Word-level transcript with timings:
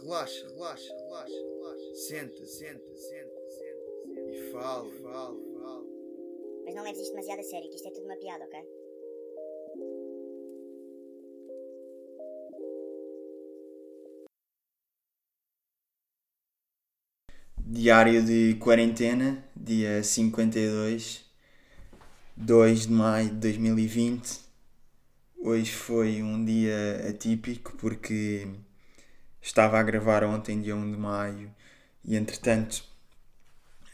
relaxa, 0.00 0.46
relaxa, 0.48 0.94
relaxa, 0.94 1.34
relaxa. 1.34 1.94
Senta, 1.94 2.46
senta, 2.46 2.96
senta, 2.96 3.40
senta, 3.48 4.30
E 4.30 4.50
fala, 4.52 4.90
fala, 5.02 5.36
fala. 5.54 5.84
Mas 6.64 6.74
não 6.74 6.82
leves 6.82 7.00
isto 7.00 7.12
demasiado 7.12 7.40
a 7.40 7.42
sério, 7.42 7.70
que 7.70 7.76
isto 7.76 7.88
é 7.88 7.90
tudo 7.92 8.06
uma 8.06 8.16
piada, 8.16 8.44
ok? 8.44 8.60
Diário 17.58 18.24
de 18.24 18.54
quarentena, 18.60 19.44
dia 19.56 20.02
52, 20.02 21.24
2 22.36 22.86
de 22.86 22.92
maio 22.92 23.28
de 23.30 23.36
2020. 23.36 24.40
Hoje 25.38 25.72
foi 25.72 26.22
um 26.22 26.44
dia 26.44 27.08
atípico 27.08 27.76
porque 27.76 28.46
estava 29.46 29.78
a 29.78 29.82
gravar 29.82 30.24
ontem, 30.24 30.60
dia 30.60 30.74
1 30.74 30.90
de 30.90 30.98
maio, 30.98 31.54
e 32.04 32.16
entretanto 32.16 32.82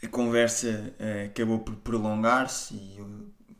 a 0.03 0.07
conversa 0.07 0.93
uh, 0.99 1.27
acabou 1.27 1.59
por 1.59 1.75
prolongar-se 1.75 2.73
e 2.73 2.99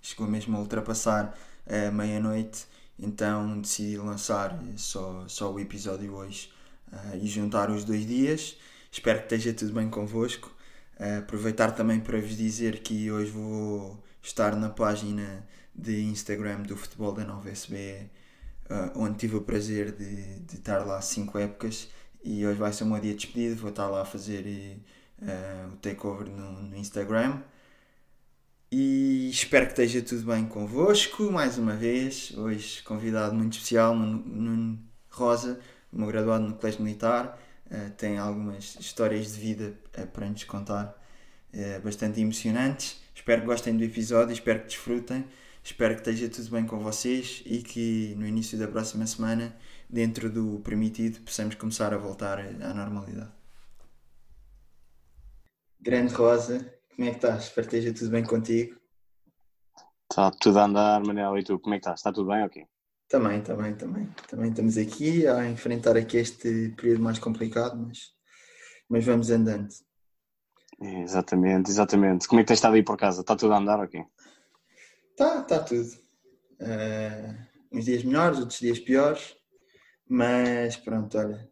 chegou 0.02 0.28
mesmo 0.28 0.58
a 0.58 0.60
ultrapassar 0.60 1.38
a 1.68 1.92
meia-noite, 1.92 2.66
então 3.00 3.62
decidi 3.62 3.98
lançar 3.98 4.60
só, 4.76 5.24
só 5.28 5.54
o 5.54 5.60
episódio 5.60 6.14
hoje 6.14 6.52
uh, 6.92 7.16
e 7.16 7.28
juntar 7.28 7.70
os 7.70 7.86
dois 7.86 8.06
dias. 8.06 8.58
Espero 8.92 9.20
que 9.20 9.26
esteja 9.36 9.54
tudo 9.54 9.74
bem 9.74 9.90
convosco. 9.90 10.54
Uh, 11.00 11.20
aproveitar 11.20 11.72
também 11.72 12.00
para 12.00 12.20
vos 12.20 12.36
dizer 12.36 12.80
que 12.80 13.12
hoje 13.12 13.32
vou 13.32 14.04
estar 14.22 14.56
na 14.56 14.70
página 14.70 15.48
de 15.74 16.02
Instagram 16.04 16.64
do 16.64 16.76
Futebol 16.76 17.14
da 17.14 17.24
Nova 17.24 17.50
SBE, 17.50 18.10
uh, 18.74 19.00
onde 19.00 19.18
tive 19.18 19.36
o 19.36 19.42
prazer 19.42 19.92
de, 19.92 20.40
de 20.40 20.56
estar 20.56 20.86
lá 20.86 21.02
5 21.02 21.38
épocas 21.38 21.88
e 22.24 22.46
hoje 22.46 22.58
vai 22.58 22.74
ser 22.74 22.84
o 22.84 22.88
meu 22.88 23.00
dia 23.00 23.12
de 23.12 23.18
despedida. 23.18 23.56
Vou 23.56 23.70
estar 23.70 23.88
lá 23.88 24.02
a 24.02 24.06
fazer 24.06 24.46
uh, 25.22 25.74
o 25.74 25.78
takeover 25.78 26.30
no, 26.30 26.64
no 26.64 26.76
Instagram. 26.76 27.42
E 28.72 29.30
espero 29.30 29.66
que 29.68 29.74
esteja 29.74 30.02
tudo 30.02 30.26
bem 30.26 30.46
convosco 30.46 31.32
mais 31.32 31.58
uma 31.58 31.76
vez. 31.76 32.34
Hoje, 32.36 32.82
convidado 32.84 33.36
muito 33.36 33.54
especial, 33.54 33.96
Nuno 33.96 34.80
Rosa, 35.10 35.60
meu 35.92 36.08
graduado 36.08 36.48
no 36.48 36.56
Colégio 36.56 36.82
Militar 36.82 37.40
uh, 37.74 37.92
tem 37.92 38.18
algumas 38.18 38.76
histórias 38.80 39.34
de 39.34 39.40
vida 39.40 39.74
uh, 39.98 40.08
para 40.08 40.30
nos 40.30 40.44
contar 40.44 40.96
uh, 41.54 41.82
bastante 41.82 42.22
emocionantes. 42.22 43.02
Espero 43.14 43.42
que 43.42 43.48
gostem 43.48 43.76
do 43.76 43.84
episódio, 43.84 44.34
espero 44.34 44.62
que 44.62 44.68
desfrutem, 44.68 45.26
espero 45.64 45.96
que 45.96 46.02
esteja 46.02 46.30
tudo 46.30 46.52
bem 46.52 46.66
com 46.66 46.80
vocês 46.80 47.42
e 47.46 47.62
que 47.64 48.14
no 48.18 48.28
início 48.28 48.58
da 48.60 48.68
próxima 48.68 49.08
semana, 49.08 49.56
dentro 49.90 50.30
do 50.30 50.60
permitido, 50.60 51.22
possamos 51.22 51.56
começar 51.56 51.94
a 51.94 51.98
voltar 51.98 52.40
à 52.40 52.74
normalidade. 52.74 53.32
Grande 55.80 56.14
Rosa, 56.14 56.60
como 56.96 57.08
é 57.08 57.12
que 57.12 57.18
estás? 57.18 57.46
Espero 57.46 57.68
que 57.68 57.76
esteja 57.78 57.98
tudo 57.98 58.12
bem 58.12 58.24
contigo. 58.24 58.78
Está 60.10 60.32
tudo 60.32 60.60
a 60.60 60.66
andar, 60.66 61.04
Manel, 61.04 61.38
e 61.38 61.44
tu, 61.44 61.60
como 61.60 61.74
é 61.74 61.78
que 61.78 61.82
estás? 61.82 62.00
Está 62.00 62.12
tudo 62.12 62.30
bem? 62.30 62.44
Ok. 62.44 62.66
Também, 63.08 63.42
também, 63.42 63.76
também. 63.76 64.10
Também 64.28 64.50
estamos 64.50 64.78
aqui 64.78 65.28
a 65.28 65.48
enfrentar 65.50 65.98
aqui 65.98 66.18
este 66.18 66.70
período 66.70 67.04
mais 67.04 67.20
complicado, 67.20 67.78
mas, 67.78 68.14
mas 68.90 69.06
vamos 69.06 69.30
andando. 69.30 69.70
Exatamente, 70.80 71.70
exatamente. 71.70 72.28
Como 72.28 72.40
é 72.40 72.44
que 72.44 72.48
tens 72.48 72.58
estado 72.58 72.76
aí 72.76 72.84
por 72.84 72.98
casa? 72.98 73.22
Está 73.22 73.36
tudo 73.36 73.54
a 73.54 73.58
andar 73.58 73.80
ok? 73.80 74.04
Está, 75.14 75.42
está 75.42 75.60
tudo. 75.60 75.92
Uh, 76.60 77.38
uns 77.72 77.86
dias 77.86 78.04
melhores, 78.04 78.40
outros 78.40 78.60
dias 78.60 78.80
piores, 78.80 79.36
mas 80.08 80.76
pronto, 80.76 81.18
olha. 81.18 81.48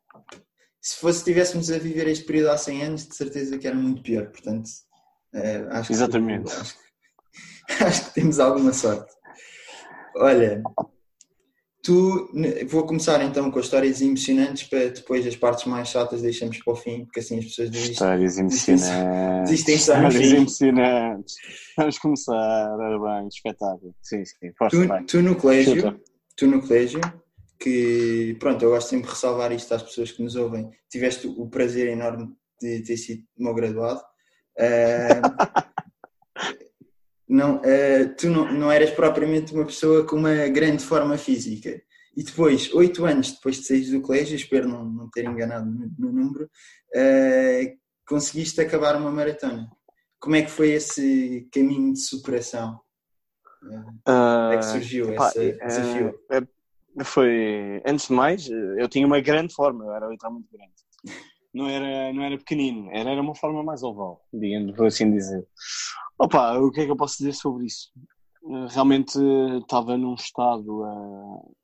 Se 0.82 0.98
fosse 0.98 1.20
estivéssemos 1.20 1.70
a 1.70 1.78
viver 1.78 2.08
este 2.08 2.26
período 2.26 2.50
há 2.50 2.58
100 2.58 2.84
anos, 2.84 3.08
de 3.08 3.16
certeza 3.16 3.60
que 3.60 3.68
era 3.68 3.76
muito 3.76 4.02
pior, 4.02 4.32
portanto. 4.32 4.68
Uh, 5.34 5.70
acho 5.70 5.92
exatamente. 5.92 6.52
Que, 6.52 6.58
acho, 7.72 7.86
acho 7.86 8.06
que 8.06 8.14
temos 8.16 8.40
alguma 8.40 8.74
sorte. 8.74 9.14
Olha, 10.16 10.64
Tu, 11.84 12.32
vou 12.68 12.86
começar 12.86 13.24
então 13.24 13.50
com 13.50 13.60
histórias 13.60 14.02
emocionantes 14.02 14.68
para 14.70 14.90
depois 14.90 15.26
as 15.26 15.36
partes 15.36 15.66
mais 15.66 15.88
chatas 15.88 16.22
deixamos 16.22 16.60
para 16.60 16.74
o 16.74 16.76
fim, 16.76 17.06
porque 17.06 17.22
assim 17.22 17.40
as 17.40 17.46
pessoas 17.46 17.72
desistem. 17.72 17.94
Histórias 17.94 18.38
emocionantes. 18.38 19.50
Desistem 19.50 19.78
só 19.80 19.94
Histórias 19.96 20.32
emocionantes. 20.32 21.36
Vamos 21.76 21.98
começar, 21.98 22.78
era 22.80 23.00
bem, 23.00 23.28
espetáculo. 23.28 23.96
Sim, 24.04 24.24
sim, 24.24 24.52
força, 24.56 24.78
tu, 24.78 25.06
tu 25.08 25.22
no 25.24 25.36
colégio, 25.36 26.00
tu 26.38 26.46
no 26.46 26.62
colégio, 26.62 27.02
que 27.60 28.38
pronto, 28.40 28.64
eu 28.64 28.70
gosto 28.70 28.90
sempre 28.90 29.08
de 29.08 29.14
ressalvar 29.14 29.52
isto 29.52 29.74
às 29.74 29.82
pessoas 29.82 30.12
que 30.12 30.22
nos 30.22 30.36
ouvem, 30.36 30.70
tiveste 30.88 31.26
o 31.26 31.50
prazer 31.50 31.88
enorme 31.88 32.30
de 32.62 32.84
ter 32.84 32.98
sido 32.98 33.24
meu 33.36 33.56
graduado. 33.56 34.02
Uh, 34.56 35.62
não, 37.32 37.58
uh, 37.58 38.16
tu 38.18 38.30
não, 38.30 38.52
não 38.52 38.72
eras 38.72 38.92
propriamente 38.92 39.54
uma 39.54 39.66
pessoa 39.66 40.06
com 40.06 40.18
uma 40.18 40.48
grande 40.50 40.84
forma 40.84 41.18
física. 41.18 41.82
E 42.16 42.24
depois, 42.24 42.74
oito 42.74 43.06
anos 43.06 43.32
depois 43.32 43.58
de 43.58 43.68
sair 43.68 43.90
do 43.90 44.02
colégio, 44.02 44.36
espero 44.36 44.68
não, 44.68 44.84
não 44.84 45.10
ter 45.10 45.24
enganado 45.24 45.66
no, 45.66 45.90
no 45.98 46.12
número, 46.12 46.44
uh, 46.46 47.78
conseguiste 48.06 48.60
acabar 48.60 48.98
uma 48.98 49.10
maratona. 49.10 49.72
Como 50.20 50.36
é 50.36 50.42
que 50.42 50.52
foi 50.52 50.72
esse 50.72 51.48
caminho 51.54 51.94
de 51.94 52.00
superação? 52.00 52.80
Uh, 53.64 54.04
como 54.04 54.54
é 54.54 54.58
que 54.58 54.66
surgiu 54.66 55.16
pá, 55.16 55.30
esse 55.30 55.54
desafio? 55.54 56.20
Foi, 57.06 57.82
antes 57.86 58.10
de 58.10 58.14
mais, 58.14 58.50
eu 58.50 58.90
tinha 58.90 59.08
uma 59.08 59.22
grande 59.22 59.54
forma, 59.54 59.86
eu 59.86 59.94
era 59.94 60.08
literalmente 60.08 60.50
grande. 60.52 61.18
Não 61.54 61.68
era, 61.68 62.12
não 62.14 62.24
era 62.24 62.38
pequenino, 62.38 62.90
era, 62.92 63.12
era 63.12 63.22
uma 63.22 63.36
forma 63.36 63.64
mais 63.64 63.84
oval, 63.84 64.22
digamos, 64.34 64.76
por 64.76 64.88
assim 64.88 65.10
dizer. 65.10 65.46
Opa, 66.24 66.56
o 66.60 66.70
que 66.70 66.82
é 66.82 66.86
que 66.86 66.92
eu 66.92 66.96
posso 66.96 67.18
dizer 67.18 67.34
sobre 67.34 67.66
isso? 67.66 67.90
Realmente 68.70 69.18
estava 69.60 69.98
num 69.98 70.14
estado 70.14 70.84
uh, 70.84 71.56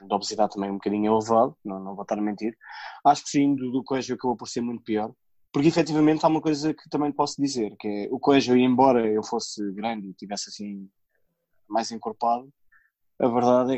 de 0.00 0.14
obesidade 0.14 0.54
também 0.54 0.70
um 0.70 0.76
bocadinho 0.76 1.12
elevado, 1.12 1.54
não, 1.62 1.78
não 1.78 1.94
vou 1.94 2.00
estar 2.00 2.18
a 2.18 2.22
mentir. 2.22 2.56
Acho 3.04 3.22
que 3.22 3.28
sim, 3.28 3.54
do, 3.54 3.70
do 3.70 3.84
colégio 3.84 4.14
acabou 4.14 4.34
por 4.34 4.48
ser 4.48 4.62
muito 4.62 4.82
pior. 4.82 5.12
Porque 5.52 5.68
efetivamente 5.68 6.24
há 6.24 6.28
uma 6.28 6.40
coisa 6.40 6.72
que 6.72 6.88
também 6.88 7.12
posso 7.12 7.34
dizer, 7.38 7.76
que 7.78 7.86
é 7.86 8.08
o 8.10 8.18
colégio, 8.18 8.56
embora 8.56 9.06
eu 9.06 9.22
fosse 9.22 9.62
grande 9.72 10.08
e 10.08 10.14
tivesse 10.14 10.48
assim 10.48 10.88
mais 11.68 11.92
encorpado, 11.92 12.48
a 13.20 13.28
verdade 13.28 13.74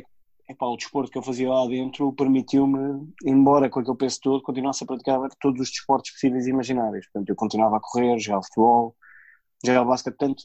é 0.48 0.54
que 0.54 0.64
o 0.64 0.76
desporto 0.76 1.10
que 1.10 1.18
eu 1.18 1.22
fazia 1.24 1.50
lá 1.50 1.66
dentro 1.66 2.12
permitiu-me, 2.12 3.04
embora 3.26 3.68
com 3.68 3.80
aquele 3.80 3.96
peso 3.96 4.20
todo, 4.22 4.42
continuasse 4.44 4.84
a 4.84 4.86
praticar 4.86 5.18
todos 5.40 5.60
os 5.60 5.70
desportos 5.70 6.12
possíveis 6.12 6.46
e 6.46 6.50
imaginários. 6.50 7.04
Portanto, 7.06 7.30
eu 7.30 7.34
continuava 7.34 7.78
a 7.78 7.80
correr, 7.80 8.16
jogar 8.20 8.44
futebol, 8.44 8.94
jogar 9.64 9.84
basquete, 9.84 10.16
portanto, 10.16 10.44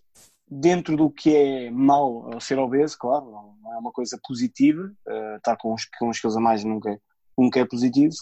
dentro 0.50 0.98
do 0.98 1.10
que 1.10 1.36
é 1.36 1.72
mau 1.72 2.40
ser 2.42 2.58
obeso, 2.58 2.98
claro, 2.98 3.26
não 3.62 3.74
é 3.74 3.78
uma 3.78 3.92
coisa 3.92 4.20
positiva, 4.26 4.92
uh, 5.08 5.36
estar 5.38 5.56
com 5.58 5.74
uns, 5.74 5.86
com 5.98 6.10
uns 6.10 6.20
quilos 6.20 6.38
a 6.38 6.40
mais 6.40 6.64
nunca, 6.64 7.00
nunca 7.38 7.60
é 7.60 7.66
positivo, 7.66 8.16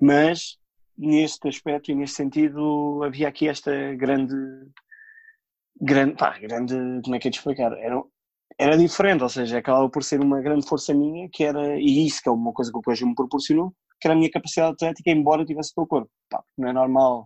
mas 0.00 0.56
neste 0.96 1.48
aspecto 1.48 1.90
e 1.90 1.94
neste 1.94 2.16
sentido 2.16 3.02
havia 3.04 3.28
aqui 3.28 3.48
esta 3.48 3.72
grande, 3.94 4.34
grande, 5.80 6.16
pá, 6.16 6.38
grande, 6.38 6.74
como 7.02 7.16
é 7.16 7.18
que 7.18 7.28
é 7.28 7.30
de 7.30 7.36
explicar? 7.36 7.72
Era, 7.72 8.02
era 8.58 8.76
diferente, 8.76 9.22
ou 9.22 9.28
seja, 9.28 9.58
acabava 9.58 9.88
por 9.88 10.02
ser 10.04 10.20
uma 10.20 10.40
grande 10.40 10.66
força 10.66 10.94
minha, 10.94 11.28
que 11.32 11.44
era, 11.44 11.78
e 11.78 12.06
isso 12.06 12.22
que 12.22 12.28
é 12.28 12.32
uma 12.32 12.52
coisa 12.52 12.70
que 12.70 12.78
o 12.78 12.82
colégio 12.82 13.06
me 13.06 13.14
proporcionou, 13.14 13.72
que 14.00 14.06
era 14.06 14.14
a 14.14 14.16
minha 14.16 14.30
capacidade 14.30 14.72
atlética, 14.72 15.10
embora 15.10 15.44
tivesse 15.44 15.74
pelo 15.74 15.86
corpo. 15.86 16.10
Pá, 16.28 16.42
não 16.56 16.68
é 16.68 16.72
normal 16.72 17.24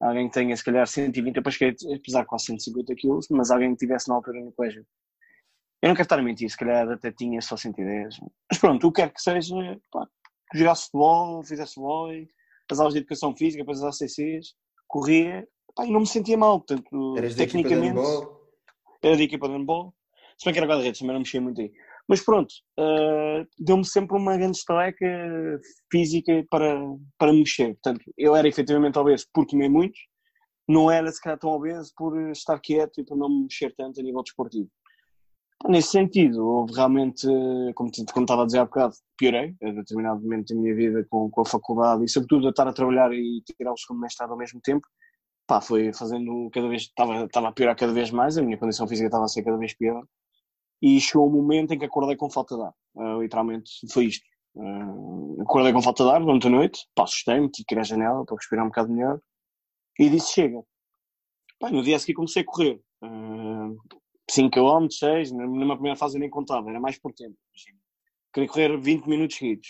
alguém 0.00 0.28
que 0.28 0.34
tenha 0.34 0.56
se 0.56 0.64
calhar 0.64 0.86
120 0.86 1.40
para 1.40 1.50
skate, 1.50 1.94
apesar 1.94 2.22
de 2.22 2.26
quase 2.26 2.46
150 2.46 2.94
kg, 2.94 3.18
mas 3.30 3.50
alguém 3.50 3.72
que 3.72 3.78
tivesse 3.78 4.08
na 4.08 4.14
altura 4.14 4.40
no 4.40 4.52
colégio. 4.52 4.86
Eu 5.82 5.88
não 5.88 5.94
quero 5.94 6.06
estar 6.06 6.18
a 6.18 6.22
mentir, 6.22 6.50
se 6.50 6.56
calhar 6.56 6.88
até 6.88 7.12
tinha 7.12 7.40
só 7.40 7.56
110. 7.56 8.16
Mas 8.50 8.58
pronto, 8.58 8.86
o 8.86 8.92
que 8.92 9.02
quer 9.02 9.12
que 9.12 9.20
seja, 9.20 9.54
pá, 9.90 10.08
jogasse 10.54 10.84
futebol, 10.84 11.42
fizesse 11.44 11.76
vôlei, 11.76 12.28
as 12.70 12.78
aulas 12.78 12.94
de 12.94 13.00
educação 13.00 13.34
física, 13.36 13.62
depois 13.62 13.82
as 13.82 14.00
ACCs, 14.00 14.54
corria, 14.86 15.46
pá, 15.74 15.86
e 15.86 15.90
não 15.90 16.00
me 16.00 16.06
sentia 16.06 16.36
mal, 16.36 16.60
portanto, 16.60 17.16
Eras 17.16 17.34
tecnicamente. 17.34 17.98
Era 19.02 19.16
de 19.16 19.22
equipa 19.22 19.48
de 19.48 19.54
handball. 19.54 19.94
Se 20.36 20.44
bem 20.44 20.52
que 20.52 20.58
era 20.60 20.68
guarda-redes, 20.68 20.98
também 20.98 21.14
não 21.14 21.20
mexia 21.20 21.40
muito 21.40 21.60
aí. 21.60 21.72
Mas 22.08 22.24
pronto, 22.24 22.50
uh, 22.80 23.46
deu-me 23.58 23.84
sempre 23.84 24.16
uma 24.16 24.34
grande 24.36 24.56
estaleca 24.56 25.06
física 25.92 26.42
para, 26.50 26.80
para 27.18 27.34
mexer. 27.34 27.74
Portanto, 27.74 28.00
eu 28.16 28.34
era 28.34 28.48
efetivamente 28.48 28.98
obeso 28.98 29.26
por 29.32 29.46
comer 29.46 29.68
muito, 29.68 29.98
não 30.66 30.90
era 30.90 31.12
se 31.12 31.20
calhar 31.20 31.38
tão 31.38 31.50
obeso 31.50 31.92
por 31.94 32.18
estar 32.30 32.58
quieto 32.60 33.00
e 33.00 33.04
por 33.04 33.16
não 33.16 33.28
me 33.28 33.42
mexer 33.42 33.74
tanto 33.76 34.00
a 34.00 34.02
nível 34.02 34.22
desportivo. 34.22 34.70
Nesse 35.68 35.90
sentido, 35.90 36.46
houve 36.46 36.72
realmente, 36.72 37.26
como, 37.74 37.90
como 38.12 38.24
estava 38.24 38.42
a 38.42 38.46
dizer 38.46 38.58
há 38.58 38.64
bocado, 38.64 38.94
piorei 39.18 39.54
a 39.62 39.70
determinado 39.72 40.22
momento 40.22 40.54
da 40.54 40.60
minha 40.60 40.74
vida 40.74 41.06
com, 41.10 41.28
com 41.28 41.40
a 41.42 41.44
faculdade 41.44 42.04
e, 42.04 42.08
sobretudo, 42.08 42.46
a 42.46 42.50
estar 42.50 42.68
a 42.68 42.72
trabalhar 42.72 43.12
e 43.12 43.42
tirar 43.44 43.72
o 43.72 43.76
segundo 43.76 44.00
mestrado 44.00 44.30
ao 44.30 44.38
mesmo 44.38 44.60
tempo. 44.62 44.86
Pá, 45.46 45.60
foi 45.60 45.92
fazendo 45.92 46.48
cada 46.52 46.68
vez, 46.68 46.82
estava, 46.82 47.24
estava 47.24 47.48
a 47.48 47.52
piorar 47.52 47.76
cada 47.76 47.92
vez 47.92 48.10
mais, 48.10 48.38
a 48.38 48.42
minha 48.42 48.56
condição 48.56 48.86
física 48.86 49.08
estava 49.08 49.24
a 49.24 49.28
ser 49.28 49.42
cada 49.42 49.58
vez 49.58 49.74
pior 49.74 50.04
e 50.80 51.00
chegou 51.00 51.28
um 51.28 51.32
momento 51.32 51.72
em 51.72 51.78
que 51.78 51.84
acordei 51.84 52.16
com 52.16 52.30
falta 52.30 52.56
de 52.56 52.62
ar. 52.62 52.74
Uh, 52.94 53.22
literalmente 53.22 53.70
foi 53.92 54.06
isto. 54.06 54.24
Uh, 54.54 55.42
acordei 55.42 55.72
com 55.72 55.82
falta 55.82 56.04
de 56.04 56.10
ar 56.10 56.20
durante 56.20 56.46
a 56.46 56.50
noite, 56.50 56.86
assustei-me, 56.98 57.50
tive 57.50 57.66
que 57.66 57.74
ir 57.74 57.78
à 57.78 57.82
janela 57.82 58.24
para 58.24 58.36
respirar 58.36 58.64
um 58.64 58.68
bocado 58.68 58.92
melhor 58.92 59.20
e 59.98 60.08
disse: 60.08 60.32
Chega. 60.32 60.62
No 61.72 61.82
dia 61.82 61.96
a 61.96 61.98
seguir 61.98 62.14
comecei 62.14 62.42
a 62.42 62.44
correr. 62.44 62.80
Uh, 63.02 63.76
5 64.30 64.50
km, 64.50 64.86
6, 64.90 65.32
numa 65.32 65.74
primeira 65.74 65.96
fase 65.96 66.16
eu 66.16 66.20
nem 66.20 66.30
contava, 66.30 66.68
era 66.70 66.80
mais 66.80 66.98
por 66.98 67.12
tempo. 67.14 67.34
Queria 68.32 68.48
correr 68.48 68.78
20 68.78 69.06
minutos 69.06 69.36
seguidos, 69.36 69.68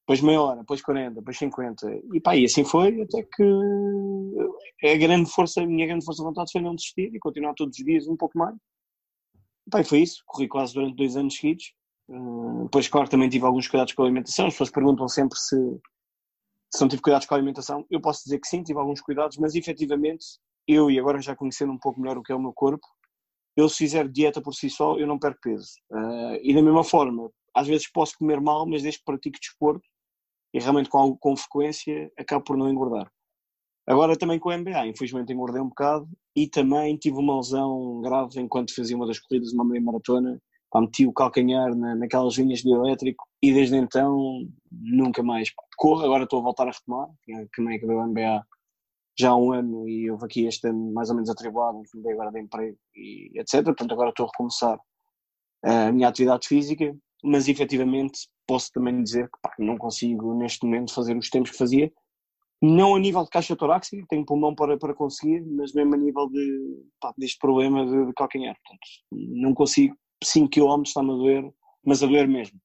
depois 0.00 0.20
meia 0.20 0.42
hora, 0.42 0.60
depois 0.60 0.82
40, 0.82 1.14
depois 1.14 1.38
50, 1.38 2.00
e 2.12 2.20
pá, 2.20 2.36
e 2.36 2.44
assim 2.44 2.64
foi, 2.64 3.00
até 3.00 3.22
que 3.22 4.88
a 4.88 4.96
grande 4.96 5.30
força, 5.30 5.62
a 5.62 5.66
minha 5.66 5.86
grande 5.86 6.04
força 6.04 6.20
de 6.20 6.28
vontade 6.28 6.50
foi 6.50 6.60
não 6.60 6.74
desistir 6.74 7.14
e 7.14 7.18
continuar 7.20 7.54
todos 7.54 7.78
os 7.78 7.84
dias 7.84 8.08
um 8.08 8.16
pouco 8.16 8.36
mais. 8.36 8.56
E 9.66 9.84
foi 9.84 10.00
isso, 10.00 10.22
corri 10.26 10.48
quase 10.48 10.74
durante 10.74 10.96
dois 10.96 11.16
anos 11.16 11.36
seguidos. 11.36 11.72
Uh, 12.08 12.64
depois, 12.64 12.88
claro, 12.88 13.08
também 13.08 13.28
tive 13.28 13.44
alguns 13.44 13.68
cuidados 13.68 13.92
com 13.92 14.02
a 14.02 14.06
alimentação. 14.06 14.46
As 14.46 14.54
pessoas 14.54 14.70
perguntam 14.70 15.08
sempre 15.08 15.38
se, 15.38 15.56
se 16.74 16.80
não 16.80 16.88
tive 16.88 17.02
cuidados 17.02 17.26
com 17.26 17.34
a 17.34 17.36
alimentação. 17.36 17.86
Eu 17.90 18.00
posso 18.00 18.24
dizer 18.24 18.38
que 18.38 18.48
sim, 18.48 18.62
tive 18.62 18.78
alguns 18.78 19.00
cuidados, 19.00 19.38
mas 19.38 19.54
efetivamente, 19.54 20.24
eu 20.66 20.90
e 20.90 20.98
agora 20.98 21.20
já 21.20 21.36
conhecendo 21.36 21.72
um 21.72 21.78
pouco 21.78 22.00
melhor 22.00 22.18
o 22.18 22.22
que 22.22 22.32
é 22.32 22.34
o 22.34 22.40
meu 22.40 22.52
corpo, 22.52 22.86
eu 23.56 23.68
se 23.68 23.78
fizer 23.78 24.08
dieta 24.08 24.40
por 24.40 24.54
si 24.54 24.70
só, 24.70 24.96
eu 24.98 25.06
não 25.06 25.18
perco 25.18 25.40
peso. 25.42 25.72
Uh, 25.90 26.38
e 26.42 26.54
da 26.54 26.62
mesma 26.62 26.84
forma, 26.84 27.30
às 27.54 27.66
vezes 27.66 27.90
posso 27.90 28.16
comer 28.18 28.40
mal, 28.40 28.66
mas 28.66 28.82
desde 28.82 28.98
que 28.98 29.04
pratico 29.04 29.38
desporto 29.38 29.86
e 30.54 30.58
realmente 30.58 30.88
com, 30.88 31.16
com 31.16 31.36
frequência, 31.36 32.10
acabo 32.18 32.44
por 32.44 32.56
não 32.56 32.68
engordar. 32.68 33.10
Agora 33.86 34.16
também 34.16 34.38
com 34.38 34.48
o 34.48 34.58
MBA, 34.58 34.86
infelizmente 34.86 35.32
engordei 35.32 35.60
um 35.60 35.68
bocado 35.68 36.08
e 36.34 36.48
também 36.48 36.96
tive 36.96 37.16
uma 37.16 37.36
lesão 37.36 38.00
grave 38.00 38.40
enquanto 38.40 38.74
fazia 38.74 38.96
uma 38.96 39.06
das 39.06 39.18
corridas, 39.18 39.52
uma 39.52 39.64
meia 39.64 39.82
maratona, 39.82 40.40
pá, 40.70 40.80
meti 40.80 41.06
o 41.06 41.12
calcanhar 41.12 41.74
na, 41.76 41.94
naquelas 41.94 42.34
linhas 42.34 42.60
de 42.60 42.72
elétrico 42.72 43.24
e 43.42 43.52
desde 43.52 43.76
então 43.76 44.46
nunca 44.70 45.22
mais. 45.22 45.54
Pá, 45.54 45.62
corro, 45.76 46.04
agora 46.04 46.24
estou 46.24 46.40
a 46.40 46.42
voltar 46.42 46.68
a 46.68 46.72
retomar, 46.72 47.08
também 47.54 47.76
acabei 47.76 47.96
o 47.96 48.06
MBA 48.06 48.46
já 49.18 49.30
há 49.30 49.36
um 49.36 49.52
ano 49.52 49.88
e 49.88 50.10
houve 50.10 50.24
aqui 50.24 50.46
este 50.46 50.68
ano 50.68 50.92
mais 50.92 51.10
ou 51.10 51.16
menos 51.16 51.30
atribulado, 51.30 51.82
mudei 51.94 52.12
agora 52.12 52.32
de 52.32 52.40
emprego 52.40 52.76
e 52.96 53.38
etc. 53.38 53.62
Portanto, 53.64 53.92
agora 53.92 54.10
estou 54.10 54.26
a 54.26 54.28
recomeçar 54.28 54.78
a 55.64 55.92
minha 55.92 56.08
atividade 56.08 56.48
física, 56.48 56.96
mas 57.22 57.46
efetivamente 57.46 58.28
posso 58.46 58.70
também 58.72 59.02
dizer 59.02 59.26
que 59.26 59.38
pá, 59.42 59.52
não 59.58 59.76
consigo 59.76 60.34
neste 60.34 60.64
momento 60.64 60.94
fazer 60.94 61.16
os 61.16 61.28
tempos 61.28 61.50
que 61.50 61.58
fazia, 61.58 61.92
não 62.62 62.94
a 62.94 62.98
nível 63.00 63.24
de 63.24 63.30
caixa 63.30 63.56
torácica, 63.56 64.06
tenho 64.08 64.24
pulmão 64.24 64.54
para, 64.54 64.78
para 64.78 64.94
conseguir, 64.94 65.44
mas 65.44 65.72
mesmo 65.72 65.94
a 65.94 65.98
nível 65.98 66.28
de, 66.28 66.84
pá, 67.00 67.12
deste 67.18 67.38
problema 67.38 67.84
de, 67.84 68.06
de 68.06 68.12
calcanhar. 68.14 68.54
Portanto, 68.64 68.88
não 69.10 69.52
consigo, 69.52 69.96
5 70.22 70.48
km 70.48 70.82
está-me 70.86 71.10
a 71.10 71.14
doer, 71.14 71.52
mas 71.84 72.04
a 72.04 72.06
doer 72.06 72.28
mesmo. 72.28 72.56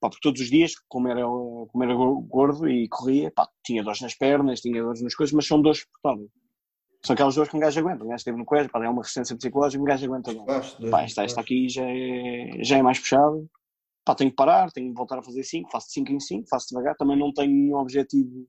Pá, 0.00 0.08
porque 0.08 0.22
todos 0.22 0.40
os 0.40 0.48
dias, 0.48 0.74
como 0.88 1.08
era, 1.08 1.22
como 1.24 1.82
era 1.82 1.92
gordo 1.94 2.68
e 2.68 2.88
corria, 2.88 3.32
pá, 3.34 3.48
tinha 3.64 3.82
dores 3.82 4.00
nas 4.00 4.14
pernas, 4.14 4.60
tinha 4.60 4.80
dores 4.80 5.02
nas 5.02 5.14
coisas, 5.14 5.34
mas 5.34 5.44
são 5.44 5.60
dores 5.60 5.80
suportáveis. 5.80 6.30
São 7.04 7.14
aquelas 7.14 7.34
dores 7.34 7.50
que 7.50 7.56
um 7.56 7.60
gajo 7.60 7.80
aguenta. 7.80 8.04
Um 8.04 8.08
gajo 8.08 8.18
esteve 8.18 8.38
no 8.38 8.44
colégio, 8.44 8.70
pá, 8.70 8.84
é 8.84 8.88
uma 8.88 9.02
resistência 9.02 9.36
psicológica, 9.36 9.82
um 9.82 9.86
gajo 9.86 10.06
aguenta. 10.06 10.32
Pá, 10.88 11.02
esta, 11.02 11.24
esta 11.24 11.40
aqui 11.40 11.68
já 11.68 11.84
é, 11.84 12.62
já 12.62 12.78
é 12.78 12.82
mais 12.82 13.00
puxado. 13.00 13.50
Pá, 14.04 14.14
tenho 14.14 14.30
que 14.30 14.36
parar, 14.36 14.70
tenho 14.70 14.90
que 14.90 14.94
voltar 14.94 15.18
a 15.18 15.22
fazer 15.22 15.42
5, 15.42 15.68
faço 15.68 15.90
5 15.90 16.12
em 16.12 16.20
5, 16.20 16.48
faço 16.48 16.68
devagar. 16.70 16.94
Também 16.96 17.18
não 17.18 17.32
tenho 17.32 17.50
nenhum 17.50 17.76
objetivo 17.76 18.46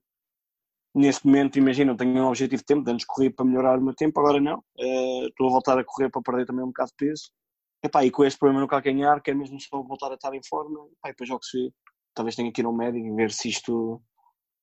neste 0.94 1.26
momento, 1.26 1.58
imagina, 1.58 1.96
tenho 1.96 2.24
um 2.24 2.28
objetivo 2.28 2.62
de 2.62 2.66
tempo, 2.66 2.90
antes 2.90 3.06
correr 3.06 3.32
para 3.32 3.46
melhorar 3.46 3.80
o 3.80 3.82
meu 3.82 3.96
tempo, 3.96 4.20
agora 4.20 4.40
não. 4.40 4.60
Uh, 4.78 5.28
estou 5.28 5.48
a 5.48 5.52
voltar 5.52 5.78
a 5.80 5.84
correr 5.84 6.10
para 6.10 6.22
perder 6.22 6.46
também 6.46 6.64
um 6.64 6.68
bocado 6.68 6.90
de 6.90 6.96
peso. 6.98 7.32
Epá, 7.84 8.06
e 8.06 8.12
com 8.12 8.24
este 8.24 8.40
problema 8.40 8.62
no 8.62 8.68
calcanhar, 8.68 9.22
quero 9.22 9.38
mesmo 9.38 9.60
só 9.60 9.82
voltar 9.82 10.12
a 10.12 10.16
estar 10.16 10.34
em 10.34 10.42
forma, 10.48 10.80
epá, 10.86 11.10
e 11.10 11.12
depois 11.12 11.30
logo 11.30 11.44
se 11.44 11.66
vê. 11.66 11.74
Talvez 12.14 12.36
tenha 12.36 12.52
que 12.52 12.62
ir 12.62 12.66
ao 12.66 12.74
médico 12.74 13.06
e 13.06 13.16
ver 13.16 13.32
se 13.32 13.50
isto 13.50 14.02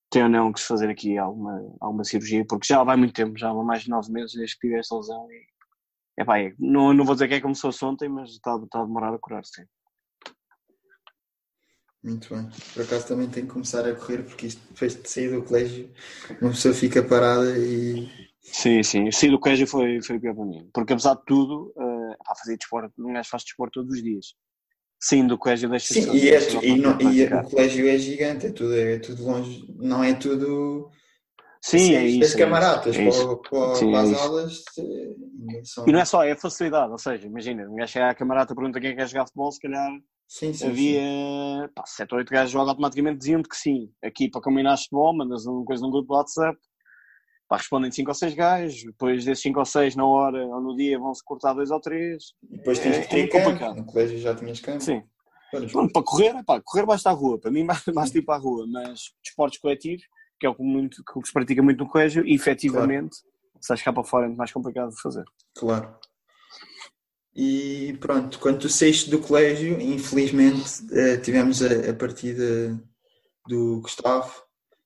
tem 0.09 0.23
ou 0.23 0.29
não 0.29 0.51
que 0.51 0.59
se 0.59 0.67
fazer 0.67 0.89
aqui 0.89 1.17
alguma, 1.17 1.75
alguma 1.79 2.03
cirurgia, 2.03 2.45
porque 2.47 2.67
já 2.67 2.83
vai 2.83 2.97
muito 2.97 3.13
tempo, 3.13 3.37
já 3.37 3.49
há 3.49 3.53
mais 3.53 3.83
de 3.83 3.89
nove 3.89 4.11
meses 4.11 4.33
desde 4.33 4.55
que 4.55 4.67
tive 4.67 4.79
esta 4.79 4.95
lesão. 4.95 5.27
E, 5.31 6.21
epá, 6.21 6.39
é, 6.39 6.53
não, 6.59 6.93
não 6.93 7.05
vou 7.05 7.15
dizer 7.15 7.27
que 7.27 7.35
é 7.35 7.41
como 7.41 7.55
se 7.55 7.61
fosse 7.61 7.83
ontem, 7.85 8.09
mas 8.09 8.31
está, 8.31 8.55
está 8.55 8.81
a 8.81 8.85
demorar 8.85 9.13
a 9.13 9.19
curar, 9.19 9.43
sim. 9.45 9.63
Muito 12.03 12.33
bem. 12.33 12.49
Por 12.73 12.83
acaso 12.83 13.07
também 13.07 13.29
tenho 13.29 13.45
que 13.45 13.53
começar 13.53 13.87
a 13.87 13.93
correr, 13.93 14.23
porque 14.23 14.47
isto 14.47 14.61
depois 14.69 14.95
de 14.95 15.07
sair 15.07 15.29
do 15.29 15.43
colégio, 15.43 15.91
uma 16.41 16.51
pessoa 16.51 16.73
fica 16.73 17.03
parada 17.03 17.57
e. 17.57 18.09
Sim, 18.41 18.81
sim. 18.81 19.11
Sair 19.11 19.29
do 19.29 19.39
colégio 19.39 19.67
foi, 19.67 20.01
foi 20.01 20.19
pior 20.19 20.33
para 20.33 20.45
mim. 20.45 20.67
Porque 20.73 20.93
apesar 20.93 21.13
de 21.13 21.25
tudo, 21.25 21.71
uh, 21.77 22.35
fazer 22.39 22.57
desporto, 22.57 22.91
um 22.97 23.13
gajo 23.13 23.29
faz 23.29 23.43
desporto 23.43 23.81
todos 23.81 23.95
os 23.95 24.03
dias. 24.03 24.33
Sim, 24.99 25.25
do 25.25 25.37
colégio 25.37 25.69
deixa 25.69 25.93
Sim, 25.93 26.11
e, 26.11 26.29
é, 26.29 26.39
e, 26.63 26.77
não, 26.77 26.99
e 27.01 27.25
o 27.25 27.43
colégio 27.43 27.87
é 27.87 27.97
gigante, 27.97 28.47
é 28.47 28.51
tudo, 28.51 28.75
é 28.75 28.99
tudo 28.99 29.23
longe, 29.23 29.65
não 29.77 30.03
é 30.03 30.13
tudo. 30.13 30.91
Sim, 31.59 31.95
é 31.95 32.05
isso. 32.05 32.25
As 32.25 32.35
camaradas 32.35 32.95
é 32.95 33.07
isso. 33.07 33.37
para, 33.37 33.49
para, 33.49 33.79
para 33.79 34.01
as 34.01 34.11
é 34.11 34.15
aulas. 34.15 34.63
São... 35.63 35.87
E 35.87 35.91
não 35.91 35.99
é 35.99 36.05
só, 36.05 36.23
é 36.23 36.35
facilidade, 36.35 36.91
ou 36.91 36.99
seja, 36.99 37.25
imagina, 37.27 37.67
um 37.67 37.75
gajo 37.75 37.93
chega 37.93 38.09
à 38.09 38.15
camarada 38.15 38.53
pergunta 38.53 38.79
quem 38.79 38.95
quer 38.95 39.07
jogar 39.07 39.25
futebol, 39.25 39.51
se 39.51 39.59
calhar 39.59 39.91
sim, 40.31 40.53
sim, 40.53 40.67
havia 40.67 41.01
sim. 41.01 41.73
Pá, 41.75 41.83
7 41.85 42.13
ou 42.13 42.19
8 42.19 42.29
gajos 42.29 42.51
jogam 42.51 42.69
automaticamente 42.69 43.19
diziam 43.19 43.43
que 43.43 43.55
sim. 43.55 43.91
Aqui 44.03 44.29
para 44.29 44.41
combinar 44.41 44.77
futebol, 44.77 45.15
mandas 45.15 45.45
uma 45.45 45.65
coisa 45.65 45.83
num 45.83 45.91
grupo 45.91 46.07
do 46.07 46.13
WhatsApp, 46.13 46.57
pá, 47.49 47.57
respondem 47.57 47.91
5 47.91 48.09
ou 48.09 48.15
6 48.15 48.33
gajos, 48.33 48.83
depois 48.83 49.25
desses 49.25 49.43
5 49.43 49.59
ou 49.59 49.65
6 49.65 49.95
na 49.95 50.05
hora 50.05 50.45
ou 50.47 50.61
no 50.61 50.75
dia 50.75 50.97
vão-se 50.97 51.23
cortar 51.23 51.53
2 51.53 51.69
ou 51.69 51.81
3. 51.81 52.23
Depois 52.41 52.79
tens 52.79 52.95
é, 52.95 53.01
que 53.01 53.09
ter 53.09 53.19
é 53.25 53.27
campo, 53.27 53.75
no 53.75 53.85
colégio 53.85 54.17
já 54.17 54.33
tinhas 54.33 54.59
campo. 54.59 54.81
Sim. 54.81 55.03
Pronto, 55.69 55.91
para 55.91 56.03
correr, 56.03 56.43
pá, 56.45 56.61
correr 56.63 56.85
basta 56.85 57.09
à 57.09 57.13
rua, 57.13 57.37
para 57.37 57.51
mim 57.51 57.67
basta 57.93 58.17
ir 58.17 58.21
para 58.21 58.35
a 58.35 58.37
rua, 58.37 58.65
mas 58.69 59.13
desportos 59.21 59.59
coletivos, 59.59 60.03
que 60.39 60.45
é 60.45 60.49
o 60.49 60.55
que, 60.55 60.63
muito, 60.63 61.03
que 61.03 61.27
se 61.27 61.33
pratica 61.33 61.61
muito 61.61 61.83
no 61.83 61.89
colégio, 61.89 62.25
e 62.25 62.33
efetivamente, 62.33 63.17
claro. 63.21 63.61
se 63.61 63.67
vais 63.67 63.81
cá 63.81 63.91
para 63.91 64.03
fora 64.03 64.25
é 64.25 64.27
muito 64.27 64.37
mais 64.37 64.51
complicado 64.51 64.91
de 64.91 65.01
fazer. 65.01 65.25
Claro. 65.55 65.93
E 67.35 67.97
pronto, 68.01 68.39
quando 68.39 68.59
tu 68.59 68.69
saíste 68.69 69.09
do 69.09 69.19
colégio, 69.19 69.79
infelizmente 69.79 70.63
eh, 70.91 71.17
tivemos 71.17 71.61
a, 71.63 71.93
partida 71.93 72.77
do 73.47 73.79
Gustavo, 73.81 74.43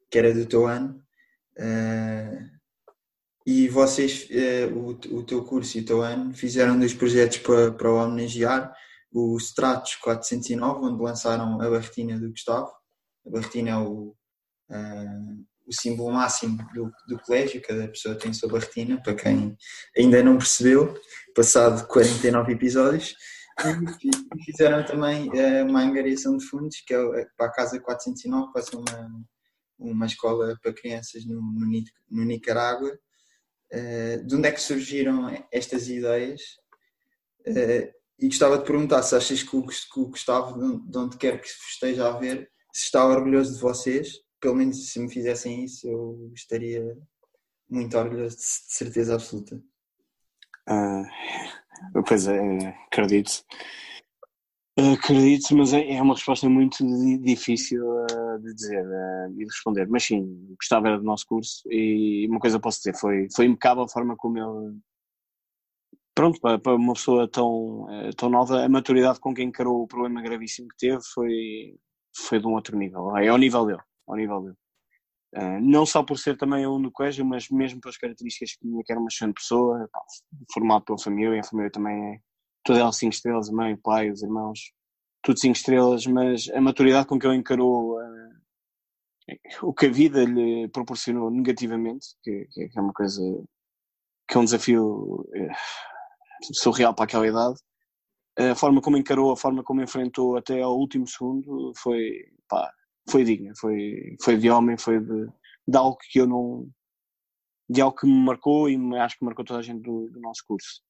que 0.09 0.17
era 0.19 0.33
do 0.33 0.45
teu 0.45 0.67
ano, 0.67 1.03
eh, 1.57 2.49
e 3.45 3.67
vocês, 3.67 4.27
eh, 4.29 4.67
o, 4.67 4.89
o 4.89 5.23
teu 5.23 5.43
curso 5.43 5.77
e 5.77 5.81
o 5.81 5.85
teu 5.85 6.01
ano, 6.01 6.33
fizeram 6.33 6.77
dois 6.77 6.93
projetos 6.93 7.39
para, 7.39 7.71
para 7.71 7.91
o 7.91 7.95
homenagear, 7.95 8.75
o 9.11 9.37
Stratos 9.37 9.95
409, 9.95 10.85
onde 10.85 11.03
lançaram 11.03 11.61
a 11.61 11.69
barretina 11.69 12.19
do 12.19 12.29
Gustavo. 12.29 12.71
A 13.25 13.29
barretina 13.29 13.71
é 13.71 13.77
o, 13.77 14.15
o 15.67 15.73
símbolo 15.73 16.11
máximo 16.11 16.57
do, 16.73 16.91
do 17.07 17.19
colégio, 17.19 17.61
cada 17.61 17.87
pessoa 17.87 18.15
tem 18.15 18.33
sua 18.33 18.49
barretina, 18.49 19.01
para 19.01 19.15
quem 19.15 19.57
ainda 19.97 20.23
não 20.23 20.37
percebeu, 20.37 20.93
passado 21.35 21.87
49 21.87 22.53
episódios. 22.53 23.15
E 24.03 24.43
fizeram 24.43 24.85
também 24.85 25.29
eh, 25.33 25.63
uma 25.63 25.81
angariação 25.81 26.37
de 26.37 26.45
fundos, 26.45 26.81
que 26.85 26.93
é, 26.93 26.97
é 26.97 27.25
para 27.37 27.47
a 27.47 27.51
Casa 27.51 27.79
409, 27.79 28.47
que 28.47 28.53
vai 28.53 28.63
ser 28.63 28.75
uma, 28.75 29.25
uma 29.79 30.05
escola 30.05 30.57
para 30.61 30.73
crianças 30.73 31.25
no, 31.25 31.41
no, 31.41 31.83
no 32.11 32.25
Nicarágua. 32.25 32.97
Eh, 33.71 34.17
de 34.17 34.35
onde 34.35 34.47
é 34.47 34.51
que 34.51 34.61
surgiram 34.61 35.29
estas 35.51 35.87
ideias? 35.87 36.41
Eh, 37.45 37.91
e 38.19 38.27
gostava 38.27 38.57
de 38.57 38.65
perguntar 38.65 39.01
se 39.03 39.15
achas 39.15 39.41
que 39.41 39.55
o, 39.55 39.65
que 39.65 39.99
o 39.99 40.07
Gustavo, 40.07 40.79
de 40.79 40.97
onde 40.97 41.17
quer 41.17 41.39
que 41.41 41.47
esteja 41.47 42.07
a 42.09 42.17
ver, 42.17 42.49
se 42.73 42.83
está 42.83 43.05
orgulhoso 43.05 43.55
de 43.55 43.61
vocês 43.61 44.24
pelo 44.39 44.55
menos 44.55 44.91
se 44.91 44.99
me 44.99 45.09
fizessem 45.09 45.63
isso, 45.63 45.87
eu 45.87 46.31
estaria 46.33 46.97
muito 47.69 47.97
orgulhoso, 47.97 48.37
de 48.37 48.43
certeza 48.43 49.15
absoluta. 49.15 49.61
Uh, 50.69 52.03
pois 52.07 52.27
é, 52.27 52.69
acredito. 52.87 53.43
Acredito, 54.77 55.55
mas 55.55 55.71
é, 55.73 55.93
é 55.93 56.01
uma 56.01 56.15
resposta 56.15 56.49
muito 56.49 56.77
difícil 57.21 57.81
uh, 57.81 58.39
de 58.39 58.53
dizer 58.53 58.85
e 59.31 59.37
de 59.37 59.45
responder. 59.45 59.87
Mas 59.87 60.03
sim, 60.03 60.53
gostava 60.55 60.89
era 60.89 60.97
do 60.97 61.03
nosso 61.03 61.25
curso 61.25 61.61
e 61.71 62.27
uma 62.29 62.39
coisa 62.39 62.59
posso 62.59 62.79
dizer, 62.79 62.95
foi, 62.97 63.27
foi 63.33 63.45
impecável 63.45 63.83
a 63.83 63.89
forma 63.89 64.15
como 64.17 64.37
ele. 64.37 64.77
Pronto, 66.13 66.39
para, 66.39 66.75
uma 66.75 66.93
pessoa 66.93 67.27
tão, 67.29 67.83
uh, 67.83 68.13
tão 68.15 68.29
nova, 68.29 68.63
a 68.63 68.69
maturidade 68.69 69.19
com 69.19 69.33
quem 69.33 69.47
encarou 69.47 69.83
o 69.83 69.87
problema 69.87 70.21
gravíssimo 70.21 70.67
que 70.69 70.77
teve 70.77 71.03
foi, 71.13 71.75
foi 72.15 72.39
de 72.39 72.47
um 72.47 72.53
outro 72.53 72.77
nível. 72.77 73.15
É 73.17 73.27
ao 73.27 73.37
nível 73.37 73.65
dele 73.65 73.81
ao 74.07 74.15
nível 74.15 74.41
dele. 74.41 74.57
Uh, 75.35 75.59
não 75.61 75.85
só 75.85 76.01
por 76.01 76.17
ser 76.17 76.37
também 76.37 76.63
aluno 76.63 76.85
do 76.85 76.91
colégio, 76.91 77.25
mas 77.25 77.49
mesmo 77.49 77.81
pelas 77.81 77.97
características 77.97 78.53
que 78.53 78.59
tinha, 78.59 78.83
que 78.85 78.91
era 78.91 78.99
uma 78.99 79.09
excelente 79.09 79.35
pessoa, 79.35 79.87
pá, 79.91 79.99
formado 80.53 80.85
pela 80.85 80.97
família, 80.97 81.39
a 81.39 81.43
família 81.43 81.71
também 81.71 82.15
é 82.15 82.19
toda 82.63 82.79
ela 82.79 82.91
5 82.91 83.13
estrelas, 83.13 83.49
a 83.49 83.53
mãe, 83.53 83.73
o 83.73 83.77
pai, 83.77 84.09
os 84.09 84.23
irmãos, 84.23 84.71
tudo 85.21 85.39
5 85.39 85.55
estrelas, 85.55 86.05
mas 86.07 86.49
a 86.49 86.61
maturidade 86.61 87.07
com 87.07 87.19
que 87.19 87.27
ele 87.27 87.35
encarou 87.35 87.99
uh, 87.99 88.35
o 89.61 89.73
que 89.73 89.87
a 89.87 89.91
vida 89.91 90.23
lhe 90.23 90.69
proporcionou 90.69 91.29
negativamente, 91.29 92.07
que, 92.23 92.47
que, 92.51 92.69
é 92.73 92.81
uma 92.81 92.93
coisa 92.93 93.21
que 94.27 94.37
é 94.37 94.39
um 94.39 94.45
desafio 94.45 95.21
uh, 95.21 96.53
surreal 96.53 96.95
para 96.95 97.05
aquela 97.05 97.27
idade, 97.27 97.59
a 98.37 98.55
forma 98.55 98.81
como 98.81 98.97
encarou, 98.97 99.31
a 99.31 99.37
forma 99.37 99.63
como 99.63 99.81
enfrentou 99.81 100.37
até 100.37 100.61
ao 100.61 100.77
último 100.77 101.07
segundo 101.07 101.71
foi, 101.75 102.25
pá, 102.49 102.71
foi 103.09 103.23
digna, 103.23 103.53
foi, 103.59 104.15
foi 104.21 104.37
de 104.37 104.49
homem, 104.49 104.77
foi 104.77 104.99
de, 104.99 105.27
de 105.67 105.77
algo 105.77 105.97
que 106.11 106.19
eu 106.19 106.27
não. 106.27 106.69
de 107.69 107.81
algo 107.81 107.97
que 107.97 108.07
me 108.07 108.25
marcou 108.25 108.69
e 108.69 108.77
me, 108.77 108.97
acho 108.97 109.17
que 109.17 109.25
marcou 109.25 109.45
toda 109.45 109.59
a 109.59 109.63
gente 109.63 109.81
do, 109.81 110.09
do 110.09 110.19
nosso 110.19 110.43
curso. 110.47 110.81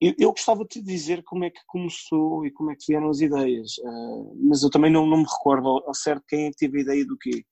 Eu, 0.00 0.14
eu, 0.16 0.30
gostava 0.30 0.62
de 0.62 0.68
te 0.68 0.82
dizer 0.82 1.24
como 1.24 1.44
é 1.44 1.50
que 1.50 1.60
começou 1.66 2.46
e 2.46 2.52
como 2.52 2.70
é 2.70 2.76
que 2.76 2.84
vieram 2.88 3.08
as 3.10 3.20
ideias, 3.20 3.78
uh, 3.78 4.48
mas 4.48 4.62
eu 4.62 4.70
também 4.70 4.92
não, 4.92 5.04
não 5.06 5.18
me 5.18 5.24
recordo 5.24 5.68
ao 5.68 5.94
certo 5.94 6.24
quem 6.28 6.46
é 6.46 6.50
teve 6.56 6.78
a 6.78 6.82
ideia 6.82 7.04
do 7.04 7.18
quê. 7.18 7.44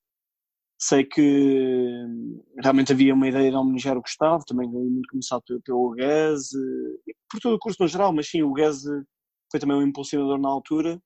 Sei 0.78 1.04
que 1.04 2.04
realmente 2.62 2.92
havia 2.92 3.14
uma 3.14 3.28
ideia 3.28 3.50
de 3.50 3.56
homenagear 3.56 3.96
o 3.96 4.02
Gustavo, 4.02 4.44
também 4.44 4.68
muito 4.68 5.08
começado 5.10 5.42
pelo, 5.46 5.62
pelo 5.62 5.90
Guez, 5.92 6.50
por 7.30 7.40
todo 7.40 7.54
o 7.56 7.58
curso 7.58 7.82
no 7.82 7.88
geral, 7.88 8.12
mas 8.12 8.28
sim, 8.28 8.42
o 8.42 8.52
Guez 8.52 8.82
foi 9.50 9.58
também 9.58 9.76
um 9.76 9.82
impulsionador 9.82 10.38
na 10.38 10.48
altura. 10.48 11.00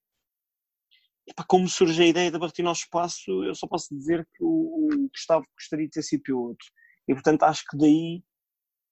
E, 1.27 1.35
pá, 1.35 1.45
como 1.47 1.69
surge 1.69 2.03
a 2.03 2.07
ideia 2.07 2.31
de 2.31 2.37
abater 2.37 2.65
nosso 2.65 2.83
espaço, 2.83 3.45
eu 3.45 3.55
só 3.55 3.67
posso 3.67 3.95
dizer 3.95 4.27
que 4.35 4.43
o, 4.43 4.89
Gustavo 5.13 5.45
gostaria 5.57 5.87
de 5.87 5.93
ter 5.93 6.03
sido 6.03 6.23
piloto. 6.23 6.65
E 7.09 7.15
portanto 7.15 7.43
acho 7.43 7.65
que 7.69 7.77
daí 7.77 8.23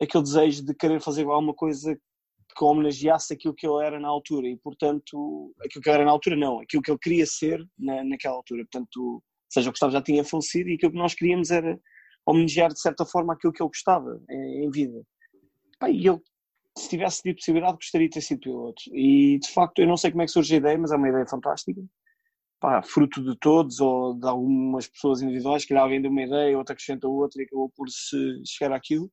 aquele 0.01 0.25
desejo 0.25 0.65
de 0.65 0.75
querer 0.75 1.01
fazer 1.01 1.25
alguma 1.27 1.55
coisa 1.55 1.95
que 2.57 2.65
homenageasse 2.65 3.35
aquilo 3.35 3.55
que 3.55 3.67
ele 3.67 3.85
era 3.85 4.01
na 4.01 4.09
altura 4.09 4.49
e 4.49 4.57
portanto 4.57 5.55
aquilo 5.65 5.83
que 5.83 5.89
ele 5.89 5.97
era 5.97 6.05
na 6.05 6.11
altura 6.11 6.37
não, 6.37 6.61
aquilo 6.61 6.83
que 6.83 6.91
ele 6.91 6.99
queria 6.99 7.27
ser 7.27 7.65
na, 7.79 8.03
naquela 8.05 8.37
altura, 8.37 8.65
portanto 8.65 9.23
seja, 9.49 9.69
o 9.69 9.73
Gustavo 9.73 9.93
já 9.93 10.03
tinha 10.03 10.25
falecido 10.25 10.69
e 10.69 10.75
aquilo 10.75 10.93
que 10.93 10.99
nós 10.99 11.15
queríamos 11.15 11.51
era 11.51 11.79
homenagear 12.27 12.73
de 12.73 12.81
certa 12.81 13.05
forma 13.05 13.33
aquilo 13.33 13.53
que 13.53 13.63
ele 13.63 13.71
gostava 13.71 14.21
em, 14.29 14.65
em 14.65 14.71
vida. 14.71 15.03
Pá, 15.79 15.91
e 15.91 16.05
eu, 16.05 16.23
se 16.77 16.89
tivesse 16.89 17.23
tido 17.23 17.37
possibilidade, 17.37 17.77
gostaria 17.77 18.09
de 18.09 18.15
ter 18.15 18.21
sido 18.21 18.41
piloto. 18.41 18.83
E 18.93 19.39
de 19.39 19.49
facto, 19.49 19.79
eu 19.79 19.87
não 19.87 19.97
sei 19.97 20.11
como 20.11 20.23
é 20.23 20.27
que 20.27 20.33
surge 20.33 20.55
a 20.55 20.59
ideia, 20.59 20.79
mas 20.79 20.93
é 20.93 20.97
uma 20.97 21.09
ideia 21.09 21.27
fantástica. 21.27 21.81
Pá, 22.61 22.83
fruto 22.83 23.23
de 23.23 23.37
todos 23.39 23.81
ou 23.81 24.15
de 24.15 24.27
algumas 24.27 24.89
pessoas 24.89 25.23
individuais, 25.23 25.65
que 25.65 25.75
alguém 25.75 26.03
deu 26.03 26.11
uma 26.11 26.23
ideia, 26.23 26.59
outra 26.59 26.73
acrescenta 26.73 27.07
outra 27.09 27.41
e 27.41 27.47
acabou 27.47 27.71
por 27.71 27.89
se 27.89 28.43
chegar 28.45 28.75
àquilo. 28.75 29.11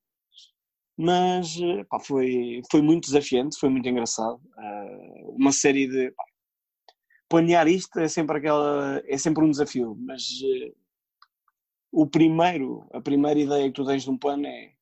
Mas 0.97 1.57
pá, 1.89 1.99
foi, 1.99 2.61
foi 2.71 2.81
muito 2.81 3.05
desafiante, 3.05 3.59
foi 3.59 3.69
muito 3.69 3.87
engraçado. 3.87 4.41
Uh, 4.57 5.35
uma 5.35 5.51
série 5.51 5.87
de. 5.87 6.11
Pá, 6.11 6.23
planear 7.29 7.67
isto 7.67 7.99
é 7.99 8.07
sempre 8.07 8.37
aquela 8.37 9.01
é 9.05 9.17
sempre 9.17 9.43
um 9.43 9.49
desafio 9.49 9.95
mas 9.99 10.23
uh, 10.41 10.75
o 11.91 12.07
primeiro 12.07 12.87
a 12.93 13.01
primeira 13.01 13.39
ideia 13.39 13.65
que 13.65 13.73
tu 13.73 13.85
tens 13.85 14.03
de 14.03 14.09
um 14.09 14.17
plano 14.17 14.45
é 14.45 14.73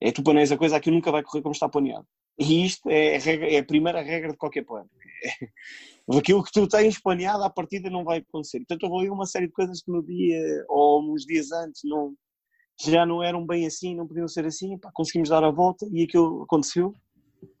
é 0.00 0.10
tu 0.12 0.22
planeias 0.22 0.50
a 0.50 0.58
coisa 0.58 0.80
que 0.80 0.90
nunca 0.90 1.12
vai 1.12 1.22
correr 1.22 1.42
como 1.42 1.52
está 1.52 1.68
planeado 1.68 2.06
e 2.42 2.66
isto 2.66 2.90
é 2.90 3.16
a, 3.16 3.54
é 3.54 3.58
a 3.58 3.64
primeira 3.64 4.02
regra 4.02 4.32
de 4.32 4.38
qualquer 4.38 4.64
plano 4.64 4.90
é, 5.24 6.18
aquilo 6.18 6.42
que 6.42 6.52
tu 6.52 6.66
tens 6.66 7.00
planeado 7.00 7.44
à 7.44 7.50
partida 7.50 7.90
não 7.90 8.04
vai 8.04 8.18
acontecer 8.18 8.58
portanto 8.60 8.90
houve 8.90 9.10
uma 9.10 9.26
série 9.26 9.46
de 9.46 9.52
coisas 9.52 9.82
que 9.82 9.90
no 9.90 10.02
dia 10.02 10.64
ou 10.68 11.12
uns 11.12 11.24
dias 11.24 11.52
antes 11.52 11.82
não 11.84 12.14
já 12.80 13.06
não 13.06 13.22
eram 13.22 13.46
bem 13.46 13.66
assim 13.66 13.94
não 13.94 14.06
podiam 14.06 14.28
ser 14.28 14.46
assim 14.46 14.78
pá, 14.78 14.90
conseguimos 14.92 15.28
dar 15.28 15.44
a 15.44 15.50
volta 15.50 15.86
e 15.92 16.02
aquilo 16.02 16.42
aconteceu 16.42 16.94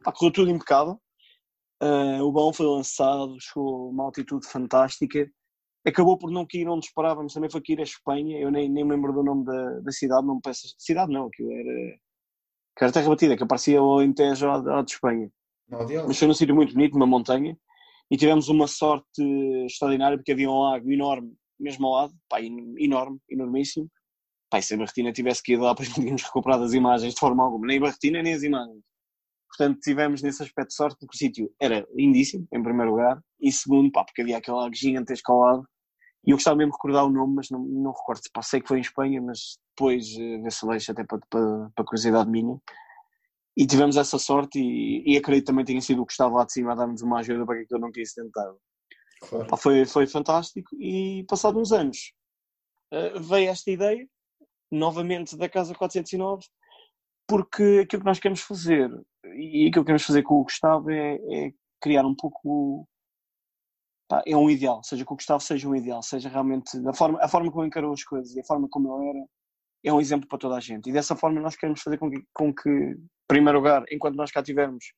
pá, 0.02 0.12
correu 0.12 0.32
tudo 0.32 0.50
impecável 0.50 1.00
Uh, 1.82 2.22
o 2.22 2.30
balão 2.30 2.52
foi 2.52 2.64
lançado, 2.64 3.36
chegou 3.40 3.90
uma 3.90 4.04
altitude 4.04 4.46
fantástica. 4.46 5.28
Acabou 5.84 6.16
por 6.16 6.30
não 6.30 6.46
cair 6.46 6.68
onde 6.68 6.86
esperávamos, 6.86 7.34
também 7.34 7.50
foi 7.50 7.60
cair 7.60 7.80
a 7.80 7.82
Espanha. 7.82 8.38
Eu 8.38 8.52
nem, 8.52 8.70
nem 8.70 8.88
lembro 8.88 9.12
do 9.12 9.24
nome 9.24 9.44
da, 9.44 9.80
da 9.80 9.90
cidade, 9.90 10.24
não 10.24 10.40
peço. 10.40 10.72
Cidade 10.78 11.12
não, 11.12 11.26
aquilo 11.26 11.50
era. 11.50 11.98
Que 12.76 12.84
era 12.84 12.92
terra 12.92 13.08
batida, 13.08 13.36
que 13.36 13.42
aparecia 13.42 13.82
o 13.82 13.92
Alentejo 13.92 14.48
ao 14.48 14.82
de 14.82 14.92
Espanha. 14.92 15.30
Mas 16.06 16.18
foi 16.18 16.28
num 16.28 16.34
sítio 16.34 16.54
muito 16.54 16.74
bonito, 16.74 16.92
numa 16.94 17.06
montanha. 17.06 17.56
E 18.10 18.16
tivemos 18.16 18.48
uma 18.48 18.66
sorte 18.66 19.22
extraordinária 19.64 20.18
porque 20.18 20.32
havia 20.32 20.50
um 20.50 20.60
lago 20.60 20.90
enorme, 20.90 21.34
mesmo 21.58 21.86
ao 21.86 21.92
lado, 21.94 22.14
pá, 22.28 22.40
enorme, 22.42 23.18
enormíssimo. 23.30 23.88
Pá, 24.50 24.58
e 24.58 24.62
se 24.62 24.74
a 24.74 24.76
Barretina 24.76 25.12
tivesse 25.12 25.42
que 25.42 25.54
ir 25.54 25.56
lá, 25.56 25.70
depois 25.72 25.88
não 25.88 25.96
tínhamos 25.96 26.22
recuperado 26.22 26.64
as 26.64 26.74
imagens 26.74 27.14
de 27.14 27.20
forma 27.20 27.42
alguma, 27.42 27.66
nem 27.66 27.78
a 27.78 27.80
Barretina 27.80 28.22
nem 28.22 28.34
as 28.34 28.42
imagens. 28.42 28.82
Portanto, 29.48 29.80
tivemos 29.80 30.22
nesse 30.22 30.42
aspecto 30.42 30.72
sorte 30.72 30.96
porque 30.98 31.14
o 31.14 31.18
sítio 31.18 31.54
era 31.60 31.86
lindíssimo, 31.94 32.46
em 32.52 32.62
primeiro 32.62 32.90
lugar, 32.90 33.20
e 33.40 33.50
segundo, 33.52 33.90
pá, 33.90 34.04
porque 34.04 34.22
havia 34.22 34.38
aquele 34.38 34.56
lago 34.56 34.74
gigantesco 34.74 35.32
ao 35.32 35.40
lado. 35.40 35.68
E 36.24 36.30
eu 36.30 36.36
gostava 36.36 36.56
mesmo 36.56 36.72
de 36.72 36.76
recordar 36.76 37.04
o 37.04 37.10
nome, 37.10 37.34
mas 37.34 37.50
não, 37.50 37.60
não 37.60 37.92
recordo. 37.92 38.20
Pá, 38.32 38.42
sei 38.42 38.60
que 38.60 38.68
foi 38.68 38.78
em 38.78 38.82
Espanha, 38.82 39.20
mas 39.20 39.58
depois 39.70 40.06
uh, 40.06 40.50
se 40.50 40.66
deixa 40.66 40.92
até 40.92 41.04
para, 41.04 41.18
para, 41.28 41.70
para 41.74 41.84
curiosidade 41.84 42.30
minha. 42.30 42.58
E 43.56 43.66
tivemos 43.66 43.96
essa 43.96 44.18
sorte 44.18 44.58
e, 44.58 45.02
e 45.12 45.16
acredito 45.16 45.46
também 45.46 45.64
tenha 45.64 45.80
sido 45.80 46.02
o 46.02 46.06
que 46.06 46.12
estava 46.12 46.36
lá 46.36 46.44
de 46.44 46.52
cima 46.52 46.72
a 46.72 46.74
dar-nos 46.74 47.02
uma 47.02 47.18
ajuda 47.18 47.44
para 47.44 47.64
que 47.64 47.74
eu 47.74 47.78
não 47.78 47.90
quis 47.90 48.14
tentar. 48.14 48.54
Claro. 49.28 49.46
Pá, 49.46 49.56
foi, 49.56 49.84
foi 49.84 50.06
fantástico 50.06 50.74
e 50.80 51.24
passado 51.28 51.58
uns 51.58 51.72
anos 51.72 52.12
uh, 52.92 53.20
veio 53.20 53.50
esta 53.50 53.70
ideia, 53.70 54.06
novamente 54.70 55.36
da 55.36 55.48
Casa 55.48 55.74
409, 55.74 56.44
porque 57.28 57.80
aquilo 57.84 58.02
que 58.02 58.08
nós 58.08 58.18
queremos 58.18 58.40
fazer 58.40 58.90
e 59.36 59.66
aquilo 59.68 59.84
que 59.84 59.86
queremos 59.86 60.02
fazer 60.02 60.22
com 60.22 60.34
o 60.36 60.44
Gustavo 60.44 60.90
é, 60.90 61.14
é 61.14 61.52
criar 61.80 62.04
um 62.06 62.14
pouco 62.14 62.86
pá, 64.12 64.22
é 64.26 64.36
um 64.36 64.50
ideal, 64.50 64.82
seja 64.84 65.06
que 65.06 65.12
o 65.12 65.16
Gustavo 65.16 65.42
seja 65.42 65.66
um 65.66 65.74
ideal, 65.74 66.02
seja 66.02 66.28
realmente 66.28 66.76
a 66.86 66.92
forma, 66.92 67.18
a 67.22 67.28
forma 67.28 67.50
como 67.50 67.64
encarou 67.64 67.94
as 67.94 68.04
coisas 68.04 68.34
e 68.36 68.40
a 68.40 68.44
forma 68.44 68.68
como 68.70 68.94
ele 68.94 69.08
era 69.08 69.26
é 69.84 69.92
um 69.92 70.00
exemplo 70.00 70.28
para 70.28 70.38
toda 70.38 70.56
a 70.56 70.60
gente 70.60 70.90
e 70.90 70.92
dessa 70.92 71.16
forma 71.16 71.40
nós 71.40 71.56
queremos 71.56 71.80
fazer 71.80 71.96
com 71.96 72.10
que, 72.10 72.22
com 72.34 72.54
que 72.54 72.68
em 72.68 73.08
primeiro 73.26 73.58
lugar, 73.58 73.84
enquanto 73.90 74.16
nós 74.16 74.30
cá 74.30 74.42
tivermos 74.42 74.92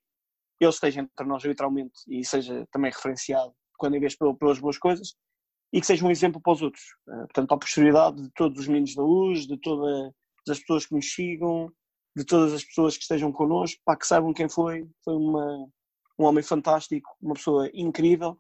ele 0.61 0.71
esteja 0.71 1.01
entre 1.01 1.27
nós 1.27 1.45
literalmente 1.45 1.95
e 2.09 2.25
seja 2.25 2.67
também 2.73 2.91
referenciado 2.91 3.53
quando 3.79 3.95
em 3.95 4.01
vez 4.01 4.17
pelas 4.17 4.59
boas 4.59 4.79
coisas 4.79 5.15
e 5.73 5.81
que 5.81 5.87
seja 5.87 6.05
um 6.05 6.11
exemplo 6.11 6.41
para 6.41 6.53
os 6.53 6.63
outros, 6.63 6.83
eh, 7.09 7.17
portanto 7.27 7.49
para 7.49 7.57
a 7.57 7.61
posterioridade 7.61 8.23
de 8.23 8.31
todos 8.35 8.61
os 8.61 8.69
meninos 8.69 8.95
da 8.95 9.03
luz, 9.03 9.47
de 9.47 9.57
todas 9.59 10.13
as 10.49 10.59
pessoas 10.59 10.87
que 10.87 10.95
nos 10.95 11.13
sigam, 11.13 11.71
de 12.17 12.25
todas 12.25 12.53
as 12.53 12.65
pessoas 12.65 12.97
que 12.97 13.03
estejam 13.03 13.33
connosco, 13.33 13.81
para 13.85 13.99
que 13.99 14.07
saibam 14.07 14.33
quem 14.33 14.49
foi. 14.49 14.89
Foi 15.05 15.17
uma, 15.17 15.67
um 16.19 16.25
homem 16.25 16.45
fantástico, 16.45 17.11
uma 17.21 17.35
pessoa 17.35 17.69
incrível. 17.75 18.39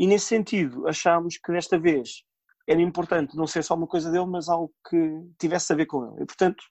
E 0.00 0.06
nesse 0.06 0.24
sentido, 0.24 0.88
achámos 0.88 1.36
que 1.36 1.52
desta 1.52 1.78
vez 1.78 2.22
era 2.66 2.80
importante 2.80 3.36
não 3.36 3.46
ser 3.46 3.62
só 3.62 3.74
uma 3.74 3.86
coisa 3.86 4.10
dele, 4.10 4.24
mas 4.24 4.48
algo 4.48 4.72
que 4.88 4.96
tivesse 5.38 5.70
a 5.72 5.76
ver 5.76 5.84
com 5.84 6.06
ele. 6.06 6.22
E 6.22 6.26
portanto, 6.26 6.64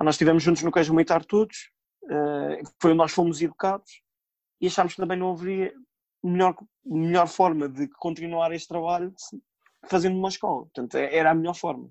nós 0.00 0.16
estivemos 0.16 0.42
juntos 0.42 0.64
no 0.64 0.72
Colégio 0.72 0.92
Militar 0.92 1.24
todos, 1.24 1.70
uh, 2.04 2.68
foi 2.80 2.90
onde 2.90 2.98
nós 2.98 3.12
fomos 3.12 3.40
educados, 3.40 4.02
e 4.60 4.66
achámos 4.66 4.94
que 4.94 5.00
também 5.00 5.16
não 5.16 5.30
haveria 5.30 5.72
melhor, 6.20 6.56
melhor 6.84 7.28
forma 7.28 7.68
de 7.68 7.86
continuar 7.98 8.52
este 8.52 8.66
trabalho 8.66 9.14
fazendo 9.86 10.18
uma 10.18 10.28
escola. 10.28 10.62
Portanto, 10.62 10.96
era 10.96 11.30
a 11.30 11.34
melhor 11.34 11.54
forma 11.54 11.88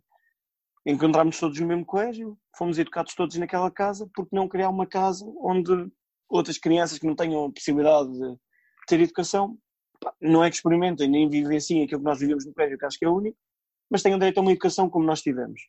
encontramos 0.85 1.39
todos 1.39 1.59
no 1.59 1.67
mesmo 1.67 1.85
colégio, 1.85 2.37
fomos 2.57 2.79
educados 2.79 3.13
todos 3.13 3.35
naquela 3.37 3.69
casa, 3.69 4.09
porque 4.13 4.35
não 4.35 4.47
criar 4.47 4.69
uma 4.69 4.87
casa 4.87 5.25
onde 5.39 5.71
outras 6.27 6.57
crianças 6.57 6.97
que 6.97 7.05
não 7.05 7.15
tenham 7.15 7.45
a 7.45 7.51
possibilidade 7.51 8.11
de 8.11 8.37
ter 8.87 8.99
educação, 8.99 9.57
não 10.19 10.43
é 10.43 10.49
que 10.49 10.55
experimentem 10.55 11.09
nem 11.09 11.29
vivem 11.29 11.57
assim 11.57 11.83
aquilo 11.83 12.01
que 12.01 12.05
nós 12.05 12.19
vivemos 12.19 12.45
no 12.45 12.53
colégio, 12.53 12.77
que 12.77 12.85
acho 12.85 12.97
que 12.97 13.05
é 13.05 13.09
único, 13.09 13.37
mas 13.89 14.01
tenham 14.01 14.17
direito 14.17 14.37
a 14.37 14.41
uma 14.41 14.51
educação 14.51 14.89
como 14.89 15.05
nós 15.05 15.21
tivemos. 15.21 15.61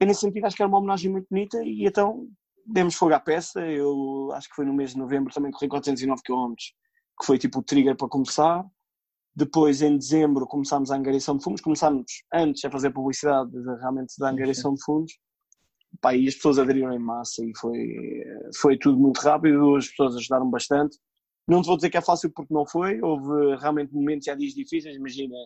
E 0.00 0.06
nesse 0.06 0.20
sentido 0.20 0.44
acho 0.44 0.56
que 0.56 0.62
era 0.62 0.68
uma 0.68 0.78
homenagem 0.78 1.10
muito 1.10 1.26
bonita 1.30 1.62
e 1.62 1.86
então 1.86 2.28
demos 2.66 2.94
fogo 2.94 3.14
à 3.14 3.20
peça, 3.20 3.60
eu 3.66 4.30
acho 4.32 4.48
que 4.48 4.54
foi 4.54 4.64
no 4.64 4.74
mês 4.74 4.90
de 4.90 4.98
novembro 4.98 5.32
também 5.32 5.50
corri 5.50 5.68
409 5.68 6.22
km, 6.22 6.54
que 7.18 7.26
foi 7.26 7.38
tipo 7.38 7.60
o 7.60 7.62
trigger 7.62 7.96
para 7.96 8.08
começar, 8.08 8.64
depois, 9.36 9.82
em 9.82 9.98
dezembro, 9.98 10.46
começámos 10.46 10.90
a 10.90 10.96
angariação 10.96 11.36
de 11.36 11.44
fundos. 11.44 11.60
Começámos 11.60 12.06
antes 12.32 12.64
a 12.64 12.70
fazer 12.70 12.90
publicidade 12.90 13.50
de, 13.50 13.76
realmente 13.80 14.14
da 14.18 14.30
angariação 14.30 14.72
de 14.72 14.82
fundos. 14.82 15.12
Pá, 16.00 16.14
e 16.14 16.26
as 16.26 16.34
pessoas 16.34 16.58
aderiram 16.58 16.90
em 16.94 16.98
massa 16.98 17.44
e 17.44 17.52
foi, 17.58 18.24
foi 18.58 18.78
tudo 18.78 18.98
muito 18.98 19.18
rápido. 19.18 19.76
As 19.76 19.88
pessoas 19.88 20.16
ajudaram 20.16 20.48
bastante. 20.48 20.96
Não 21.46 21.62
te 21.62 21.66
vou 21.66 21.76
dizer 21.76 21.90
que 21.90 21.96
é 21.96 22.00
fácil 22.00 22.30
porque 22.32 22.52
não 22.52 22.66
foi. 22.66 23.00
Houve 23.00 23.56
realmente 23.56 23.94
momentos 23.94 24.26
e 24.26 24.30
há 24.30 24.34
dias 24.34 24.52
difíceis. 24.52 24.96
Imagina, 24.96 25.36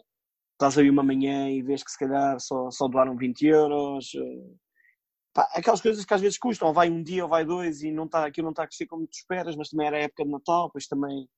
estás 0.52 0.78
aí 0.78 0.88
uma 0.88 1.02
manhã 1.02 1.50
e 1.50 1.62
vês 1.62 1.82
que 1.82 1.90
se 1.90 1.98
calhar 1.98 2.40
só, 2.40 2.70
só 2.70 2.88
doaram 2.88 3.16
20 3.16 3.46
euros. 3.46 4.10
Pá, 5.34 5.48
aquelas 5.54 5.80
coisas 5.80 6.04
que 6.04 6.14
às 6.14 6.20
vezes 6.20 6.38
custam. 6.38 6.68
Ou 6.68 6.74
vai 6.74 6.90
um 6.90 7.02
dia 7.02 7.24
ou 7.24 7.28
vai 7.28 7.44
dois 7.44 7.82
e 7.82 7.90
não 7.92 8.04
está, 8.04 8.24
aquilo 8.26 8.46
não 8.46 8.52
está 8.52 8.64
a 8.64 8.66
crescer 8.66 8.86
como 8.86 9.06
tu 9.06 9.12
esperas, 9.14 9.56
mas 9.56 9.68
também 9.68 9.86
era 9.86 9.96
a 9.98 10.00
época 10.00 10.24
de 10.24 10.30
Natal, 10.30 10.70
pois 10.72 10.86
também 10.86 11.28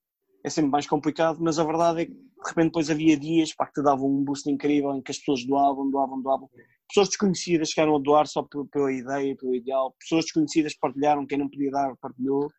é 0.43 0.49
sempre 0.49 0.71
mais 0.71 0.85
complicado, 0.85 1.39
mas 1.41 1.57
a 1.57 1.63
verdade 1.63 2.01
é 2.01 2.05
que 2.05 2.11
de 2.11 2.49
repente 2.49 2.65
depois 2.65 2.89
havia 2.89 3.17
dias 3.17 3.53
pá, 3.55 3.65
que 3.65 3.73
te 3.73 3.83
davam 3.83 4.09
um 4.09 4.23
boost 4.23 4.49
incrível 4.49 4.93
em 4.93 5.01
que 5.01 5.11
as 5.11 5.17
pessoas 5.17 5.45
doavam, 5.45 5.89
doavam, 5.89 6.21
doavam. 6.21 6.49
Pessoas 6.89 7.07
desconhecidas 7.07 7.69
chegaram 7.69 7.95
a 7.95 7.99
doar 7.99 8.27
só 8.27 8.45
pela 8.71 8.91
ideia, 8.91 9.35
pelo 9.37 9.55
ideal. 9.55 9.95
Pessoas 9.99 10.25
desconhecidas 10.25 10.75
partilharam, 10.75 11.25
quem 11.25 11.37
não 11.37 11.49
podia 11.49 11.71
dar 11.71 11.95
partilhou. 11.97 12.51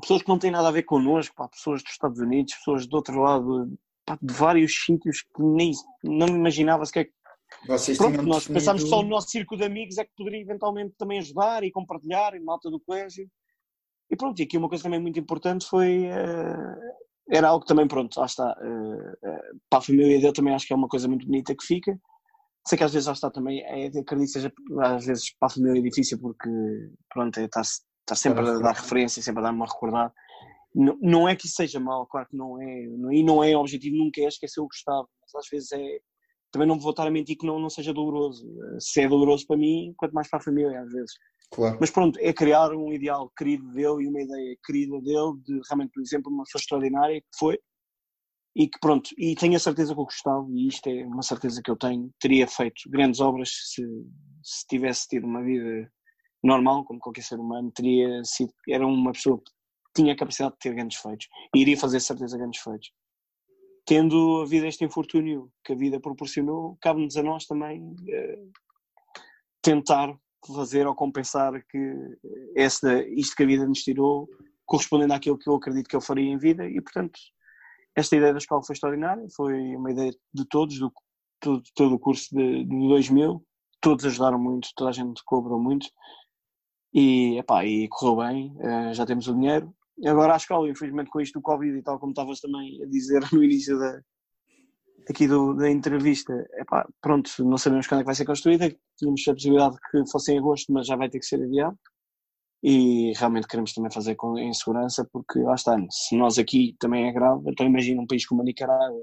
Pessoas 0.00 0.22
que 0.22 0.28
não 0.28 0.38
têm 0.38 0.50
nada 0.50 0.68
a 0.68 0.72
ver 0.72 0.82
connosco, 0.84 1.34
pá, 1.34 1.48
pessoas 1.48 1.82
dos 1.82 1.92
Estados 1.92 2.18
Unidos, 2.18 2.54
pessoas 2.54 2.86
do 2.86 2.96
outro 2.96 3.20
lado, 3.20 3.78
pá, 4.06 4.18
de 4.20 4.34
vários 4.34 4.72
sítios 4.84 5.22
que 5.22 5.42
nem 5.42 5.72
não 6.02 6.28
imaginava 6.28 6.84
sequer 6.84 7.10
vocês 7.66 7.98
Pronto, 7.98 8.22
nós 8.22 8.48
pensámos 8.48 8.82
que 8.82 8.88
só 8.88 9.00
o 9.00 9.04
nosso 9.04 9.28
círculo 9.28 9.60
de 9.60 9.66
amigos 9.66 9.98
é 9.98 10.04
que 10.04 10.10
poderia 10.16 10.40
eventualmente 10.40 10.94
também 10.98 11.18
ajudar 11.18 11.62
e 11.62 11.70
compartilhar 11.70 12.34
em 12.34 12.42
malta 12.42 12.70
do 12.70 12.80
colégio. 12.80 13.28
E 14.10 14.16
pronto, 14.16 14.38
e 14.40 14.42
aqui 14.42 14.58
uma 14.58 14.68
coisa 14.68 14.82
também 14.82 15.00
muito 15.00 15.18
importante 15.18 15.66
foi 15.66 16.06
uh, 16.06 16.76
era 17.30 17.48
algo 17.48 17.62
que 17.62 17.68
também, 17.68 17.86
pronto, 17.86 18.18
lá 18.18 18.26
está. 18.26 18.56
Uh, 18.60 19.28
uh, 19.28 19.60
para 19.70 19.78
a 19.78 19.82
família 19.82 20.20
dele 20.20 20.32
também 20.32 20.54
acho 20.54 20.66
que 20.66 20.72
é 20.72 20.76
uma 20.76 20.88
coisa 20.88 21.08
muito 21.08 21.26
bonita 21.26 21.54
que 21.54 21.64
fica. 21.64 21.98
Sei 22.66 22.78
que 22.78 22.84
às 22.84 22.92
vezes 22.92 23.06
lá 23.06 23.12
está 23.12 23.30
também, 23.30 23.60
é, 23.62 23.86
acredito 23.86 24.18
que 24.18 24.26
seja 24.26 24.52
às 24.82 25.04
vezes 25.04 25.34
para 25.36 25.46
a 25.46 25.50
família 25.50 25.80
é 25.80 25.82
difícil 25.82 26.18
porque, 26.20 26.48
pronto, 27.12 27.38
é, 27.38 27.48
está 28.02 28.14
sempre 28.14 28.40
a 28.40 28.58
dar 28.58 28.74
referência, 28.74 29.22
sempre 29.22 29.40
a 29.40 29.44
dar-me 29.44 29.62
a 29.62 29.66
recordar. 29.66 30.12
Não, 30.74 30.98
não 31.00 31.28
é 31.28 31.36
que 31.36 31.46
isso 31.46 31.56
seja 31.56 31.78
mal, 31.78 32.06
claro 32.06 32.28
que 32.28 32.36
não 32.36 32.60
é, 32.60 32.86
não, 32.86 33.12
e 33.12 33.22
não 33.22 33.44
é 33.44 33.56
objetivo, 33.56 33.96
nunca 33.96 34.20
é 34.20 34.26
esquecer 34.26 34.60
o 34.60 34.66
Gustavo, 34.66 35.08
mas 35.20 35.44
às 35.44 35.48
vezes 35.50 35.72
é, 35.72 35.98
também 36.50 36.66
não 36.66 36.78
vou 36.78 36.90
estar 36.90 37.06
a 37.06 37.10
mentir 37.10 37.36
que 37.36 37.46
não, 37.46 37.58
não 37.58 37.70
seja 37.70 37.92
doloroso. 37.92 38.46
Se 38.78 39.02
é 39.02 39.08
doloroso 39.08 39.46
para 39.46 39.56
mim, 39.56 39.92
quanto 39.96 40.12
mais 40.12 40.28
para 40.28 40.38
a 40.38 40.42
família, 40.42 40.80
às 40.80 40.90
vezes. 40.90 41.12
Claro. 41.50 41.76
Mas 41.78 41.90
pronto, 41.90 42.18
é 42.20 42.32
criar 42.32 42.72
um 42.72 42.92
ideal 42.92 43.30
querido 43.36 43.68
dele 43.72 44.04
e 44.04 44.08
uma 44.08 44.22
ideia 44.22 44.56
querida 44.64 44.98
dele, 45.00 45.38
de 45.44 45.60
realmente, 45.68 45.92
por 45.92 46.02
exemplo, 46.02 46.32
uma 46.32 46.44
pessoa 46.44 46.60
extraordinária 46.60 47.20
que 47.20 47.38
foi, 47.38 47.58
e 48.54 48.68
que 48.68 48.78
pronto, 48.80 49.10
e 49.16 49.34
tenho 49.34 49.56
a 49.56 49.58
certeza 49.58 49.94
que 49.94 50.00
o 50.00 50.04
Gustavo, 50.04 50.50
e 50.54 50.68
isto 50.68 50.86
é 50.86 51.06
uma 51.06 51.22
certeza 51.22 51.60
que 51.62 51.70
eu 51.70 51.76
tenho, 51.76 52.10
teria 52.20 52.46
feito 52.46 52.82
grandes 52.88 53.20
obras 53.20 53.50
se, 53.50 53.82
se 54.42 54.66
tivesse 54.66 55.08
tido 55.08 55.26
uma 55.26 55.42
vida 55.42 55.90
normal, 56.42 56.84
como 56.84 57.00
qualquer 57.00 57.22
ser 57.22 57.38
humano, 57.38 57.70
teria 57.70 58.22
sido, 58.24 58.52
era 58.68 58.86
uma 58.86 59.12
pessoa 59.12 59.38
que 59.38 59.52
tinha 59.94 60.12
a 60.12 60.16
capacidade 60.16 60.54
de 60.54 60.58
ter 60.60 60.74
grandes 60.74 60.98
feitos, 60.98 61.28
e 61.54 61.60
iria 61.60 61.76
fazer 61.76 62.00
certeza 62.00 62.36
grandes 62.36 62.60
feitos. 62.60 62.90
Tendo 63.84 64.42
havido 64.42 64.66
este 64.66 64.84
infortúnio 64.84 65.50
que 65.64 65.72
a 65.72 65.76
vida 65.76 66.00
proporcionou, 66.00 66.78
cabe-nos 66.80 67.16
a 67.16 67.22
nós 67.22 67.46
também 67.46 67.82
uh, 67.82 68.52
tentar 69.60 70.16
fazer 70.54 70.86
ou 70.86 70.94
compensar 70.94 71.52
que 71.66 71.94
esta, 72.56 73.02
isto 73.08 73.36
que 73.36 73.42
a 73.42 73.46
vida 73.46 73.66
nos 73.66 73.82
tirou, 73.82 74.28
correspondendo 74.64 75.14
àquilo 75.14 75.38
que 75.38 75.48
eu 75.48 75.54
acredito 75.54 75.88
que 75.88 75.96
eu 75.96 76.00
faria 76.00 76.30
em 76.30 76.38
vida, 76.38 76.66
e 76.68 76.80
portanto, 76.80 77.18
esta 77.94 78.16
ideia 78.16 78.32
da 78.32 78.38
escola 78.38 78.62
foi 78.62 78.74
extraordinária, 78.74 79.24
foi 79.36 79.76
uma 79.76 79.90
ideia 79.90 80.12
de 80.32 80.44
todos, 80.48 80.78
do 80.78 80.92
todo, 81.42 81.62
todo 81.74 81.94
o 81.94 81.98
curso 81.98 82.34
de, 82.34 82.64
de 82.64 82.88
2000, 82.88 83.44
todos 83.80 84.04
ajudaram 84.04 84.38
muito, 84.38 84.68
toda 84.76 84.90
a 84.90 84.92
gente 84.92 85.22
colaborou 85.24 85.60
muito, 85.60 85.88
e, 86.92 87.38
epá, 87.38 87.64
e 87.64 87.88
correu 87.88 88.16
bem, 88.16 88.56
uh, 88.58 88.94
já 88.94 89.06
temos 89.06 89.28
o 89.28 89.34
dinheiro, 89.34 89.74
agora 90.04 90.34
à 90.34 90.36
escola, 90.36 90.68
infelizmente 90.68 91.10
com 91.10 91.20
isto 91.20 91.38
do 91.38 91.42
Covid 91.42 91.76
e 91.76 91.82
tal, 91.82 91.98
como 91.98 92.12
estavas 92.12 92.40
também 92.40 92.82
a 92.82 92.86
dizer 92.86 93.20
no 93.32 93.42
início 93.42 93.78
da, 93.78 94.00
aqui 95.08 95.26
do, 95.26 95.54
da 95.54 95.70
entrevista, 95.70 96.32
epá, 96.54 96.86
pronto, 97.00 97.30
não 97.44 97.58
sabemos 97.58 97.86
quando 97.86 98.00
é 98.00 98.02
que 98.02 98.06
vai 98.06 98.14
ser 98.14 98.24
construída, 98.24 98.74
tínhamos 98.96 99.26
a 99.28 99.32
possibilidade 99.32 99.76
que 99.90 100.10
fosse 100.10 100.32
em 100.32 100.38
agosto, 100.38 100.72
mas 100.72 100.86
já 100.86 100.96
vai 100.96 101.08
ter 101.08 101.18
que 101.18 101.26
ser 101.26 101.42
adiado. 101.42 101.78
E 102.64 103.12
realmente 103.16 103.48
queremos 103.48 103.72
também 103.72 103.90
fazer 103.90 104.14
com, 104.14 104.38
em 104.38 104.52
segurança, 104.52 105.04
porque 105.12 105.40
lá 105.40 105.54
está, 105.54 105.76
se 105.90 106.16
nós 106.16 106.38
aqui 106.38 106.76
também 106.78 107.08
é 107.08 107.12
grave, 107.12 107.42
então 107.50 107.66
imagina 107.66 108.00
um 108.00 108.06
país 108.06 108.24
como 108.24 108.40
a 108.42 108.44
Nicarágua, 108.44 109.02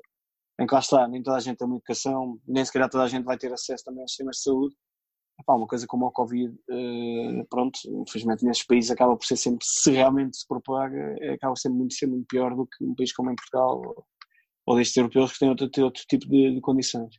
em 0.59 0.65
que 0.65 0.73
lá 0.73 0.79
está, 0.79 1.07
nem 1.07 1.21
toda 1.21 1.37
a 1.37 1.39
gente 1.41 1.57
tem 1.57 1.67
uma 1.67 1.75
educação, 1.75 2.39
nem 2.47 2.63
se 2.63 2.71
calhar 2.71 2.89
toda 2.89 3.03
a 3.03 3.07
gente 3.07 3.25
vai 3.25 3.37
ter 3.37 3.51
acesso 3.51 3.83
também 3.83 4.01
aos 4.01 4.11
sistemas 4.11 4.37
de 4.37 4.43
saúde, 4.43 4.75
Epá, 5.39 5.53
uma 5.53 5.67
coisa 5.67 5.87
como 5.87 6.05
o 6.05 6.11
Covid, 6.11 6.53
uh, 6.53 7.47
pronto, 7.49 7.79
infelizmente 7.85 8.43
nestes 8.43 8.67
países 8.67 8.91
acaba 8.91 9.15
por 9.15 9.25
ser 9.25 9.37
sempre, 9.37 9.65
se 9.65 9.91
realmente 9.91 10.37
se 10.37 10.47
propaga, 10.47 11.15
acaba 11.33 11.55
sempre 11.55 11.77
muito, 11.77 11.93
ser 11.93 12.07
muito 12.07 12.27
pior 12.27 12.53
do 12.53 12.65
que 12.67 12.83
um 12.83 12.93
país 12.93 13.13
como 13.13 13.31
em 13.31 13.35
Portugal 13.35 13.81
ou, 13.85 14.05
ou 14.65 14.75
destes 14.75 14.97
europeus 14.97 15.31
que 15.31 15.39
têm 15.39 15.49
outro, 15.49 15.69
outro 15.83 16.03
tipo 16.09 16.27
de, 16.27 16.55
de 16.55 16.61
condições. 16.61 17.15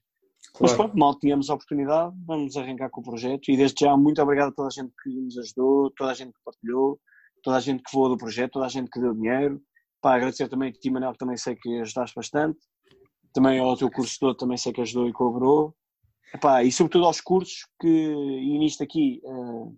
Claro. 0.52 0.60
Mas 0.60 0.72
pronto, 0.74 0.98
mal 0.98 1.18
tínhamos 1.18 1.48
a 1.48 1.54
oportunidade, 1.54 2.14
vamos 2.26 2.56
arrancar 2.56 2.90
com 2.90 3.00
o 3.00 3.04
projeto 3.04 3.50
e 3.50 3.56
desde 3.56 3.84
já 3.84 3.96
muito 3.96 4.20
obrigado 4.20 4.48
a 4.48 4.52
toda 4.52 4.68
a 4.68 4.70
gente 4.70 4.92
que 5.02 5.10
nos 5.10 5.38
ajudou, 5.38 5.90
toda 5.96 6.10
a 6.10 6.14
gente 6.14 6.32
que 6.32 6.40
partilhou, 6.44 7.00
toda 7.42 7.56
a 7.56 7.60
gente 7.60 7.82
que 7.82 7.92
voou 7.92 8.08
do 8.08 8.18
projeto, 8.18 8.52
toda 8.52 8.66
a 8.66 8.68
gente 8.68 8.90
que 8.90 9.00
deu 9.00 9.14
dinheiro. 9.14 9.62
Pá, 10.02 10.16
agradecer 10.16 10.48
também 10.48 10.70
a 10.70 10.72
ti, 10.72 10.90
Manel, 10.90 11.12
que 11.12 11.18
também 11.18 11.36
sei 11.36 11.56
que 11.56 11.80
ajudaste 11.80 12.14
bastante. 12.14 12.58
Também 13.32 13.60
ao 13.60 13.76
teu 13.76 13.90
curso 13.90 14.18
todo 14.18 14.34
também 14.34 14.56
sei 14.56 14.72
que 14.72 14.80
ajudou 14.80 15.08
e 15.08 15.12
colaborou. 15.12 15.74
Epá, 16.34 16.62
e 16.62 16.70
sobretudo 16.70 17.06
aos 17.06 17.20
cursos 17.20 17.66
que, 17.80 17.88
e 17.88 18.58
nisto 18.58 18.82
aqui 18.82 19.20
uh, 19.24 19.76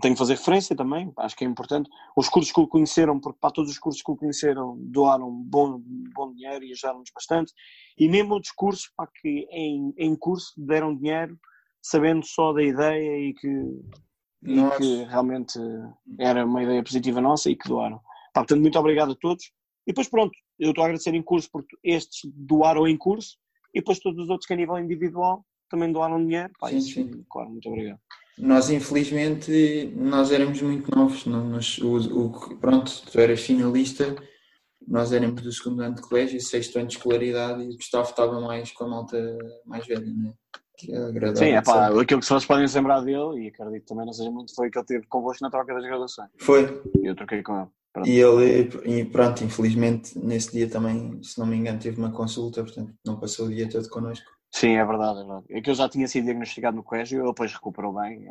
tenho 0.00 0.14
que 0.14 0.18
fazer 0.18 0.34
referência 0.34 0.74
também, 0.74 1.12
acho 1.18 1.36
que 1.36 1.44
é 1.44 1.48
importante. 1.48 1.88
Os 2.16 2.28
cursos 2.28 2.52
que 2.52 2.60
o 2.60 2.66
conheceram, 2.66 3.20
porque 3.20 3.38
para 3.40 3.52
todos 3.52 3.70
os 3.70 3.78
cursos 3.78 4.02
que 4.02 4.10
o 4.10 4.16
conheceram 4.16 4.76
doaram 4.78 5.30
bom, 5.30 5.80
bom 6.14 6.32
dinheiro 6.32 6.64
e 6.64 6.72
ajudaram-nos 6.72 7.10
bastante. 7.14 7.52
E 7.98 8.08
mesmo 8.08 8.34
outros 8.34 8.52
cursos 8.52 8.90
pá, 8.96 9.08
que 9.20 9.46
em, 9.50 9.92
em 9.96 10.16
curso 10.16 10.52
deram 10.56 10.94
dinheiro 10.94 11.38
sabendo 11.82 12.24
só 12.24 12.52
da 12.52 12.62
ideia 12.62 13.28
e 13.28 13.34
que, 13.34 13.48
e 14.42 14.70
que 14.78 15.04
realmente 15.04 15.58
era 16.18 16.44
uma 16.44 16.62
ideia 16.62 16.82
positiva 16.82 17.20
nossa 17.20 17.50
e 17.50 17.56
que 17.56 17.68
doaram. 17.68 17.98
Pá, 18.32 18.40
portanto, 18.40 18.60
muito 18.60 18.78
obrigado 18.78 19.12
a 19.12 19.16
todos. 19.16 19.44
E 19.86 19.92
depois, 19.92 20.08
pronto, 20.08 20.32
eu 20.58 20.70
estou 20.70 20.82
a 20.82 20.86
agradecer 20.86 21.14
em 21.14 21.22
curso 21.22 21.48
porque 21.52 21.76
estes 21.84 22.30
doaram 22.34 22.88
em 22.88 22.96
curso 22.96 23.36
e 23.74 23.80
depois 23.80 24.00
todos 24.00 24.22
os 24.24 24.30
outros 24.30 24.46
que 24.46 24.54
a 24.54 24.56
nível 24.56 24.78
individual 24.78 25.44
também 25.74 25.92
doaram 25.92 26.24
dinheiro. 26.24 26.50
Pá, 26.58 26.68
sim, 26.68 26.76
isso, 26.78 26.94
sim. 26.94 27.24
Claro, 27.28 27.50
muito 27.50 27.68
obrigado. 27.68 27.98
Nós, 28.38 28.70
infelizmente, 28.70 29.92
nós 29.96 30.32
éramos 30.32 30.60
muito 30.62 30.90
novos. 30.94 31.26
Não, 31.26 31.48
nós, 31.48 31.78
o, 31.78 31.96
o, 31.96 32.56
pronto, 32.56 33.02
tu 33.10 33.20
eras 33.20 33.40
finalista, 33.40 34.16
nós 34.86 35.12
éramos 35.12 35.42
do 35.42 35.52
segundo 35.52 35.82
ano 35.82 35.94
de 35.94 36.02
colégio, 36.02 36.40
sexto 36.40 36.78
ano 36.78 36.88
de 36.88 36.96
escolaridade 36.96 37.62
e 37.62 37.68
o 37.68 37.76
Gustavo 37.76 38.08
estava 38.08 38.40
mais 38.40 38.72
com 38.72 38.84
a 38.84 38.88
malta 38.88 39.38
mais 39.64 39.86
velha, 39.86 40.06
né? 40.06 40.32
Que 40.76 40.92
é 40.92 40.98
agradável. 40.98 41.48
Sim, 41.48 41.54
é 41.54 41.62
pá, 41.62 41.86
aquilo 41.88 42.20
que 42.20 42.26
vocês 42.26 42.44
podem 42.44 42.66
lembrar 42.66 43.00
dele, 43.00 43.44
e 43.44 43.48
acredito 43.48 43.86
também 43.86 44.06
não 44.06 44.12
seja 44.12 44.30
muito, 44.30 44.54
foi 44.54 44.68
que 44.68 44.78
ele 44.78 44.86
teve 44.86 45.06
convosco 45.06 45.44
na 45.44 45.50
troca 45.50 45.72
das 45.72 45.84
graduações. 45.84 46.30
Foi. 46.40 46.82
E 47.00 47.06
eu 47.06 47.14
troquei 47.14 47.42
com 47.42 47.56
ele. 47.60 47.68
Pronto. 47.92 48.08
E 48.08 48.20
ele, 48.20 48.70
e 48.84 49.04
pronto, 49.04 49.44
infelizmente, 49.44 50.18
nesse 50.18 50.50
dia 50.50 50.68
também, 50.68 51.22
se 51.22 51.38
não 51.38 51.46
me 51.46 51.56
engano, 51.56 51.78
teve 51.78 51.96
uma 51.96 52.10
consulta, 52.10 52.64
portanto, 52.64 52.92
não 53.06 53.20
passou 53.20 53.46
o 53.46 53.54
dia 53.54 53.68
todo 53.68 53.88
connosco. 53.88 54.26
Sim, 54.54 54.76
é 54.76 54.84
verdade, 54.84 55.18
é 55.18 55.24
verdade. 55.24 55.46
É 55.50 55.60
que 55.60 55.68
eu 55.68 55.74
já 55.74 55.88
tinha 55.88 56.06
sido 56.06 56.26
diagnosticado 56.26 56.76
no 56.76 56.84
colégio, 56.84 57.18
ele 57.18 57.28
depois 57.28 57.52
recuperou 57.52 57.92
bem. 57.92 58.24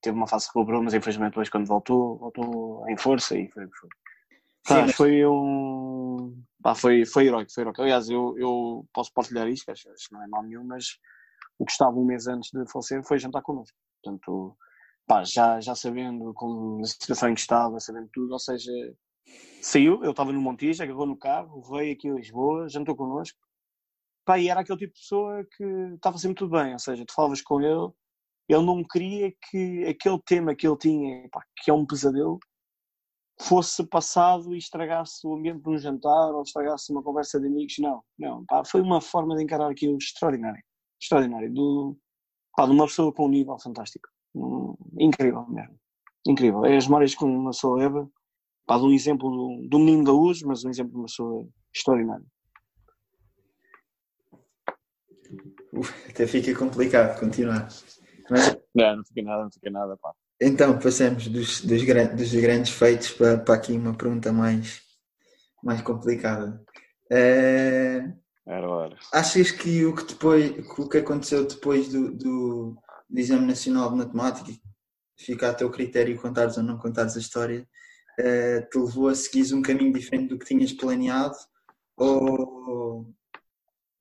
Teve 0.00 0.16
uma 0.16 0.26
fase 0.26 0.46
que 0.46 0.58
recuperou, 0.58 0.82
mas 0.82 0.92
infelizmente 0.92 1.30
depois 1.30 1.48
quando 1.48 1.66
voltou, 1.66 2.18
voltou 2.18 2.84
em 2.88 2.96
força 2.96 3.38
e 3.38 3.48
foi 3.48 3.66
o 3.66 3.70
que 3.70 3.78
foi. 3.78 3.88
Sim, 4.66 4.82
mas... 4.86 4.96
foi 4.96 5.24
um. 5.24 6.36
Pá, 6.60 6.74
foi, 6.74 7.06
foi 7.06 7.26
heróico, 7.28 7.52
foi 7.52 7.62
heróico. 7.62 7.80
Aliás, 7.80 8.10
eu, 8.10 8.34
eu 8.38 8.84
posso 8.92 9.12
partilhar 9.14 9.46
isto, 9.46 9.70
acho 9.70 9.84
que 9.84 10.12
não 10.12 10.24
é 10.24 10.26
mal 10.26 10.42
nenhum, 10.42 10.64
mas 10.64 10.98
o 11.60 11.64
que 11.64 11.70
estava 11.70 11.96
um 11.96 12.04
mês 12.04 12.26
antes 12.26 12.50
de 12.50 12.68
falecer 12.68 13.00
foi 13.04 13.20
jantar 13.20 13.42
connosco. 13.42 13.76
Portanto, 14.02 14.56
pá, 15.06 15.22
já, 15.22 15.60
já 15.60 15.76
sabendo 15.76 16.34
como 16.34 16.80
a 16.82 16.86
situação 16.86 17.28
em 17.28 17.34
que 17.34 17.40
estava, 17.40 17.78
sabendo 17.78 18.08
tudo, 18.12 18.32
ou 18.32 18.38
seja, 18.40 18.72
saiu, 19.60 20.02
eu 20.02 20.10
estava 20.10 20.32
no 20.32 20.40
Montijo, 20.40 20.82
agarrou 20.82 21.06
no 21.06 21.16
carro, 21.16 21.62
veio 21.70 21.92
aqui 21.92 22.10
a 22.10 22.14
Lisboa, 22.14 22.68
jantou 22.68 22.96
connosco, 22.96 23.38
pá, 24.24 24.38
e 24.38 24.48
era 24.48 24.60
aquele 24.60 24.78
tipo 24.78 24.94
de 24.94 25.00
pessoa 25.00 25.44
que 25.56 25.64
estava 25.94 26.18
sempre 26.18 26.36
tudo 26.36 26.52
bem, 26.52 26.72
ou 26.72 26.78
seja, 26.78 27.04
tu 27.04 27.14
falavas 27.14 27.42
com 27.42 27.60
ele, 27.60 27.92
ele 28.48 28.64
não 28.64 28.82
queria 28.84 29.32
que 29.50 29.84
aquele 29.86 30.20
tema 30.24 30.54
que 30.54 30.66
ele 30.66 30.76
tinha, 30.76 31.28
pá, 31.30 31.42
que 31.56 31.70
é 31.70 31.74
um 31.74 31.86
pesadelo, 31.86 32.38
fosse 33.40 33.84
passado 33.86 34.54
e 34.54 34.58
estragasse 34.58 35.26
o 35.26 35.34
ambiente 35.34 35.62
de 35.62 35.68
um 35.68 35.78
jantar 35.78 36.32
ou 36.34 36.42
estragasse 36.42 36.92
uma 36.92 37.02
conversa 37.02 37.40
de 37.40 37.46
amigos, 37.46 37.74
não, 37.78 38.02
não, 38.18 38.44
pá, 38.44 38.64
foi 38.64 38.80
uma 38.80 39.00
forma 39.00 39.36
de 39.36 39.42
encarar 39.42 39.70
aquilo 39.70 39.96
extraordinário, 39.96 40.62
extraordinário, 41.00 41.52
do, 41.52 41.96
pá, 42.56 42.66
de 42.66 42.72
uma 42.72 42.86
pessoa 42.86 43.12
com 43.12 43.26
um 43.26 43.30
nível 43.30 43.58
fantástico, 43.58 44.08
hum, 44.34 44.74
incrível 44.98 45.46
mesmo, 45.48 45.78
incrível, 46.26 46.64
é 46.64 46.76
as 46.76 46.86
memórias 46.86 47.14
que 47.14 47.24
uma 47.24 47.50
pessoa 47.50 47.78
leva, 47.78 48.08
pá, 48.66 48.78
de 48.78 48.84
um 48.84 48.92
exemplo 48.92 49.30
do, 49.30 49.68
do 49.68 49.78
menino 49.78 50.04
da 50.04 50.12
luz, 50.12 50.42
mas 50.42 50.64
um 50.64 50.70
exemplo 50.70 50.92
de 50.92 50.98
uma 50.98 51.06
pessoa 51.06 51.48
extraordinária. 51.74 52.26
até 56.08 56.26
fica 56.26 56.54
complicado 56.54 57.18
continuar. 57.18 57.68
Mas... 58.30 58.56
Não, 58.74 58.96
não 58.96 59.04
fica 59.04 59.22
nada, 59.22 59.42
não 59.44 59.50
fica 59.50 59.70
nada, 59.70 59.96
pá. 59.96 60.12
Então, 60.40 60.78
passamos 60.78 61.28
dos, 61.28 61.60
dos, 61.60 61.82
dos 61.84 62.34
grandes 62.34 62.70
feitos 62.70 63.10
para, 63.10 63.38
para 63.38 63.54
aqui 63.54 63.72
uma 63.72 63.94
pergunta 63.94 64.32
mais, 64.32 64.82
mais 65.62 65.80
complicada. 65.82 66.60
É... 67.10 68.12
Era 68.46 68.68
hora. 68.68 68.96
Achas 69.12 69.52
que 69.52 69.84
o 69.84 69.94
que, 69.94 70.04
depois, 70.04 70.52
o 70.76 70.88
que 70.88 70.98
aconteceu 70.98 71.46
depois 71.46 71.88
do, 71.88 72.10
do, 72.12 72.76
do 73.08 73.18
Exame 73.20 73.46
Nacional 73.46 73.90
de 73.90 73.98
Matemática, 73.98 74.52
fica 75.16 75.50
a 75.50 75.54
teu 75.54 75.70
critério 75.70 76.20
contares 76.20 76.56
ou 76.56 76.64
não 76.64 76.76
contares 76.76 77.16
a 77.16 77.20
história, 77.20 77.66
é, 78.18 78.62
te 78.62 78.78
levou 78.78 79.08
a 79.08 79.14
seguir 79.14 79.54
um 79.54 79.62
caminho 79.62 79.92
diferente 79.92 80.30
do 80.30 80.38
que 80.38 80.46
tinhas 80.46 80.72
planeado? 80.72 81.36
Ou, 81.96 83.06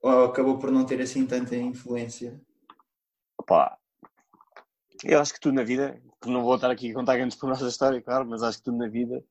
ou 0.01 0.25
acabou 0.25 0.57
por 0.57 0.71
não 0.71 0.85
ter 0.85 1.01
assim 1.01 1.25
tanta 1.25 1.55
influência? 1.55 2.41
Opa, 3.37 3.77
eu 5.03 5.19
acho 5.19 5.33
que 5.33 5.39
tudo 5.39 5.55
na 5.55 5.63
vida, 5.63 6.01
não 6.25 6.43
vou 6.43 6.55
estar 6.55 6.69
aqui 6.69 6.91
a 6.91 6.93
contar 6.93 7.17
grandes 7.17 7.37
por 7.37 7.49
nossa 7.49 7.67
história, 7.67 8.01
claro, 8.01 8.27
mas 8.27 8.43
acho 8.43 8.59
que 8.59 8.65
tudo 8.65 8.77
na 8.77 8.87
vida, 8.87 9.23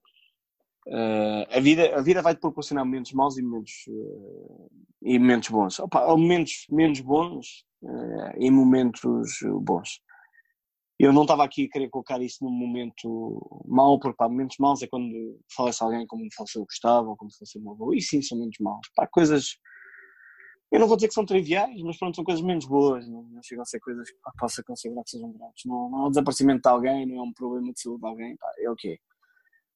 uh, 0.89 1.57
a 1.57 1.61
vida, 1.61 1.97
a 1.97 2.03
vida 2.03 2.23
vai 2.23 2.35
te 2.35 2.41
proporcionar 2.41 2.85
momentos 2.85 3.13
maus 3.13 3.39
e 3.39 3.43
momentos, 3.43 3.73
uh, 3.89 4.71
e 5.03 5.19
momentos 5.19 5.49
bons. 5.49 5.79
Opa, 5.79 6.07
ou 6.07 6.19
momentos 6.19 6.67
menos 6.71 7.01
bons 7.01 7.65
uh, 7.83 8.33
e 8.37 8.51
momentos 8.51 9.39
bons. 9.63 10.01
Eu 10.99 11.15
não 11.15 11.23
estava 11.23 11.45
aqui 11.45 11.65
a 11.65 11.69
querer 11.71 11.89
colocar 11.89 12.21
isso 12.21 12.45
num 12.45 12.51
momento 12.51 13.63
mau, 13.67 13.99
porque 13.99 14.17
pá, 14.19 14.29
momentos 14.29 14.59
maus 14.59 14.83
é 14.83 14.87
quando 14.87 15.41
falece 15.57 15.83
alguém 15.83 16.07
como 16.07 16.29
faleceu 16.37 16.61
o 16.61 16.67
Gustavo 16.67 17.09
ou 17.09 17.17
como 17.17 17.33
faleceu 17.33 17.59
o 17.59 17.65
meu 17.65 17.73
avô. 17.73 17.95
E 17.95 18.03
sim, 18.03 18.21
são 18.21 18.37
momentos 18.37 18.59
maus. 18.61 18.87
Pá, 18.95 19.07
coisas. 19.07 19.57
Eu 20.71 20.79
não 20.79 20.87
vou 20.87 20.97
dizer 20.97 21.09
que 21.09 21.15
são 21.15 21.27
triviais, 21.27 21.83
mas 21.83 21.99
pronto, 21.99 22.15
são 22.15 22.25
coisas 22.25 22.43
menos 22.43 22.65
boas. 22.65 23.09
Não, 23.09 23.23
não 23.25 23.43
chegam 23.43 23.63
a 23.63 23.67
ser 23.67 23.81
coisas 23.81 24.09
que 24.11 24.17
possa 24.39 24.63
considerar 24.63 25.03
que 25.03 25.11
sejam 25.11 25.33
graves. 25.33 25.63
Não, 25.67 25.91
não 25.91 26.05
é 26.05 26.07
um 26.07 26.11
desaparecimento 26.11 26.63
de 26.63 26.69
alguém, 26.69 27.07
não 27.07 27.19
é 27.19 27.23
um 27.23 27.33
problema 27.33 27.73
de 27.73 27.81
saúde 27.81 28.01
de 28.01 28.07
alguém. 28.07 28.37
Pá, 28.37 28.53
é 28.59 28.71
o 28.71 28.77
que 28.77 28.93
é. 28.93 28.99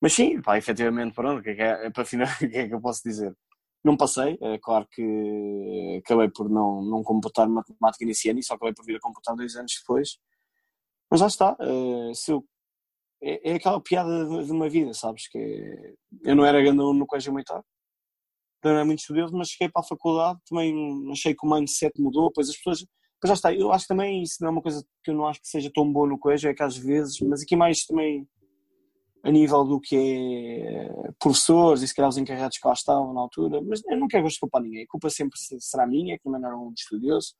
Mas 0.00 0.12
sim, 0.12 0.40
pá, 0.40 0.58
efetivamente, 0.58 1.14
pronto, 1.14 1.42
que 1.42 1.50
é 1.50 1.54
que, 1.54 1.62
é, 1.62 1.90
para 1.90 2.04
final, 2.04 2.28
o 2.28 2.38
que 2.38 2.56
é 2.56 2.68
que 2.68 2.74
eu 2.74 2.80
posso 2.80 3.02
dizer? 3.04 3.34
Não 3.82 3.96
passei, 3.96 4.38
é 4.40 4.58
claro 4.58 4.86
que 4.90 6.00
acabei 6.04 6.30
por 6.30 6.48
não, 6.48 6.82
não 6.82 7.02
computar 7.02 7.48
matemática 7.48 8.04
nesse 8.06 8.30
ano 8.30 8.38
e 8.40 8.42
só 8.42 8.54
acabei 8.54 8.72
por 8.74 8.84
vir 8.84 8.96
a 8.96 9.00
computar 9.00 9.36
dois 9.36 9.56
anos 9.56 9.72
depois. 9.80 10.18
Mas 11.10 11.20
já 11.20 11.26
está, 11.26 11.56
uh, 11.60 12.14
se 12.14 12.32
eu, 12.32 12.44
é, 13.22 13.52
é, 13.52 13.54
aquela 13.54 13.80
piada 13.80 14.26
de, 14.26 14.46
de, 14.46 14.52
uma 14.52 14.68
vida, 14.68 14.92
sabes? 14.94 15.28
Que 15.28 15.38
é, 15.38 15.94
eu 16.30 16.36
não 16.36 16.44
era 16.44 16.60
grande 16.62 16.78
no 16.78 17.06
colégio 17.06 17.32
militar, 17.32 17.62
não 18.64 18.76
era 18.76 18.84
muito 18.84 19.00
estudioso, 19.00 19.36
mas 19.36 19.48
cheguei 19.48 19.68
para 19.68 19.80
a 19.80 19.86
faculdade, 19.86 20.38
também 20.48 20.74
achei 21.10 21.34
que 21.34 21.46
o 21.46 21.50
mindset 21.50 22.00
mudou, 22.00 22.28
depois 22.28 22.48
as 22.48 22.56
pessoas. 22.56 22.86
Mas 23.22 23.28
já 23.28 23.34
está, 23.34 23.54
eu 23.54 23.72
acho 23.72 23.86
também 23.86 24.22
isso 24.22 24.36
não 24.40 24.48
é 24.48 24.50
uma 24.52 24.62
coisa 24.62 24.84
que 25.02 25.10
eu 25.10 25.14
não 25.14 25.26
acho 25.26 25.40
que 25.40 25.48
seja 25.48 25.70
tão 25.72 25.90
boa 25.90 26.06
no 26.06 26.18
colégio, 26.18 26.50
é 26.50 26.54
que 26.54 26.62
às 26.62 26.76
vezes, 26.76 27.20
mas 27.20 27.42
aqui 27.42 27.56
mais 27.56 27.86
também 27.86 28.28
a 29.22 29.30
nível 29.30 29.64
do 29.64 29.80
que 29.80 29.96
é 29.96 31.12
professores 31.18 31.82
e 31.82 31.88
se 31.88 31.94
calhar 31.94 32.10
os 32.10 32.18
encarregados 32.18 32.58
que 32.58 32.68
lá 32.68 32.74
estavam 32.74 33.14
na 33.14 33.20
altura, 33.22 33.62
mas 33.62 33.82
eu 33.86 33.96
não 33.96 34.06
quero 34.06 34.26
culpar 34.38 34.62
ninguém, 34.62 34.84
a 34.84 34.86
culpa 34.86 35.08
sempre 35.08 35.38
será 35.58 35.86
minha, 35.86 36.18
que 36.18 36.24
também 36.24 36.40
não 36.40 36.48
era 36.48 36.58
um 36.58 36.72
estudioso, 36.76 37.34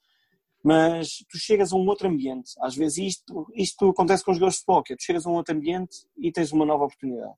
mas 0.65 1.19
tu 1.29 1.37
chegas 1.37 1.75
a 1.75 1.77
um 1.77 1.87
outro 1.87 2.09
ambiente, 2.09 2.53
às 2.61 2.75
vezes 2.75 2.97
isto, 2.97 3.47
isto 3.55 3.91
acontece 3.91 4.25
com 4.25 4.31
os 4.31 4.39
jogadores 4.39 4.55
de 4.55 4.61
futebol, 4.61 4.83
tu 4.83 5.05
chegas 5.05 5.27
a 5.27 5.31
um 5.31 5.35
outro 5.35 5.55
ambiente 5.55 5.95
e 6.17 6.33
tens 6.33 6.53
uma 6.53 6.65
nova 6.65 6.85
oportunidade. 6.85 7.35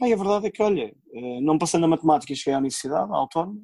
A 0.00 0.06
verdade 0.06 0.46
é 0.46 0.50
que, 0.50 0.62
olha, 0.62 0.94
eh, 1.12 1.40
não 1.40 1.58
passando 1.58 1.84
a 1.84 1.88
matemática, 1.88 2.34
cheguei 2.34 2.54
à 2.54 2.58
universidade, 2.58 3.12
à 3.12 3.14
autónoma, 3.16 3.60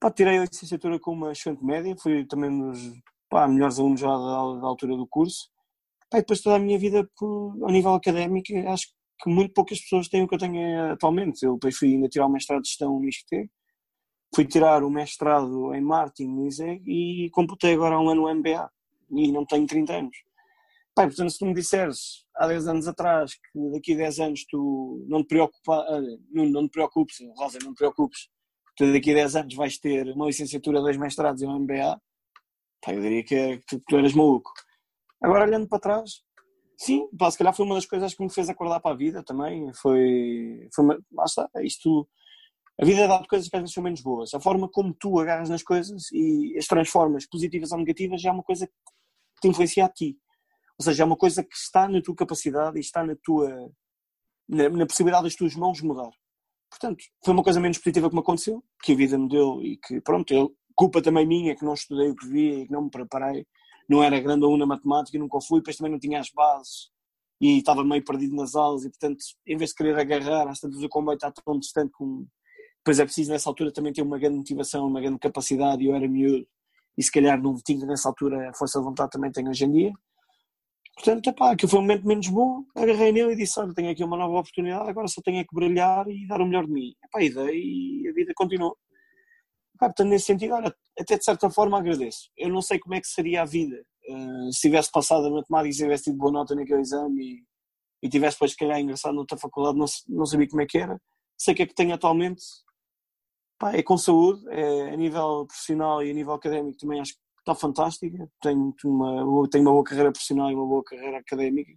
pá, 0.00 0.10
tirei 0.10 0.38
a 0.38 0.44
licenciatura 0.44 0.98
com 0.98 1.12
uma 1.12 1.32
excelente 1.32 1.64
média, 1.64 1.94
fui 2.00 2.24
também 2.26 2.50
dos 2.50 2.78
pá, 3.28 3.46
melhores 3.48 3.78
alunos 3.78 4.00
já 4.00 4.08
da, 4.08 4.60
da 4.60 4.66
altura 4.66 4.96
do 4.96 5.06
curso, 5.06 5.50
pá, 6.10 6.18
depois 6.18 6.40
toda 6.40 6.56
a 6.56 6.58
minha 6.58 6.78
vida, 6.78 7.08
por, 7.16 7.56
ao 7.62 7.70
nível 7.70 7.94
académico, 7.94 8.48
acho 8.68 8.88
que 9.22 9.30
muito 9.30 9.52
poucas 9.52 9.80
pessoas 9.80 10.08
têm 10.08 10.22
o 10.22 10.28
que 10.28 10.34
eu 10.34 10.38
tenho 10.38 10.92
atualmente. 10.92 11.44
Eu 11.44 11.54
depois 11.54 11.76
fui 11.76 11.94
ainda 11.94 12.08
tirar 12.08 12.26
o 12.26 12.30
mestrado 12.30 12.62
de 12.62 12.68
gestão 12.68 12.98
no 12.98 13.08
ISCT, 13.08 13.50
fui 14.34 14.44
tirar 14.46 14.82
o 14.84 14.90
mestrado 14.90 15.74
em 15.74 15.80
marketing 15.80 16.28
no 16.28 16.46
ISEG 16.46 16.82
e 16.86 17.30
computei 17.30 17.74
agora 17.74 17.98
um 17.98 18.08
ano 18.08 18.22
no 18.22 18.34
MBA 18.34 18.70
e 19.10 19.32
não 19.32 19.46
tenho 19.46 19.66
30 19.66 19.92
anos. 19.94 20.16
Pai, 20.94 21.06
portanto, 21.06 21.30
se 21.30 21.38
tu 21.38 21.46
me 21.46 21.54
disseres 21.54 22.24
há 22.36 22.46
10 22.46 22.68
anos 22.68 22.88
atrás 22.88 23.34
que 23.34 23.70
daqui 23.72 23.94
a 23.94 23.96
10 23.96 24.20
anos 24.20 24.44
tu 24.48 25.04
não 25.08 25.22
te, 25.22 25.28
preocupa, 25.28 25.84
não, 26.30 26.46
não 26.46 26.68
te 26.68 26.72
preocupes, 26.72 27.16
Rosa, 27.36 27.58
não 27.62 27.74
te 27.74 27.78
preocupes, 27.78 28.28
que 28.76 28.92
daqui 28.92 29.10
a 29.10 29.14
10 29.14 29.36
anos 29.36 29.54
vais 29.54 29.78
ter 29.78 30.08
uma 30.12 30.26
licenciatura, 30.26 30.80
dois 30.80 30.96
mestrados 30.96 31.42
e 31.42 31.46
um 31.46 31.58
MBA, 31.58 32.00
pai, 32.80 32.96
eu 32.96 33.02
diria 33.02 33.24
que, 33.24 33.34
é, 33.34 33.56
que 33.58 33.66
tu, 33.66 33.80
tu 33.88 33.96
eras 33.96 34.14
maluco. 34.14 34.52
Agora, 35.20 35.44
olhando 35.44 35.68
para 35.68 35.80
trás, 35.80 36.24
Sim, 36.76 37.08
pá, 37.16 37.30
se 37.30 37.38
calhar 37.38 37.54
foi 37.54 37.64
uma 37.64 37.76
das 37.76 37.86
coisas 37.86 38.14
que 38.14 38.22
me 38.22 38.32
fez 38.32 38.48
acordar 38.48 38.80
para 38.80 38.92
a 38.92 38.96
vida 38.96 39.22
também. 39.22 39.72
Foi. 39.74 40.68
foi 40.74 40.84
uma, 40.84 40.98
está, 41.24 41.48
é 41.56 41.64
isto. 41.64 42.08
A 42.80 42.84
vida 42.84 43.06
dá 43.06 43.18
de 43.20 43.28
coisas 43.28 43.48
que 43.48 43.56
às 43.56 43.62
vezes 43.62 43.74
são 43.74 43.82
menos 43.82 44.00
boas. 44.02 44.34
A 44.34 44.40
forma 44.40 44.68
como 44.68 44.94
tu 44.94 45.18
agarras 45.20 45.48
nas 45.48 45.62
coisas 45.62 46.10
e 46.12 46.56
as 46.58 46.66
transformas, 46.66 47.26
positivas 47.26 47.70
ou 47.70 47.78
negativas, 47.78 48.20
já 48.20 48.30
é 48.30 48.32
uma 48.32 48.42
coisa 48.42 48.66
que 48.66 48.72
te 49.40 49.48
influencia 49.48 49.84
a 49.84 49.88
ti. 49.88 50.18
Ou 50.78 50.84
seja, 50.84 51.02
é 51.02 51.06
uma 51.06 51.16
coisa 51.16 51.42
que 51.42 51.56
está 51.56 51.88
na 51.88 52.02
tua 52.02 52.14
capacidade 52.14 52.76
e 52.76 52.80
está 52.80 53.04
na 53.04 53.14
tua. 53.22 53.70
na, 54.48 54.68
na 54.68 54.86
possibilidade 54.86 55.24
das 55.24 55.36
tuas 55.36 55.54
mãos 55.54 55.80
mudar. 55.80 56.10
Portanto, 56.70 57.04
foi 57.24 57.34
uma 57.34 57.42
coisa 57.42 57.60
menos 57.60 57.78
positiva 57.78 58.08
que 58.08 58.14
me 58.14 58.20
aconteceu, 58.20 58.64
que 58.82 58.92
a 58.92 58.96
vida 58.96 59.16
me 59.16 59.28
deu 59.28 59.62
e 59.62 59.76
que, 59.76 60.00
pronto, 60.00 60.32
eu, 60.34 60.52
culpa 60.74 61.00
também 61.00 61.26
minha 61.26 61.54
que 61.54 61.64
não 61.64 61.74
estudei 61.74 62.10
o 62.10 62.16
que 62.16 62.26
devia 62.26 62.60
e 62.60 62.66
que 62.66 62.72
não 62.72 62.84
me 62.84 62.90
preparei 62.90 63.46
não 63.88 64.02
era 64.02 64.18
grande 64.20 64.44
aluno 64.44 64.58
na 64.58 64.66
matemática, 64.66 65.18
nunca 65.18 65.38
fui, 65.40 65.60
depois 65.60 65.76
também 65.76 65.92
não 65.92 65.98
tinha 65.98 66.18
as 66.18 66.30
bases 66.30 66.90
e 67.40 67.58
estava 67.58 67.84
meio 67.84 68.04
perdido 68.04 68.34
nas 68.34 68.54
aulas 68.54 68.84
e 68.84 68.88
portanto 68.88 69.18
em 69.46 69.56
vez 69.56 69.70
de 69.70 69.76
querer 69.76 69.98
agarrar 69.98 70.48
às 70.48 70.60
tantas 70.60 70.82
o 70.82 70.88
comboio 70.88 71.16
está 71.16 71.30
tão 71.32 71.58
distante 71.58 71.90
com 71.92 72.26
depois 72.78 73.00
é 73.00 73.04
preciso 73.04 73.30
nessa 73.30 73.48
altura 73.48 73.72
também 73.72 73.92
ter 73.92 74.02
uma 74.02 74.18
grande 74.18 74.36
motivação, 74.36 74.86
uma 74.86 75.00
grande 75.00 75.18
capacidade 75.18 75.82
e 75.82 75.86
eu 75.86 75.94
era 75.94 76.08
miúdo 76.08 76.46
e 76.96 77.02
se 77.02 77.10
calhar 77.10 77.40
não 77.40 77.54
tinha 77.56 77.84
nessa 77.86 78.08
altura 78.08 78.50
a 78.50 78.54
força 78.54 78.78
de 78.78 78.84
vontade 78.84 79.10
também 79.10 79.32
tenho 79.32 79.50
hoje 79.50 79.64
em 79.64 79.72
dia 79.72 79.92
portanto, 80.94 81.30
epá, 81.30 81.52
aquilo 81.52 81.70
foi 81.70 81.78
um 81.78 81.82
momento 81.82 82.06
menos 82.06 82.28
bom 82.28 82.64
agarrei 82.74 83.12
nele 83.12 83.32
e 83.32 83.36
disse, 83.36 83.58
olha, 83.60 83.74
tenho 83.74 83.90
aqui 83.90 84.04
uma 84.04 84.16
nova 84.16 84.38
oportunidade 84.38 84.88
agora 84.88 85.08
só 85.08 85.20
tenho 85.22 85.40
é 85.40 85.44
que 85.44 85.54
brilhar 85.54 86.08
e 86.08 86.26
dar 86.26 86.40
o 86.40 86.46
melhor 86.46 86.66
de 86.66 86.72
mim. 86.72 86.94
Epá, 87.04 87.22
e 87.22 87.30
dei 87.30 87.60
e 87.62 88.08
a 88.08 88.12
vida 88.12 88.32
continuou 88.34 88.76
epá, 89.76 89.86
portanto 89.86 90.08
nesse 90.08 90.26
sentido, 90.26 90.54
olha, 90.54 90.74
até 90.98 91.18
de 91.18 91.24
certa 91.24 91.50
forma 91.50 91.78
agradeço. 91.78 92.30
Eu 92.36 92.48
não 92.48 92.62
sei 92.62 92.78
como 92.78 92.94
é 92.94 93.00
que 93.00 93.08
seria 93.08 93.42
a 93.42 93.44
vida 93.44 93.84
Uh, 94.06 94.52
se 94.52 94.60
tivesse 94.60 94.90
passado 94.90 95.26
a 95.26 95.30
matemática 95.30 95.70
e 95.70 95.72
se 95.72 95.82
tivesse 95.82 96.04
tido 96.04 96.18
boa 96.18 96.30
nota 96.30 96.54
naquele 96.54 96.82
exame 96.82 97.22
e, 97.22 98.06
e 98.06 98.08
tivesse 98.08 98.36
depois, 98.36 98.50
se 98.50 98.56
calhar, 98.56 98.78
ingressado 98.78 99.14
noutra 99.14 99.38
faculdade, 99.38 99.78
não, 99.78 99.86
não 100.08 100.26
sabia 100.26 100.46
como 100.46 100.60
é 100.60 100.66
que 100.66 100.76
era. 100.76 101.00
Sei 101.38 101.54
que 101.54 101.62
é 101.62 101.66
que 101.66 101.74
tenho 101.74 101.94
atualmente, 101.94 102.42
pá, 103.58 103.72
é 103.72 103.82
com 103.82 103.96
saúde, 103.96 104.44
é, 104.50 104.90
a 104.92 104.96
nível 104.96 105.46
profissional 105.46 106.02
e 106.02 106.10
a 106.10 106.14
nível 106.14 106.34
académico 106.34 106.76
também 106.78 107.00
acho 107.00 107.14
que 107.14 107.20
está 107.44 107.54
fantástica. 107.54 108.28
Tenho 108.40 108.74
uma, 108.84 109.48
tenho 109.48 109.64
uma 109.64 109.72
boa 109.72 109.84
carreira 109.84 110.10
profissional 110.10 110.50
e 110.50 110.54
uma 110.54 110.66
boa 110.66 110.82
carreira 110.82 111.18
académica. 111.18 111.72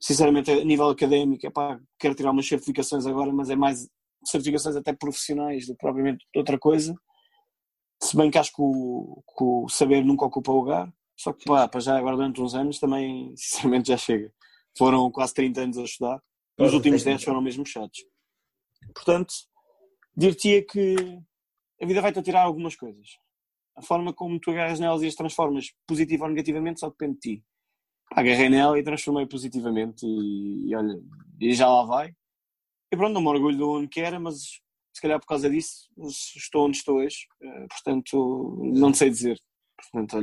Sinceramente, 0.00 0.50
a 0.50 0.64
nível 0.64 0.88
académico, 0.88 1.46
epá, 1.46 1.78
quero 1.98 2.14
tirar 2.14 2.30
umas 2.30 2.48
certificações 2.48 3.04
agora, 3.04 3.30
mas 3.32 3.50
é 3.50 3.56
mais 3.56 3.88
certificações 4.24 4.76
até 4.76 4.92
profissionais 4.92 5.66
do 5.66 5.74
que 5.74 5.80
propriamente 5.80 6.24
outra 6.34 6.58
coisa. 6.58 6.94
Se 8.02 8.16
bem 8.16 8.30
que 8.30 8.38
acho 8.38 8.52
que 8.52 8.62
o, 8.62 9.22
que 9.36 9.44
o 9.44 9.68
saber 9.68 10.02
nunca 10.04 10.24
ocupa 10.24 10.52
lugar. 10.52 10.90
Só 11.16 11.34
que 11.34 11.44
pá, 11.44 11.68
para 11.68 11.80
já 11.80 11.98
agora 11.98 12.16
durante 12.16 12.40
uns 12.40 12.54
anos 12.54 12.78
também, 12.78 13.34
sinceramente, 13.36 13.88
já 13.88 13.96
chega. 13.96 14.32
Foram 14.78 15.10
quase 15.10 15.34
30 15.34 15.60
anos 15.60 15.78
a 15.78 15.82
estudar. 15.82 16.22
E 16.58 16.62
os 16.62 16.72
últimos 16.72 17.02
10 17.02 17.22
foram 17.24 17.42
mesmo 17.42 17.66
chatos. 17.66 18.00
Portanto, 18.94 19.34
dir-te-ia 20.16 20.64
que 20.64 20.96
a 21.80 21.86
vida 21.86 22.00
vai-te 22.00 22.18
atirar 22.18 22.44
algumas 22.44 22.76
coisas. 22.76 23.18
A 23.76 23.82
forma 23.82 24.12
como 24.12 24.38
tu 24.38 24.50
agarras 24.50 24.80
nelas 24.80 25.02
e 25.02 25.06
as 25.06 25.14
transformas 25.14 25.72
positiva 25.86 26.24
ou 26.24 26.30
negativamente 26.30 26.80
só 26.80 26.88
depende 26.88 27.14
de 27.14 27.20
ti. 27.20 27.44
agarrei 28.12 28.48
nela 28.48 28.78
e 28.78 28.82
transformei 28.82 29.26
positivamente 29.26 30.04
e, 30.04 30.70
e, 30.70 30.76
olha, 30.76 31.00
e 31.40 31.54
já 31.54 31.68
lá 31.68 31.84
vai. 31.84 32.12
E 32.92 32.96
pronto, 32.96 33.14
não 33.14 33.20
me 33.20 33.28
orgulho 33.28 33.56
do 33.56 33.70
onde 33.70 33.88
que 33.88 34.00
era, 34.00 34.18
mas 34.18 34.60
se 34.92 35.00
calhar 35.00 35.20
por 35.20 35.26
causa 35.26 35.48
disso 35.48 35.88
estou 36.36 36.66
onde 36.66 36.76
estou 36.76 36.96
hoje. 36.96 37.26
Eh, 37.42 37.66
portanto, 37.68 38.60
não 38.74 38.92
sei 38.92 39.10
dizer. 39.10 39.38
Portanto, 39.76 40.16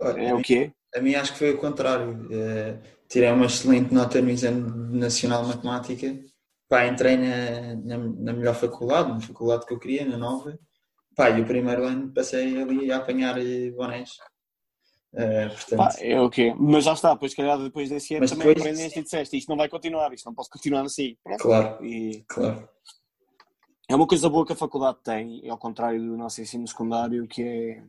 olha, 0.00 0.20
é 0.20 0.34
o 0.34 0.42
quê? 0.42 0.72
A 0.94 1.00
mim 1.00 1.14
acho 1.14 1.32
que 1.32 1.38
foi 1.38 1.50
o 1.50 1.58
contrário. 1.58 2.26
Uh, 2.26 2.80
tirei 3.08 3.30
uma 3.30 3.46
excelente 3.46 3.92
nota 3.94 4.20
no 4.20 4.30
Exame 4.30 4.98
Nacional 4.98 5.42
de 5.42 5.48
Matemática. 5.48 6.20
Pá, 6.68 6.86
entrei 6.86 7.16
na, 7.16 7.74
na, 7.76 7.98
na, 7.98 8.32
melhor 8.32 8.54
faculdade, 8.54 9.10
na 9.10 9.20
faculdade 9.20 9.66
que 9.66 9.72
eu 9.72 9.78
queria, 9.78 10.04
na 10.04 10.16
nova. 10.16 10.58
Pá, 11.16 11.30
e 11.30 11.40
o 11.40 11.46
primeiro 11.46 11.84
ano 11.84 12.12
passei 12.12 12.60
ali 12.60 12.90
a 12.90 12.98
apanhar 12.98 13.38
eh, 13.38 13.70
bonés. 13.70 14.10
Uh, 15.12 15.48
portanto... 15.48 15.76
Pá, 15.76 15.94
é 15.98 16.20
o 16.20 16.30
quê? 16.30 16.54
Mas 16.56 16.84
já 16.84 16.92
está, 16.92 17.16
pois 17.16 17.34
calhar 17.34 17.58
depois 17.58 17.88
desse 17.88 18.14
ano 18.14 18.22
Mas 18.22 18.30
também 18.30 18.46
depois... 18.46 18.64
aprendeste 18.64 18.98
e 18.98 19.02
disseste 19.02 19.36
isto 19.36 19.48
não 19.48 19.56
vai 19.56 19.68
continuar, 19.68 20.12
isto 20.12 20.26
não 20.26 20.34
posso 20.34 20.50
continuar 20.50 20.82
assim. 20.82 21.16
Pronto. 21.22 21.42
Claro, 21.42 21.84
e... 21.84 22.24
claro. 22.28 22.68
É 23.88 23.94
uma 23.96 24.06
coisa 24.06 24.28
boa 24.28 24.46
que 24.46 24.52
a 24.52 24.56
faculdade 24.56 24.98
tem, 25.02 25.48
ao 25.50 25.58
contrário 25.58 26.00
do 26.00 26.16
nosso 26.16 26.40
ensino 26.40 26.66
secundário, 26.66 27.26
que 27.26 27.42
é 27.42 27.82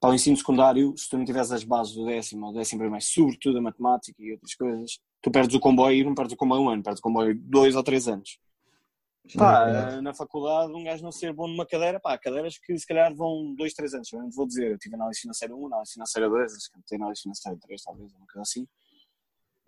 para 0.00 0.10
o 0.10 0.14
ensino 0.14 0.36
secundário, 0.36 0.94
se 0.96 1.10
tu 1.10 1.18
não 1.18 1.24
tiveres 1.24 1.50
as 1.50 1.64
bases 1.64 1.94
do 1.94 2.06
décimo 2.06 2.46
ou 2.46 2.52
décimo 2.52 2.82
primeiro, 2.82 3.04
sobretudo 3.04 3.58
a 3.58 3.62
matemática 3.62 4.22
e 4.22 4.30
outras 4.30 4.54
coisas, 4.54 5.00
tu 5.20 5.30
perdes 5.30 5.56
o 5.56 5.60
comboio 5.60 5.98
e 5.98 6.04
não 6.04 6.14
perdes 6.14 6.34
o 6.34 6.36
comboio 6.36 6.62
um 6.62 6.68
ano, 6.68 6.84
perdes 6.84 7.00
o 7.00 7.02
comboio 7.02 7.36
dois 7.36 7.74
ou 7.74 7.82
três 7.82 8.06
anos. 8.06 8.38
Pá, 9.36 9.68
é 9.68 10.00
na 10.00 10.14
faculdade, 10.14 10.72
um 10.72 10.84
gajo 10.84 11.02
não 11.02 11.12
ser 11.12 11.32
bom 11.32 11.46
numa 11.48 11.66
cadeira, 11.66 12.00
pá, 12.00 12.16
cadeiras 12.16 12.58
que 12.58 12.78
se 12.78 12.86
calhar 12.86 13.14
vão 13.14 13.54
dois, 13.54 13.74
três 13.74 13.92
anos, 13.92 14.12
eu 14.12 14.20
não 14.20 14.30
vou 14.30 14.46
dizer, 14.46 14.72
eu 14.72 14.78
tive 14.78 14.94
análise 14.94 15.20
financeira 15.20 15.54
1, 15.54 15.66
análise 15.66 15.92
financeira 15.92 16.28
2, 16.28 16.52
acho 16.54 16.70
que 16.72 16.80
tenho 16.86 17.02
análise 17.02 17.22
financeira 17.22 17.58
3, 17.60 17.82
talvez, 17.82 18.12
uma 18.14 18.26
coisa 18.26 18.42
assim. 18.42 18.66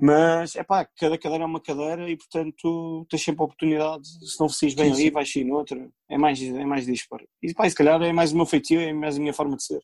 Mas, 0.02 0.56
é 0.56 0.62
pá, 0.62 0.88
cada 0.96 1.18
cadeira 1.18 1.44
é 1.44 1.46
uma 1.46 1.60
cadeira 1.60 2.08
e, 2.08 2.16
portanto, 2.16 3.06
tens 3.10 3.22
sempre 3.22 3.42
a 3.42 3.44
oportunidade, 3.44 4.08
se 4.08 4.40
não 4.40 4.46
precisas 4.46 4.74
bem 4.74 4.92
ali, 4.92 5.10
vais 5.10 5.30
sair 5.30 5.44
noutra, 5.44 5.90
é 6.08 6.16
mais, 6.16 6.40
é 6.40 6.64
mais 6.64 6.86
disparo. 6.86 7.28
E, 7.42 7.52
pá, 7.52 7.68
se 7.68 7.76
calhar 7.76 8.00
é 8.00 8.12
mais 8.12 8.32
o 8.32 8.36
meu 8.36 8.46
feitio, 8.46 8.80
é 8.80 8.92
mais 8.92 9.16
a 9.16 9.20
minha 9.20 9.34
forma 9.34 9.56
de 9.56 9.64
ser 9.64 9.82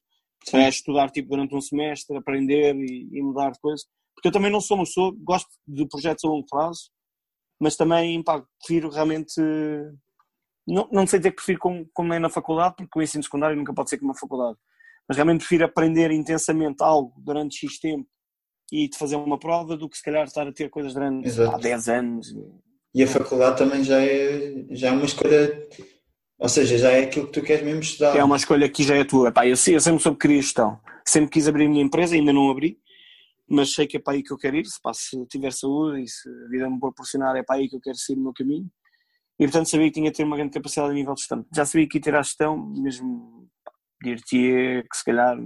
é 0.55 0.69
estudar 0.69 1.11
tipo, 1.11 1.31
durante 1.31 1.55
um 1.55 1.61
semestre, 1.61 2.17
aprender 2.17 2.77
e, 2.77 3.09
e, 3.13 3.23
mudar 3.23 3.51
de 3.51 3.59
coisas. 3.59 3.87
Porque 4.15 4.29
eu 4.29 4.33
também 4.33 4.51
não 4.51 4.61
sou 4.61 4.77
uma 4.77 4.85
pessoa, 4.85 5.15
gosto 5.19 5.49
de 5.67 5.87
projetos 5.89 6.25
a 6.25 6.29
longo 6.29 6.47
prazo, 6.47 6.91
mas 7.61 7.77
também 7.77 8.23
pá, 8.23 8.43
prefiro 8.59 8.91
realmente. 8.91 9.41
Não, 10.67 10.89
não 10.91 11.07
sei 11.07 11.21
dizer 11.21 11.31
que 11.31 11.37
prefiro 11.37 11.59
como, 11.61 11.89
como 11.95 12.13
é 12.13 12.19
na 12.19 12.29
faculdade, 12.29 12.75
porque 12.77 12.99
o 12.99 13.03
ensino 13.03 13.23
secundário 13.23 13.57
nunca 13.57 13.73
pode 13.73 13.89
ser 13.89 13.99
como 13.99 14.11
uma 14.11 14.19
faculdade, 14.19 14.59
mas 15.09 15.17
realmente 15.17 15.41
prefiro 15.41 15.65
aprender 15.65 16.11
intensamente 16.11 16.83
algo 16.83 17.15
durante 17.19 17.57
X 17.57 17.79
tempo 17.79 18.07
e 18.73 18.89
de 18.89 18.99
fazer 18.99 19.17
uma 19.17 19.39
prova 19.39 19.77
do 19.77 19.89
que 19.89 19.97
se 19.97 20.03
calhar 20.03 20.25
estar 20.25 20.47
a 20.47 20.53
ter 20.53 20.69
coisas 20.69 20.93
durante 20.93 21.27
Exato. 21.27 21.55
há 21.55 21.59
10 21.59 21.89
anos. 21.89 22.35
E 22.93 23.03
a 23.03 23.07
faculdade 23.07 23.59
também 23.59 23.85
já 23.85 24.03
é, 24.03 24.65
já 24.71 24.89
é 24.89 24.91
uma 24.91 25.05
escolha, 25.05 25.69
ou 26.39 26.49
seja, 26.49 26.79
já 26.79 26.91
é 26.91 27.05
aquilo 27.05 27.27
que 27.27 27.33
tu 27.33 27.43
queres 27.43 27.65
mesmo 27.65 27.81
estudar. 27.81 28.17
É 28.17 28.25
uma 28.25 28.37
escolha 28.37 28.69
que 28.69 28.83
já 28.83 28.97
é 28.97 29.05
tua. 29.05 29.29
Epá, 29.29 29.47
eu, 29.47 29.51
eu 29.51 29.57
sempre 29.57 30.03
soube 30.03 30.19
que 30.19 30.27
queria 30.27 30.43
gestão. 30.43 30.81
Sempre 31.05 31.31
quis 31.31 31.47
abrir 31.47 31.67
a 31.67 31.69
minha 31.69 31.85
empresa, 31.85 32.17
ainda 32.17 32.33
não 32.33 32.51
abri, 32.51 32.81
mas 33.49 33.73
sei 33.73 33.87
que 33.87 33.97
é 33.97 34.01
para 34.01 34.15
aí 34.15 34.23
que 34.23 34.33
eu 34.33 34.39
quero 34.39 34.57
ir. 34.57 34.67
Se, 34.67 34.81
pá, 34.81 34.93
se 34.93 35.25
tiver 35.27 35.53
saúde 35.53 36.03
e 36.03 36.09
se 36.09 36.29
a 36.29 36.49
vida 36.49 36.69
me 36.69 36.81
proporcionar, 36.81 37.37
é 37.37 37.43
para 37.43 37.57
aí 37.57 37.69
que 37.69 37.77
eu 37.77 37.81
quero 37.81 37.97
seguir 37.97 38.19
o 38.19 38.23
meu 38.25 38.33
caminho. 38.33 38.71
E 39.39 39.45
portanto 39.45 39.69
sabia 39.69 39.87
que 39.87 39.93
tinha 39.93 40.11
de 40.11 40.17
ter 40.17 40.25
uma 40.25 40.37
grande 40.37 40.53
capacidade 40.53 40.91
a 40.91 40.95
nível 40.95 41.15
de 41.15 41.21
gestão. 41.21 41.47
Já 41.55 41.67
sabia 41.67 41.89
que 41.89 41.99
ia 41.99 42.03
ter 42.03 42.15
a 42.15 42.23
gestão, 42.23 42.57
mesmo 42.57 43.49
dir-te 44.03 44.83
que 44.91 44.97
se 44.97 45.05
calhar 45.05 45.37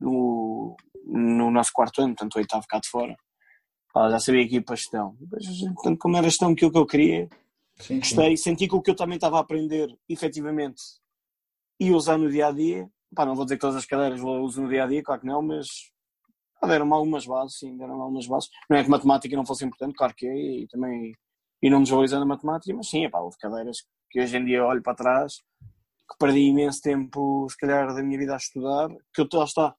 no, 0.00 0.76
no 1.04 1.50
nosso 1.50 1.70
quarto 1.72 2.00
ano, 2.00 2.14
portanto 2.14 2.34
o 2.34 2.38
oitavo 2.38 2.66
cá 2.68 2.78
de 2.78 2.88
fora, 2.88 3.16
pá, 3.92 4.10
já 4.10 4.18
sabia 4.18 4.48
que 4.48 4.54
ia 4.54 4.62
para 4.62 4.74
a 4.74 4.76
gestão. 4.76 5.16
Mas, 5.30 5.46
portanto, 5.74 5.98
como 5.98 6.16
era 6.16 6.26
a 6.26 6.30
gestão 6.30 6.50
aquilo 6.50 6.72
que 6.72 6.78
eu 6.78 6.86
queria, 6.86 7.28
Sim, 7.76 7.94
sim. 7.94 7.98
gostei, 7.98 8.36
senti 8.36 8.68
que 8.68 8.74
o 8.74 8.82
que 8.82 8.90
eu 8.90 8.96
também 8.96 9.16
estava 9.16 9.36
a 9.38 9.40
aprender, 9.40 9.94
efetivamente, 10.08 10.82
ia 11.80 11.94
usar 11.94 12.16
no 12.18 12.30
dia 12.30 12.48
a 12.48 12.52
dia. 12.52 12.88
Pá, 13.14 13.26
não 13.26 13.34
vou 13.34 13.44
dizer 13.44 13.56
que 13.56 13.60
todas 13.60 13.76
as 13.76 13.84
cadeiras 13.86 14.20
vou 14.20 14.40
uso 14.40 14.62
no 14.62 14.68
dia 14.68 14.84
a 14.84 14.86
dia, 14.86 15.02
claro 15.02 15.20
que 15.20 15.26
não, 15.26 15.42
mas 15.42 15.66
pá, 16.62 16.68
deram-me 16.68 16.92
algumas 16.92 17.26
bases, 17.26 17.58
sim, 17.58 17.76
deram-me 17.76 18.00
algumas 18.00 18.26
bases. 18.26 18.48
Não 18.70 18.76
é 18.76 18.84
que 18.84 18.90
matemática 18.90 19.36
não 19.36 19.44
fosse 19.44 19.64
importante, 19.64 19.94
claro 19.96 20.14
que 20.14 20.26
é, 20.26 20.60
e 20.62 20.68
também, 20.68 21.12
e 21.60 21.68
não 21.68 21.82
desvalorizando 21.82 22.22
a 22.22 22.26
matemática, 22.26 22.72
mas 22.74 22.88
sim, 22.88 23.08
pá, 23.10 23.18
houve 23.18 23.36
cadeiras 23.36 23.78
que 24.08 24.20
hoje 24.20 24.36
em 24.36 24.44
dia 24.44 24.64
olho 24.64 24.82
para 24.82 24.94
trás, 24.94 25.34
que 26.08 26.18
perdi 26.18 26.40
imenso 26.40 26.80
tempo, 26.80 27.46
se 27.50 27.56
calhar, 27.56 27.92
da 27.92 28.02
minha 28.02 28.18
vida 28.18 28.34
a 28.34 28.36
estudar, 28.36 28.88
que 29.12 29.20
eu, 29.20 29.28
lá 29.32 29.44
está. 29.44 29.74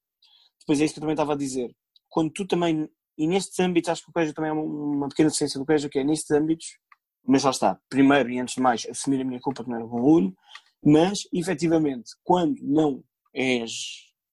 Depois 0.59 0.81
é 0.81 0.85
isso 0.85 0.93
que 0.93 0.99
eu 0.99 1.01
também 1.01 1.13
estava 1.13 1.33
a 1.33 1.37
dizer. 1.37 1.73
Quando 2.09 2.31
tu 2.31 2.45
também, 2.45 2.89
e 3.17 3.27
nestes 3.27 3.57
âmbitos, 3.59 3.89
acho 3.89 4.03
que 4.03 4.09
o 4.09 4.13
colégio 4.13 4.33
também 4.33 4.49
é 4.49 4.53
uma, 4.53 5.07
pequena 5.07 5.29
deficiência 5.29 5.59
do 5.59 5.65
colégio, 5.65 5.89
que 5.89 5.99
é 5.99 6.03
nestes 6.03 6.31
âmbitos, 6.31 6.77
mas 7.25 7.43
lá 7.43 7.51
está, 7.51 7.79
primeiro 7.89 8.29
e 8.29 8.39
antes 8.39 8.55
de 8.55 8.61
mais, 8.61 8.85
assumir 8.89 9.21
a 9.21 9.23
minha 9.23 9.39
culpa 9.39 9.63
que 9.63 9.69
não 9.69 9.77
era 9.77 9.85
bom 9.85 9.99
aluno, 9.99 10.35
mas, 10.83 11.21
efetivamente, 11.31 12.11
quando 12.23 12.59
não 12.61 13.01
és 13.33 13.71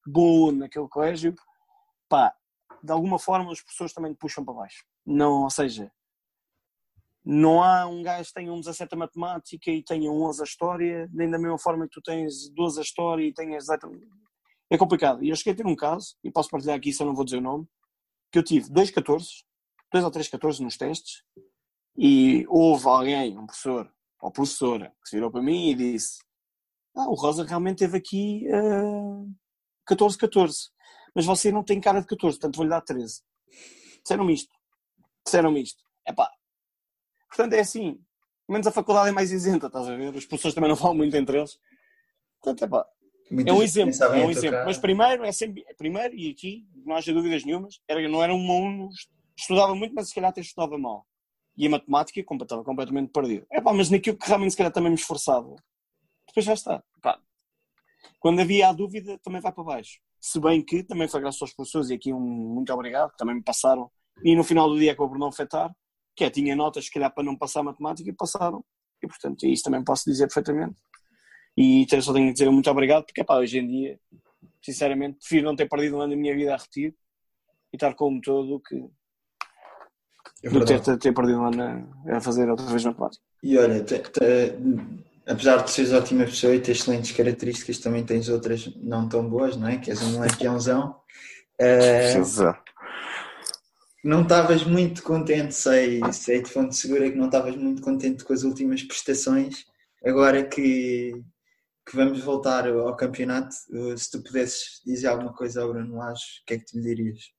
bom 0.05 0.51
naquele 0.51 0.87
colégio, 0.89 1.33
pá, 2.09 2.35
de 2.83 2.91
alguma 2.91 3.19
forma 3.19 3.51
as 3.51 3.61
pessoas 3.61 3.93
também 3.93 4.13
puxam 4.13 4.43
para 4.43 4.53
baixo. 4.53 4.83
Não, 5.05 5.43
ou 5.43 5.49
seja, 5.49 5.91
não 7.23 7.61
há 7.61 7.85
um 7.85 8.01
gajo 8.01 8.29
que 8.29 8.33
tenha 8.33 8.51
um 8.51 8.59
17 8.59 8.93
a 8.93 8.97
matemática 8.97 9.69
e 9.71 9.83
tenha 9.83 10.11
11 10.11 10.41
a 10.41 10.43
história, 10.43 11.09
nem 11.13 11.29
da 11.29 11.37
mesma 11.37 11.57
forma 11.57 11.85
que 11.85 11.93
tu 11.93 12.01
tens 12.01 12.49
12 12.49 12.79
a 12.79 12.81
história 12.81 13.23
e 13.23 13.33
tenhas 13.33 13.65
18 13.65 13.91
É 14.69 14.77
complicado. 14.77 15.23
E 15.23 15.29
eu 15.29 15.35
cheguei 15.35 15.53
a 15.53 15.55
ter 15.57 15.65
um 15.65 15.75
caso, 15.75 16.15
e 16.23 16.31
posso 16.31 16.49
partilhar 16.49 16.75
aqui, 16.75 16.91
se 16.91 17.01
eu 17.01 17.07
não 17.07 17.15
vou 17.15 17.23
dizer 17.23 17.37
o 17.37 17.41
nome, 17.41 17.67
que 18.31 18.39
eu 18.39 18.43
tive 18.43 18.69
dois 18.69 18.89
14, 18.89 19.43
dois 19.91 20.03
ou 20.03 20.11
três 20.11 20.27
14 20.29 20.63
nos 20.63 20.77
testes, 20.77 21.23
e 21.95 22.45
houve 22.47 22.87
alguém, 22.87 23.37
um 23.37 23.45
professor 23.45 23.91
ou 24.19 24.31
professora, 24.31 24.93
que 25.03 25.09
se 25.09 25.15
virou 25.15 25.29
para 25.29 25.41
mim 25.41 25.69
e 25.69 25.75
disse: 25.75 26.19
Ah, 26.95 27.09
o 27.09 27.13
Rosa 27.13 27.43
realmente 27.43 27.79
teve 27.79 27.97
aqui 27.97 28.47
uh, 28.47 29.29
14, 29.85 30.17
14, 30.17 30.69
mas 31.15 31.25
você 31.25 31.51
não 31.51 31.63
tem 31.63 31.79
cara 31.79 32.01
de 32.01 32.07
14, 32.07 32.37
portanto 32.37 32.55
vou-lhe 32.55 32.69
dar 32.69 32.81
13. 32.81 33.21
Disseram-me 34.01 34.33
isto. 34.33 34.53
Disseram-me 35.25 35.61
isto. 35.61 35.83
Epá. 36.07 36.29
Portanto, 37.27 37.53
é 37.53 37.59
assim. 37.59 37.99
Menos 38.49 38.67
a 38.67 38.71
faculdade 38.71 39.09
é 39.09 39.11
mais 39.11 39.31
isenta, 39.31 39.67
estás 39.67 39.87
a 39.87 39.95
ver? 39.95 40.13
Os 40.13 40.25
professores 40.25 40.55
também 40.55 40.69
não 40.69 40.75
falam 40.75 40.95
muito 40.95 41.15
entre 41.15 41.37
eles. 41.37 41.57
Portanto, 42.41 42.65
epá. 42.65 42.85
Muita 43.29 43.49
É 43.49 43.53
um 43.53 43.63
exemplo, 43.63 44.03
é 44.03 44.25
um 44.25 44.29
exemplo. 44.29 44.59
Mas 44.65 44.77
primeiro, 44.77 45.23
é 45.23 45.31
sempre, 45.31 45.63
primeiro, 45.77 46.13
e 46.13 46.29
aqui 46.29 46.67
não 46.85 46.97
haja 46.97 47.13
dúvidas 47.13 47.45
nenhumas, 47.45 47.79
era, 47.87 48.05
não 48.09 48.21
era 48.21 48.33
um 48.33 48.51
aluno, 48.51 48.89
estudava 49.37 49.73
muito, 49.73 49.95
mas 49.95 50.09
se 50.09 50.15
calhar 50.15 50.31
até 50.31 50.41
estudava 50.41 50.77
mal. 50.77 51.07
E 51.55 51.65
a 51.65 51.69
matemática 51.69 52.19
estava 52.19 52.63
completamente 52.63 53.09
perdido. 53.11 53.45
É 53.49 53.61
pá, 53.61 53.71
mas 53.71 53.89
naquilo 53.89 54.17
que 54.17 54.27
realmente 54.27 54.51
se 54.51 54.57
calhar 54.57 54.73
também 54.73 54.91
me 54.91 54.97
esforçava, 54.97 55.55
depois 56.27 56.45
já 56.45 56.53
está. 56.53 56.83
Quando 58.19 58.39
havia 58.41 58.69
a 58.69 58.73
dúvida, 58.73 59.19
também 59.23 59.41
vai 59.41 59.51
para 59.51 59.63
baixo. 59.63 59.99
Se 60.19 60.39
bem 60.39 60.63
que 60.63 60.83
também 60.83 61.07
foi 61.07 61.19
graças 61.19 61.41
aos 61.41 61.53
professores, 61.53 61.89
e 61.89 61.95
aqui 61.95 62.13
um 62.13 62.19
muito 62.19 62.71
obrigado, 62.73 63.11
que 63.11 63.17
também 63.17 63.35
me 63.35 63.43
passaram, 63.43 63.89
e 64.23 64.35
no 64.35 64.43
final 64.43 64.69
do 64.69 64.77
dia 64.77 64.91
acabou 64.91 65.09
por 65.09 65.17
não 65.19 65.27
afetar, 65.27 65.73
que 66.15 66.23
é, 66.23 66.29
tinha 66.29 66.55
notas, 66.55 66.85
se 66.85 66.91
calhar, 66.91 67.13
para 67.13 67.23
não 67.23 67.35
passar 67.35 67.63
matemática, 67.63 68.09
e 68.09 68.13
passaram. 68.13 68.63
E 69.01 69.07
portanto, 69.07 69.45
isso 69.45 69.63
também 69.63 69.83
posso 69.83 70.03
dizer 70.05 70.27
perfeitamente. 70.27 70.75
E 71.57 71.81
então, 71.81 72.01
só 72.01 72.13
tenho 72.13 72.27
que 72.27 72.33
dizer 72.33 72.49
muito 72.51 72.69
obrigado, 72.69 73.05
porque 73.05 73.23
pá, 73.23 73.37
hoje 73.37 73.57
em 73.59 73.67
dia, 73.67 73.99
sinceramente, 74.61 75.17
prefiro 75.17 75.45
não 75.45 75.55
ter 75.55 75.67
perdido 75.67 75.97
um 75.97 76.01
ano 76.01 76.11
da 76.13 76.19
minha 76.19 76.35
vida 76.35 76.53
a 76.53 76.57
repetir 76.57 76.95
e 77.73 77.75
estar 77.75 77.95
como 77.95 78.21
todo 78.21 78.47
do 78.47 78.59
que, 78.59 78.75
É 80.43 80.49
do 80.49 80.63
ter, 80.63 80.97
ter 80.97 81.13
perdido 81.13 81.39
um 81.39 81.45
ano 81.45 81.93
a, 82.07 82.17
a 82.17 82.21
fazer 82.21 82.49
outra 82.49 82.65
vez 82.67 82.85
matemática. 82.85 83.23
E 83.41 83.57
olha, 83.57 83.83
te- 83.83 83.99
te- 83.99 84.53
apesar 85.27 85.63
de 85.63 85.71
seres 85.71 85.93
ótima 85.93 86.25
pessoa 86.25 86.55
e 86.55 86.59
ter 86.59 86.71
excelentes 86.71 87.11
características, 87.11 87.79
também 87.79 88.03
tens 88.03 88.29
outras 88.29 88.69
não 88.77 89.07
tão 89.07 89.27
boas, 89.27 89.55
não 89.55 89.67
é? 89.67 89.77
Que 89.77 89.91
és 89.91 90.01
um 90.01 90.19
lampiãozão. 90.19 90.99
Eh, 91.63 92.15
não 94.03 94.23
estavas 94.23 94.63
muito 94.63 95.03
contente, 95.03 95.53
sei, 95.53 96.01
sei 96.11 96.41
de 96.41 96.49
fonte 96.49 96.75
segura 96.75 97.07
que 97.07 97.15
não 97.15 97.27
estavas 97.27 97.55
muito 97.55 97.83
contente 97.83 98.23
com 98.23 98.33
as 98.33 98.41
últimas 98.41 98.81
prestações. 98.81 99.63
Agora 100.03 100.43
que, 100.43 101.23
que 101.87 101.95
vamos 101.95 102.19
voltar 102.21 102.67
ao 102.67 102.95
campeonato, 102.95 103.55
eh, 103.71 103.95
se 103.95 104.09
tu 104.09 104.23
pudesses 104.23 104.81
dizer 104.83 105.05
alguma 105.05 105.33
coisa 105.33 105.61
ao 105.61 105.69
Bruno 105.71 105.97
Lage, 105.97 106.41
o 106.41 106.45
que 106.47 106.53
é 106.55 106.57
que 106.57 106.65
tu 106.65 106.79
lhe 106.79 106.83
dirias? 106.83 107.31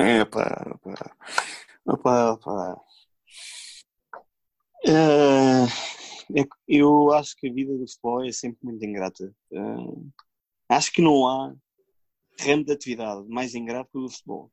É 0.00 0.24
pá, 0.24 0.76
pá. 0.82 1.16
Opa, 1.86 2.36
que 4.88 6.48
eu 6.66 7.12
acho 7.12 7.36
que 7.36 7.48
a 7.48 7.52
vida 7.52 7.76
do 7.76 7.86
futebol 7.86 8.24
é 8.24 8.32
sempre 8.32 8.58
muito 8.62 8.84
ingrata. 8.84 9.32
Eh, 9.52 10.10
acho 10.68 10.92
que 10.92 11.02
não 11.02 11.26
há 11.26 11.54
ramo 12.40 12.64
de 12.64 12.72
atividade 12.72 13.26
mais 13.28 13.54
ingrato 13.54 13.90
que 13.90 13.98
o 13.98 14.02
do 14.02 14.10
futebol. 14.10 14.50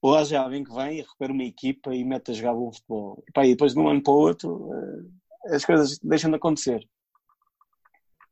Ou 0.00 0.16
há 0.16 0.24
já 0.24 0.42
alguém 0.42 0.64
que 0.64 0.74
vem 0.74 0.98
e 0.98 1.02
recupera 1.02 1.32
uma 1.32 1.44
equipa 1.44 1.94
e 1.94 2.04
mete 2.04 2.30
a 2.30 2.34
jogar 2.34 2.54
bom 2.54 2.72
futebol. 2.72 3.22
E, 3.28 3.32
pá, 3.32 3.46
e 3.46 3.50
depois 3.50 3.74
de 3.74 3.78
um 3.78 3.88
ano 3.88 4.02
para 4.02 4.12
o 4.12 4.16
outro 4.16 4.70
eh, 4.72 5.54
as 5.54 5.64
coisas 5.64 5.98
deixam 5.98 6.30
de 6.30 6.36
acontecer. 6.36 6.86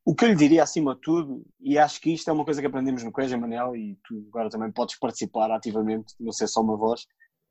O 0.05 0.15
que 0.15 0.25
eu 0.25 0.29
lhe 0.31 0.35
diria 0.35 0.63
acima 0.63 0.95
de 0.95 1.03
tudo, 1.03 1.45
e 1.61 1.79
acho 1.79 2.01
que 2.01 2.11
isto 2.11 2.29
é 2.29 2.33
uma 2.33 2.45
coisa 2.45 2.61
que 2.61 2.67
aprendemos 2.67 3.05
no 3.05 3.13
Colégio 3.13 3.39
Manel, 3.39 3.77
e 3.77 3.99
tu 4.03 4.25
agora 4.29 4.49
também 4.49 4.73
podes 4.73 4.99
participar 4.99 5.51
ativamente, 5.51 6.15
não 6.19 6.33
ser 6.33 6.49
só 6.49 6.63
uma 6.63 6.77
voz, 6.77 7.07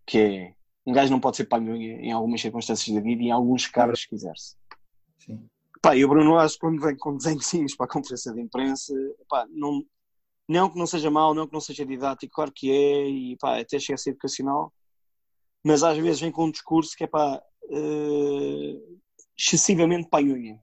que 0.06 0.18
é 0.18 0.56
um 0.86 0.94
gajo 0.94 1.12
não 1.12 1.20
pode 1.20 1.38
ser 1.38 1.46
palhinha 1.46 2.00
em 2.02 2.12
algumas 2.12 2.42
circunstâncias 2.42 2.96
da 2.96 3.02
vida 3.02 3.22
e 3.22 3.28
em 3.28 3.32
alguns 3.32 3.68
casos 3.68 4.02
se 4.02 4.10
quiser-se. 4.10 4.56
Sim. 5.20 5.48
Pá, 5.82 5.96
e 5.96 6.04
o 6.04 6.10
Bruno 6.10 6.34
Lage, 6.34 6.58
quando 6.60 6.82
vem 6.82 6.98
com 6.98 7.16
desenhos 7.16 7.76
para 7.76 7.86
a 7.86 7.90
conferência 7.90 8.34
de 8.34 8.42
imprensa, 8.42 8.94
pá, 9.30 9.48
não, 9.50 9.84
não 10.48 10.70
que 10.70 10.78
não 10.78 10.86
seja 10.86 11.10
mau, 11.10 11.34
não 11.34 11.48
que 11.48 11.54
não 11.54 11.62
seja 11.62 11.86
didático, 11.86 12.34
claro 12.34 12.52
que 12.54 12.72
é, 12.72 13.08
e 13.08 13.38
pá, 13.38 13.60
até 13.60 13.80
chega 13.80 13.96
a 13.96 13.98
ser 13.98 14.12
educacional, 14.12 14.74
mas 15.64 15.84
às 15.84 15.98
vezes 15.98 16.20
vem 16.20 16.32
com 16.32 16.46
um 16.46 16.52
discurso 16.52 16.96
que 16.98 17.04
é 17.04 17.08
pá, 17.08 17.42
eh, 17.72 18.80
excessivamente 19.38 20.10
panhunha. 20.10 20.60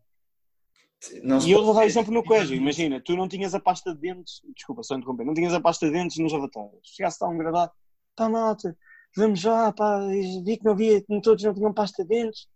E 1.46 1.50
eu 1.50 1.64
vou 1.64 1.74
dar 1.74 1.86
exemplo 1.86 2.12
no 2.12 2.24
colégio. 2.24 2.56
Imagina, 2.56 3.00
tu 3.00 3.14
não 3.16 3.28
tinhas 3.28 3.54
a 3.54 3.60
pasta 3.60 3.94
de 3.94 4.00
dentes, 4.00 4.40
desculpa, 4.54 4.82
só 4.82 4.96
interromper, 4.96 5.24
não 5.24 5.34
tinhas 5.34 5.54
a 5.54 5.60
pasta 5.60 5.86
de 5.86 5.92
dentes 5.92 6.18
nos 6.18 6.32
avatários. 6.34 6.80
Chegasse 6.82 7.22
a 7.22 7.28
um 7.28 7.38
gravado, 7.38 7.72
pá, 8.16 8.28
malta, 8.28 8.76
vamos 9.16 9.40
já, 9.40 9.72
pá, 9.72 9.98
vi 10.44 10.58
que 10.58 10.64
não 10.64 10.72
havia, 10.72 11.02
todos 11.22 11.42
não 11.42 11.54
tinham 11.54 11.72
pasta 11.72 12.02
de 12.02 12.08
dentes, 12.08 12.46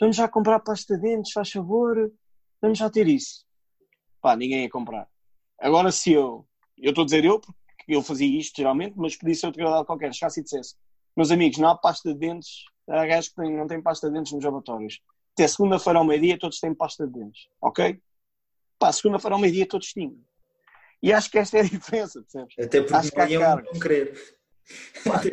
vamos 0.00 0.16
já 0.16 0.26
comprar 0.26 0.60
pasta 0.60 0.96
de 0.96 1.02
dentes, 1.02 1.32
faz 1.32 1.50
favor, 1.50 2.10
vamos 2.60 2.78
já 2.78 2.88
ter 2.88 3.06
isso. 3.06 3.44
Pá, 4.20 4.34
ninguém 4.34 4.62
ia 4.62 4.70
comprar. 4.70 5.06
Agora, 5.60 5.92
se 5.92 6.12
eu, 6.12 6.46
eu 6.78 6.90
estou 6.90 7.02
a 7.02 7.04
dizer 7.04 7.24
eu, 7.24 7.38
porque 7.40 7.54
eu 7.88 8.02
fazia 8.02 8.26
isto 8.38 8.56
geralmente, 8.56 8.94
mas 8.96 9.16
podia 9.16 9.34
ser 9.34 9.46
outro 9.46 9.60
gravado 9.60 9.84
qualquer, 9.84 10.12
chegasse 10.14 10.40
e 10.40 10.42
dissesse, 10.42 10.74
meus 11.16 11.30
amigos, 11.30 11.58
não 11.58 11.68
há 11.68 11.76
pasta 11.76 12.12
de 12.12 12.18
dentes, 12.18 12.64
há 12.88 13.06
gajos 13.06 13.30
que 13.30 13.42
não 13.42 13.66
têm 13.66 13.82
pasta 13.82 14.08
de 14.08 14.14
dentes 14.14 14.32
nos 14.32 14.44
lavatórios. 14.44 15.00
Até 15.34 15.46
segunda-feira 15.48 15.98
ao 15.98 16.04
meio-dia 16.04 16.38
todos 16.38 16.58
têm 16.58 16.74
pasta 16.74 17.06
de 17.06 17.12
dentes, 17.12 17.48
ok? 17.60 18.00
Pá, 18.78 18.92
segunda-feira 18.92 19.34
ao 19.34 19.40
meio-dia 19.40 19.66
todos 19.66 19.88
tinham. 19.88 20.16
E 21.02 21.12
acho 21.12 21.30
que 21.30 21.38
esta 21.38 21.58
é 21.58 21.60
a 21.60 21.64
diferença, 21.64 22.22
percebes? 22.22 22.54
Até 22.58 22.80
porque 22.80 22.94
Acho 22.94 23.10
que 23.12 23.26
iam 23.32 23.56
não 23.56 23.80
querer. 23.80 24.36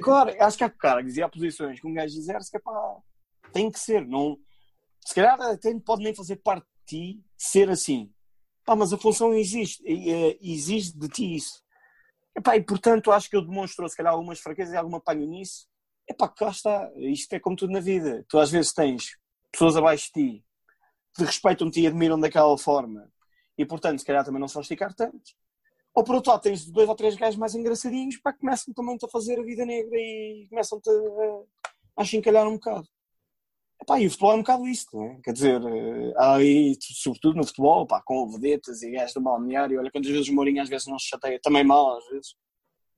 Claro, 0.01 0.35
acho 0.39 0.57
que 0.57 0.63
há 0.63 0.69
cargos 0.69 1.17
e 1.17 1.23
há 1.23 1.29
posições 1.29 1.79
que 1.79 1.87
um 1.87 1.93
gajo 1.93 2.17
exerce 2.17 2.51
que 2.51 2.57
é 2.57 2.59
pá, 2.59 2.97
tem 3.51 3.71
que 3.71 3.79
ser. 3.79 4.05
Não, 4.05 4.37
se 5.05 5.15
calhar 5.15 5.39
até 5.41 5.73
pode 5.79 6.03
nem 6.03 6.13
fazer 6.13 6.37
parte 6.37 6.65
de 6.65 6.85
ti 6.85 7.25
ser 7.37 7.69
assim. 7.69 8.11
Pá, 8.65 8.75
mas 8.75 8.93
a 8.93 8.97
função 8.97 9.33
existe, 9.33 9.83
exige 10.41 10.97
de 10.97 11.07
ti 11.09 11.35
isso. 11.35 11.61
E 12.35 12.61
portanto 12.61 13.11
acho 13.11 13.29
que 13.29 13.35
ele 13.35 13.47
demonstrou 13.47 13.87
se 13.87 13.95
calhar 13.95 14.13
algumas 14.13 14.39
fraquezas 14.39 14.73
e 14.73 14.77
alguma 14.77 14.99
palhonice. 14.99 15.67
Epá, 16.09 16.27
cá 16.27 16.49
está. 16.49 16.91
Isto 16.95 17.33
é 17.33 17.39
como 17.39 17.55
tudo 17.55 17.71
na 17.71 17.79
vida. 17.79 18.25
Tu 18.27 18.37
às 18.39 18.49
vezes 18.51 18.73
tens 18.73 19.17
pessoas 19.51 19.75
abaixo 19.75 20.07
de 20.07 20.11
ti 20.13 20.45
que 21.15 21.23
respeitam-te 21.23 21.81
e 21.81 21.87
admiram 21.87 22.19
daquela 22.19 22.57
forma 22.57 23.11
e 23.57 23.65
portanto 23.65 23.99
se 23.99 24.05
calhar 24.05 24.25
também 24.25 24.39
não 24.39 24.47
se 24.47 24.55
vão 24.55 24.61
esticar 24.61 24.93
tanto. 24.93 25.21
Ou 25.95 26.03
por 26.03 26.15
outro 26.15 26.31
lado, 26.31 26.41
tens 26.41 26.65
dois 26.65 26.89
ou 26.89 26.95
três 26.95 27.15
gajos 27.15 27.37
mais 27.37 27.53
engraçadinhos 27.53 28.17
pá, 28.17 28.33
que 28.33 28.39
começam 28.39 28.73
também 28.73 28.97
a 29.01 29.07
fazer 29.07 29.39
a 29.39 29.43
vida 29.43 29.65
negra 29.65 29.95
e 29.95 30.47
começam-te 30.49 30.89
a, 30.89 32.01
a 32.01 32.03
chincalhar 32.03 32.47
um 32.47 32.53
bocado. 32.53 32.87
Epá, 33.81 33.99
e 33.99 34.07
o 34.07 34.09
futebol 34.09 34.31
é 34.31 34.35
um 34.35 34.39
bocado 34.39 34.67
isso, 34.67 34.87
não 34.93 35.03
é? 35.03 35.19
Quer 35.21 35.33
dizer, 35.33 35.61
eh, 35.61 36.13
aí, 36.17 36.77
sobretudo 36.79 37.35
no 37.35 37.45
futebol, 37.45 37.85
pá, 37.85 38.01
com 38.01 38.29
vedetas 38.29 38.81
e 38.81 38.91
gajos 38.91 39.13
do 39.13 39.21
balneário, 39.21 39.77
olha 39.77 39.91
quantas 39.91 40.09
vezes 40.09 40.29
o 40.29 40.33
Mourinho 40.33 40.61
às 40.61 40.69
vezes 40.69 40.87
não 40.87 40.97
se 40.97 41.09
chateia, 41.09 41.39
também 41.41 41.63
mal 41.65 41.97
às 41.97 42.05
vezes. 42.07 42.35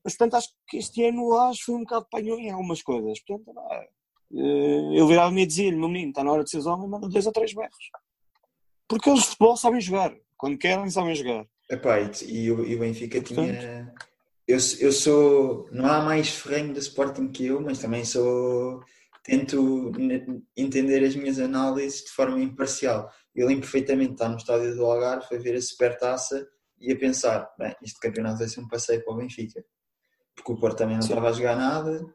Mas 0.03 0.15
portanto 0.15 0.35
acho 0.35 0.49
que 0.67 0.77
este 0.77 1.03
ano 1.03 1.35
acho 1.39 1.65
foi 1.65 1.75
um 1.75 1.79
bocado 1.79 2.07
panhou 2.11 2.37
em 2.39 2.51
algumas 2.51 2.83
coisas. 2.83 3.19
Portanto, 3.25 3.59
eh, 4.31 4.99
eu 4.99 5.07
virava-me 5.07 5.41
e 5.41 5.45
dizia-lhe, 5.47 5.75
meu 5.75 5.89
menino, 5.89 6.09
está 6.09 6.23
na 6.23 6.31
hora 6.31 6.43
de 6.43 6.51
seres 6.51 6.67
homem, 6.67 6.87
manda 6.87 7.09
dois 7.09 7.25
ou 7.25 7.31
três 7.31 7.53
berros. 7.53 7.89
Porque 8.87 9.09
eles 9.09 9.21
de 9.21 9.29
futebol 9.29 9.57
sabem 9.57 9.81
jogar. 9.81 10.15
Quando 10.37 10.57
querem, 10.57 10.89
sabem 10.91 11.15
jogar. 11.15 11.47
Epá, 11.69 11.99
e, 11.99 12.11
e, 12.25 12.51
o, 12.51 12.63
e 12.65 12.75
o 12.75 12.79
Benfica 12.79 13.21
tinha. 13.21 13.93
Eu, 14.47 14.57
eu 14.79 14.91
sou. 14.91 15.67
Não 15.71 15.87
há 15.87 16.01
mais 16.01 16.29
ferrenho 16.29 16.73
do 16.73 16.79
Sporting 16.79 17.29
que 17.29 17.47
eu, 17.47 17.61
mas 17.61 17.79
também 17.79 18.05
sou. 18.05 18.83
Tento 19.23 19.91
entender 20.55 21.03
as 21.03 21.15
minhas 21.15 21.39
análises 21.39 22.03
de 22.03 22.11
forma 22.11 22.39
imparcial. 22.39 23.11
Eu 23.33 23.47
lembro 23.47 23.61
perfeitamente 23.61 24.09
de 24.09 24.13
estar 24.13 24.29
no 24.29 24.37
estádio 24.37 24.75
do 24.75 24.85
Algarve, 24.85 25.35
a 25.35 25.39
ver 25.39 25.55
a 25.55 25.61
supertaça 25.61 26.47
e 26.79 26.91
a 26.91 26.97
pensar: 26.97 27.49
bem, 27.57 27.75
este 27.81 27.99
campeonato 27.99 28.37
vai 28.37 28.47
ser 28.47 28.59
um 28.59 28.67
passeio 28.67 29.03
para 29.03 29.13
o 29.13 29.17
Benfica. 29.17 29.65
Porque 30.35 30.51
o 30.51 30.59
Porto 30.59 30.77
também 30.77 30.95
não 30.95 31.01
Sim. 31.01 31.13
estava 31.13 31.29
a 31.29 31.33
jogar 31.33 31.55
nada, 31.55 32.05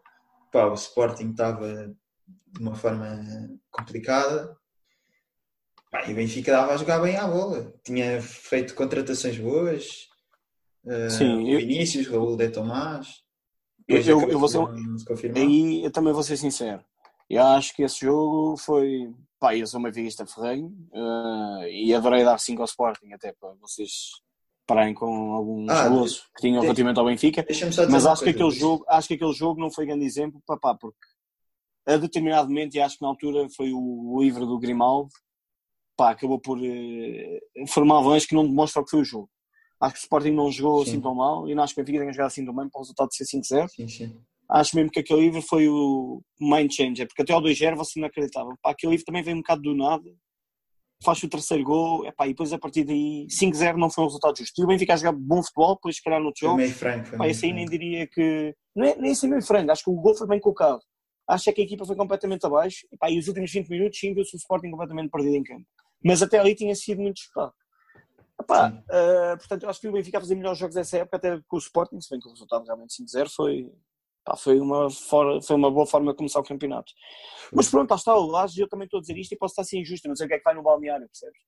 pá, 0.53 0.67
o 0.67 0.75
Sporting 0.75 1.31
estava 1.31 1.93
de 2.53 2.61
uma 2.61 2.75
forma 2.75 3.19
complicada, 3.71 4.57
e 6.07 6.13
o 6.13 6.15
Benfica 6.15 6.53
dava 6.53 6.75
a 6.75 6.77
jogar 6.77 7.01
bem 7.01 7.17
à 7.17 7.27
bola. 7.27 7.73
Tinha 7.85 8.21
feito 8.23 8.75
contratações 8.75 9.39
boas. 9.39 10.09
Uh, 10.85 11.11
Sim, 11.11 11.51
eu... 11.51 11.59
Vinícius, 11.59 12.07
Raul 12.07 12.37
de 12.37 12.49
Tomás. 12.49 13.23
Eu, 13.89 14.01
eu, 14.01 14.31
eu, 14.31 14.39
vou 14.39 14.49
ser, 14.49 14.61
aí 15.37 15.85
eu 15.85 15.91
também 15.91 16.13
vou 16.13 16.23
ser 16.23 16.37
sincero. 16.37 16.85
Eu 17.29 17.43
acho 17.45 17.75
que 17.75 17.83
esse 17.83 18.01
jogo 18.01 18.57
foi. 18.57 19.13
Pá, 19.39 19.57
eu 19.57 19.67
sou 19.67 19.81
uma 19.81 19.91
vista 19.91 20.27
ferrenho 20.27 20.69
uh, 20.93 21.65
e 21.65 21.93
adorei 21.95 22.23
dar 22.23 22.39
5 22.39 22.61
ao 22.61 22.67
Sporting, 22.67 23.13
até 23.13 23.33
para 23.33 23.51
vocês 23.61 24.11
pararem 24.67 24.95
com 24.95 25.33
alguns 25.33 25.69
ah, 25.71 25.89
golos 25.89 26.21
que 26.37 26.43
tinham 26.43 26.63
relativamente 26.63 26.99
ao 27.01 27.07
Benfica. 27.07 27.45
Mas 27.91 28.07
acho 28.07 28.23
que, 28.23 28.31
aquele 28.31 28.51
jogo, 28.51 28.85
acho 28.89 29.09
que 29.09 29.15
aquele 29.15 29.33
jogo 29.33 29.61
não 29.61 29.71
foi 29.71 29.87
grande 29.87 30.05
exemplo, 30.05 30.41
pá, 30.47 30.75
porque 30.75 30.99
a 31.87 31.97
determinado 31.97 32.49
momento, 32.49 32.75
e 32.75 32.81
acho 32.81 32.97
que 32.97 33.03
na 33.03 33.09
altura 33.09 33.49
foi 33.57 33.73
o 33.73 34.21
livro 34.21 34.47
do 34.47 34.59
Grimaldo, 34.59 35.11
pá, 36.01 36.13
acabou 36.13 36.41
por 36.41 36.59
uh, 36.59 37.67
formar 37.69 37.99
avões 37.99 38.25
que 38.25 38.35
não 38.35 38.49
demonstram 38.49 38.83
o 38.83 38.85
que 38.87 38.93
foi 38.93 39.01
o 39.01 39.05
jogo. 39.05 39.29
Acho 39.79 39.95
que 39.95 40.01
o 40.01 40.05
Sporting 40.05 40.31
não 40.31 40.51
jogou 40.51 40.83
sim. 40.83 40.93
assim 40.93 41.01
tão 41.01 41.15
mal 41.15 41.47
e 41.47 41.55
não 41.55 41.63
acho 41.63 41.75
que 41.75 41.81
o 41.81 41.85
Benfica 41.85 42.01
tenha 42.01 42.13
jogado 42.13 42.29
assim 42.29 42.45
tão 42.45 42.57
bem 42.57 42.71
para 42.71 42.79
o 42.79 42.83
resultado 42.83 43.09
de 43.09 43.17
ser 43.17 43.25
5-0. 43.25 43.69
Acho 44.51 44.77
mesmo 44.77 44.91
que 44.91 45.01
aquele 45.01 45.21
livro 45.21 45.43
foi 45.43 45.69
o 45.69 46.23
mind 46.41 46.73
changer, 46.73 47.07
porque 47.07 47.21
até 47.21 47.35
ao 47.35 47.43
2-0 47.43 47.77
você 47.77 48.01
não 48.01 48.09
acreditava. 48.09 48.51
Pá, 48.63 48.71
aquele 48.71 48.93
livro 48.93 49.05
também 49.05 49.23
veio 49.23 49.37
um 49.37 49.41
bocado 49.41 49.61
do 49.61 49.75
nada, 49.75 50.11
faz 51.05 51.23
o 51.23 51.29
terceiro 51.29 51.63
gol, 51.65 52.07
epá, 52.07 52.27
e 52.27 52.31
depois 52.31 52.53
a 52.53 52.59
partir 52.59 52.85
daí 52.85 53.27
5-0 53.29 53.77
não 53.77 53.91
foi 53.91 54.05
um 54.05 54.07
resultado 54.07 54.39
justo. 54.39 54.59
E 54.61 54.65
o 54.65 54.67
Benfica 54.67 54.95
a 54.95 54.97
jogar 54.97 55.13
bom 55.13 55.43
futebol, 55.43 55.75
depois 55.75 55.97
se 55.97 56.03
calhar 56.03 56.21
no 56.21 56.33
jogo. 56.35 56.57
Meio 56.57 56.73
franco. 56.73 57.17
Pá, 57.17 57.29
esse 57.29 57.45
aí 57.45 57.53
nem 57.53 57.67
diria 57.67 58.07
que. 58.07 58.55
Não 58.75 58.87
é, 58.87 58.97
nem 58.97 59.13
assim 59.13 59.29
meio 59.29 59.43
franco, 59.43 59.71
acho 59.71 59.85
que 59.85 59.91
o 59.91 59.95
gol 59.95 60.15
foi 60.15 60.27
bem 60.27 60.41
colocado. 60.41 60.81
Acho 61.29 61.53
que 61.53 61.61
a 61.61 61.65
equipa 61.65 61.85
foi 61.85 61.95
completamente 61.95 62.45
abaixo 62.45 62.87
e, 62.91 63.15
e 63.15 63.19
os 63.19 63.29
últimos 63.29 63.53
20 63.53 63.69
minutos 63.69 64.01
sim 64.01 64.15
viu-se 64.15 64.35
o 64.35 64.39
Sporting 64.39 64.71
completamente 64.71 65.11
perdido 65.11 65.37
em 65.37 65.45
campo 65.45 65.67
mas 66.05 66.23
até 66.23 66.39
ali 66.39 66.55
tinha 66.55 66.75
sido 66.75 67.01
muito 67.01 67.17
disputado. 67.17 67.53
Epá, 68.41 68.71
uh, 68.71 69.37
portanto, 69.37 69.65
eu 69.65 69.69
acho 69.69 69.81
que 69.81 69.89
o 69.89 69.93
Benfica 69.93 70.17
a 70.17 70.21
fazer 70.21 70.35
melhores 70.35 70.59
jogos 70.59 70.75
dessa 70.75 70.99
época, 70.99 71.19
até 71.19 71.41
com 71.47 71.57
o 71.57 71.59
Sporting, 71.59 72.01
se 72.01 72.09
bem 72.09 72.19
que 72.19 72.27
o 72.27 72.31
resultado 72.31 72.65
realmente 72.65 72.95
5-0 73.03 73.29
foi, 73.29 73.71
pá, 74.25 74.35
foi, 74.35 74.59
uma 74.59 74.89
for, 74.89 75.43
foi 75.43 75.57
uma 75.57 75.71
boa 75.71 75.87
forma 75.87 76.13
de 76.13 76.17
começar 76.17 76.41
o 76.41 76.45
campeonato. 76.45 76.91
Mas 77.53 77.69
pronto, 77.69 77.91
lá 77.91 77.97
está, 77.97 78.15
o 78.15 78.27
Laje, 78.27 78.61
eu 78.61 78.69
também 78.69 78.87
estou 78.87 78.99
a 78.99 79.01
dizer 79.03 79.17
isto 79.19 79.33
e 79.33 79.37
posso 79.37 79.53
estar 79.53 79.63
assim 79.63 79.81
injusto, 79.81 80.09
não 80.09 80.17
sei 80.17 80.25
o 80.25 80.29
que 80.29 80.35
é 80.37 80.39
que 80.39 80.45
vai 80.45 80.55
no 80.55 80.63
balneário, 80.63 81.07
percebes? 81.07 81.39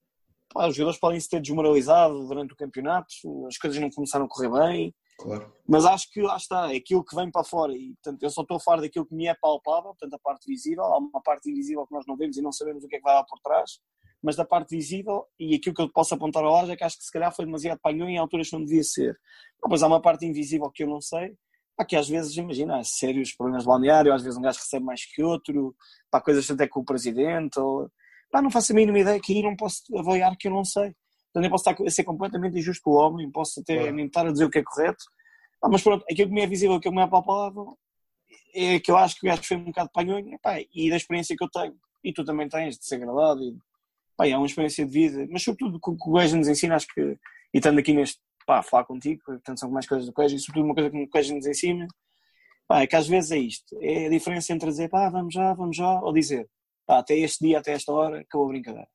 Pá, 0.52 0.68
os 0.68 0.76
jogadores 0.76 1.00
podem 1.00 1.18
se 1.18 1.30
ter 1.30 1.40
desmoralizado 1.40 2.28
durante 2.28 2.52
o 2.52 2.56
campeonato, 2.56 3.08
as 3.46 3.56
coisas 3.56 3.80
não 3.80 3.88
começaram 3.88 4.26
a 4.26 4.28
correr 4.28 4.50
bem, 4.50 4.94
claro. 5.18 5.50
mas 5.66 5.86
acho 5.86 6.10
que 6.10 6.20
lá 6.20 6.36
está, 6.36 6.74
é 6.74 6.76
aquilo 6.76 7.02
que 7.02 7.16
vem 7.16 7.30
para 7.30 7.42
fora 7.42 7.72
e 7.74 7.94
portanto 7.94 8.22
eu 8.22 8.28
só 8.28 8.42
estou 8.42 8.58
a 8.58 8.60
falar 8.60 8.82
daquilo 8.82 9.06
que 9.06 9.14
me 9.14 9.26
é 9.26 9.34
palpável, 9.34 9.94
portanto 9.94 10.12
a 10.12 10.18
parte 10.18 10.46
visível, 10.46 10.84
há 10.84 10.98
uma 10.98 11.22
parte 11.22 11.50
invisível 11.50 11.86
que 11.86 11.94
nós 11.94 12.04
não 12.06 12.18
vemos 12.18 12.36
e 12.36 12.42
não 12.42 12.52
sabemos 12.52 12.84
o 12.84 12.88
que 12.88 12.96
é 12.96 12.98
que 12.98 13.04
vai 13.04 13.14
lá 13.14 13.24
por 13.24 13.38
trás 13.40 13.80
mas 14.22 14.36
da 14.36 14.44
parte 14.44 14.76
visível, 14.76 15.26
e 15.38 15.54
aquilo 15.54 15.74
que 15.74 15.82
eu 15.82 15.90
posso 15.90 16.14
apontar 16.14 16.44
ao 16.44 16.52
lado 16.52 16.70
é 16.70 16.76
que 16.76 16.84
acho 16.84 16.96
que 16.96 17.04
se 17.04 17.12
calhar 17.12 17.34
foi 17.34 17.44
demasiado 17.44 17.80
panhão 17.80 18.08
em 18.08 18.18
alturas 18.18 18.48
que 18.48 18.56
não 18.56 18.64
devia 18.64 18.84
ser. 18.84 19.18
Mas 19.68 19.82
há 19.82 19.88
uma 19.88 20.00
parte 20.00 20.24
invisível 20.24 20.70
que 20.70 20.84
eu 20.84 20.86
não 20.86 21.00
sei, 21.00 21.34
pá, 21.76 21.84
que 21.84 21.96
às 21.96 22.08
vezes, 22.08 22.36
imagina, 22.36 22.78
há 22.78 22.84
sérios 22.84 23.32
problemas 23.32 23.64
de 23.64 23.68
balneário, 23.68 24.12
às 24.12 24.22
vezes 24.22 24.38
um 24.38 24.42
gajo 24.42 24.58
recebe 24.58 24.84
mais 24.84 25.04
que 25.04 25.22
outro, 25.22 25.74
pá, 26.10 26.20
coisas 26.20 26.48
até 26.50 26.68
com 26.68 26.80
o 26.80 26.84
presidente, 26.84 27.58
ou, 27.58 27.90
pá, 28.30 28.40
não 28.40 28.50
faço 28.50 28.72
a 28.72 28.76
mínima 28.76 29.00
ideia 29.00 29.20
que 29.20 29.32
aí 29.32 29.42
não 29.42 29.56
posso 29.56 29.82
avaliar 29.98 30.36
que 30.36 30.46
eu 30.46 30.52
não 30.52 30.64
sei. 30.64 30.94
Portanto, 31.32 31.44
eu 31.44 31.50
posso 31.50 31.70
estar 31.70 31.84
a 31.84 31.90
ser 31.90 32.04
completamente 32.04 32.58
injusto 32.58 32.82
com 32.84 32.90
o 32.92 32.94
homem, 32.94 33.30
posso 33.30 33.60
até 33.60 33.90
nem 33.90 34.06
estar 34.06 34.26
a 34.26 34.30
dizer 34.30 34.44
o 34.44 34.50
que 34.50 34.58
é 34.58 34.62
correto, 34.62 35.04
pá, 35.60 35.68
mas 35.68 35.82
pronto, 35.82 36.04
aquilo 36.10 36.28
que 36.28 36.34
me 36.34 36.42
é 36.42 36.46
visível, 36.46 36.76
aquilo 36.76 36.92
que 36.92 37.00
me 37.00 37.04
é 37.04 37.10
palpável, 37.10 37.76
é 38.54 38.78
que 38.78 38.90
eu 38.90 38.96
acho 38.96 39.18
que 39.18 39.26
o 39.26 39.30
gajo 39.30 39.42
foi 39.42 39.56
um 39.56 39.64
bocado 39.64 39.90
panhonho, 39.92 40.38
pá, 40.40 40.60
e 40.72 40.90
da 40.90 40.96
experiência 40.96 41.34
que 41.36 41.42
eu 41.42 41.50
tenho, 41.50 41.74
e 42.04 42.12
tu 42.12 42.24
também 42.24 42.48
tens 42.48 42.78
de 42.78 42.84
ser 42.84 42.96
agradado 42.96 43.42
e 43.42 43.56
pá, 44.22 44.28
é 44.28 44.36
uma 44.36 44.46
experiência 44.46 44.86
de 44.86 44.92
vida, 44.92 45.26
mas 45.30 45.42
sobretudo 45.42 45.76
o 45.76 45.80
que 45.80 45.90
o 45.90 45.96
colégio 45.96 46.38
nos 46.38 46.48
ensina, 46.48 46.76
acho 46.76 46.86
que, 46.86 47.00
e 47.00 47.58
estando 47.58 47.78
aqui 47.78 47.92
neste, 47.92 48.20
pá, 48.46 48.58
a 48.58 48.62
falar 48.62 48.84
contigo, 48.84 49.20
portanto 49.24 49.58
são 49.58 49.70
mais 49.70 49.86
coisas 49.86 50.06
do 50.06 50.12
colégio, 50.12 50.36
e 50.36 50.40
sobretudo 50.40 50.64
uma 50.66 50.74
coisa 50.74 50.90
que 50.90 51.02
o 51.02 51.08
colégio 51.08 51.34
nos 51.34 51.46
ensina, 51.46 51.88
pá, 52.68 52.82
é 52.82 52.86
que 52.86 52.96
às 52.96 53.08
vezes 53.08 53.32
é 53.32 53.38
isto, 53.38 53.76
é 53.80 54.06
a 54.06 54.10
diferença 54.10 54.52
entre 54.52 54.68
dizer, 54.68 54.88
pá, 54.88 55.08
vamos 55.08 55.34
já, 55.34 55.52
vamos 55.54 55.76
já, 55.76 56.00
ou 56.00 56.12
dizer, 56.12 56.48
pá, 56.86 56.98
até 56.98 57.16
este 57.18 57.46
dia, 57.46 57.58
até 57.58 57.72
esta 57.72 57.92
hora, 57.92 58.20
acabou 58.20 58.46
a 58.46 58.50
brincadeira. 58.50 58.88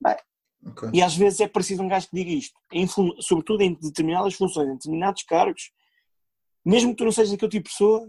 Bem, 0.00 0.16
okay. 0.66 0.90
E 0.92 1.02
às 1.02 1.16
vezes 1.16 1.40
é 1.40 1.48
preciso 1.48 1.82
um 1.82 1.88
gajo 1.88 2.08
que 2.08 2.16
diga 2.16 2.30
isto, 2.30 2.60
em, 2.72 2.86
sobretudo 3.20 3.62
em 3.62 3.74
determinadas 3.74 4.34
funções, 4.34 4.68
em 4.68 4.74
determinados 4.74 5.22
cargos, 5.22 5.72
mesmo 6.64 6.90
que 6.90 6.96
tu 6.96 7.04
não 7.04 7.12
sejas 7.12 7.32
aquele 7.32 7.50
tipo 7.50 7.64
de 7.64 7.70
pessoa, 7.70 8.08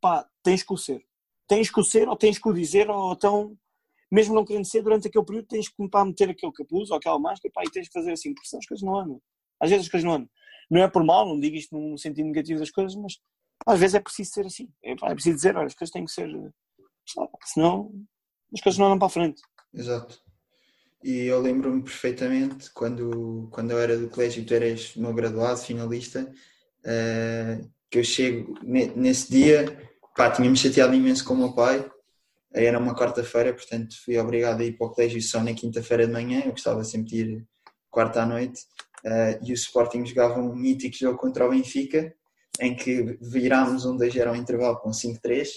pá, 0.00 0.26
tens 0.42 0.62
que 0.62 0.72
o 0.72 0.78
ser. 0.78 1.04
Tens 1.46 1.70
que 1.70 1.78
o 1.78 1.84
ser, 1.84 2.08
ou 2.08 2.16
tens 2.16 2.38
que 2.38 2.48
o 2.48 2.54
dizer, 2.54 2.88
ou 2.88 3.12
então 3.12 3.54
mesmo 4.12 4.34
não 4.34 4.44
querendo 4.44 4.66
ser, 4.66 4.82
durante 4.82 5.08
aquele 5.08 5.24
período 5.24 5.46
tens 5.46 5.70
que 5.70 5.88
para 5.88 6.04
meter 6.04 6.28
aquele 6.28 6.52
capuz 6.52 6.90
ou 6.90 6.98
aquela 6.98 7.18
máscara 7.18 7.50
pá, 7.50 7.62
e 7.64 7.70
tens 7.70 7.88
que 7.88 7.94
fazer 7.94 8.12
assim, 8.12 8.34
porque 8.34 8.46
senão 8.46 8.60
as 8.60 8.66
coisas 8.66 8.84
não 8.84 8.94
andam. 8.94 9.22
Às 9.58 9.70
vezes 9.70 9.86
as 9.86 9.90
coisas 9.90 10.04
não 10.06 10.14
andam. 10.16 10.30
Não 10.70 10.82
é 10.82 10.88
por 10.88 11.02
mal, 11.02 11.26
não 11.26 11.40
digo 11.40 11.56
isto 11.56 11.74
num 11.74 11.96
sentido 11.96 12.26
negativo 12.26 12.60
das 12.60 12.70
coisas, 12.70 12.94
mas 12.94 13.14
às 13.66 13.80
vezes 13.80 13.94
é 13.94 14.00
preciso 14.00 14.30
ser 14.30 14.46
assim. 14.46 14.68
É, 14.84 14.94
pá, 14.96 15.10
é 15.10 15.14
preciso 15.14 15.36
dizer, 15.36 15.56
olha, 15.56 15.66
as 15.66 15.74
coisas 15.74 15.90
têm 15.90 16.04
que 16.04 16.12
ser. 16.12 16.28
senão 17.44 17.90
as 18.52 18.60
coisas 18.60 18.78
não 18.78 18.86
andam 18.86 18.98
para 18.98 19.06
a 19.06 19.10
frente. 19.10 19.40
Exato. 19.72 20.20
E 21.02 21.22
eu 21.24 21.40
lembro-me 21.40 21.82
perfeitamente 21.82 22.70
quando, 22.72 23.48
quando 23.50 23.70
eu 23.70 23.78
era 23.78 23.96
do 23.96 24.10
colégio, 24.10 24.44
tu 24.44 24.52
eras 24.52 24.94
meu 24.94 25.14
graduado, 25.14 25.58
finalista, 25.58 26.30
uh, 26.84 27.70
que 27.90 27.98
eu 27.98 28.04
chego 28.04 28.54
nesse 28.62 29.32
dia, 29.32 29.90
pá, 30.14 30.30
tinha-me 30.30 30.56
chateado 30.56 30.94
imenso 30.94 31.24
com 31.24 31.32
o 31.32 31.38
meu 31.38 31.54
pai, 31.54 31.90
era 32.54 32.78
uma 32.78 32.94
quarta-feira, 32.94 33.52
portanto 33.52 33.94
fui 34.04 34.18
obrigado 34.18 34.60
a 34.60 34.64
ir 34.64 34.76
para 34.76 34.86
o 34.86 34.90
colégio 34.90 35.20
só 35.22 35.42
na 35.42 35.54
quinta-feira 35.54 36.06
de 36.06 36.12
manhã, 36.12 36.42
eu 36.44 36.52
gostava 36.52 36.84
sempre 36.84 37.08
de 37.08 37.16
ir 37.20 37.46
quarta 37.90 38.22
à 38.22 38.26
noite, 38.26 38.62
uh, 39.04 39.44
e 39.44 39.52
o 39.52 39.54
Sporting 39.54 40.04
jogava 40.04 40.40
um 40.40 40.54
mítico 40.54 40.96
jogo 40.96 41.18
contra 41.18 41.46
o 41.46 41.50
Benfica, 41.50 42.14
em 42.60 42.74
que 42.76 43.18
virámos 43.20 43.86
um 43.86 43.96
2 43.96 44.14
era 44.16 44.32
um 44.32 44.36
intervalo 44.36 44.78
com 44.78 44.90
5-3, 44.90 45.48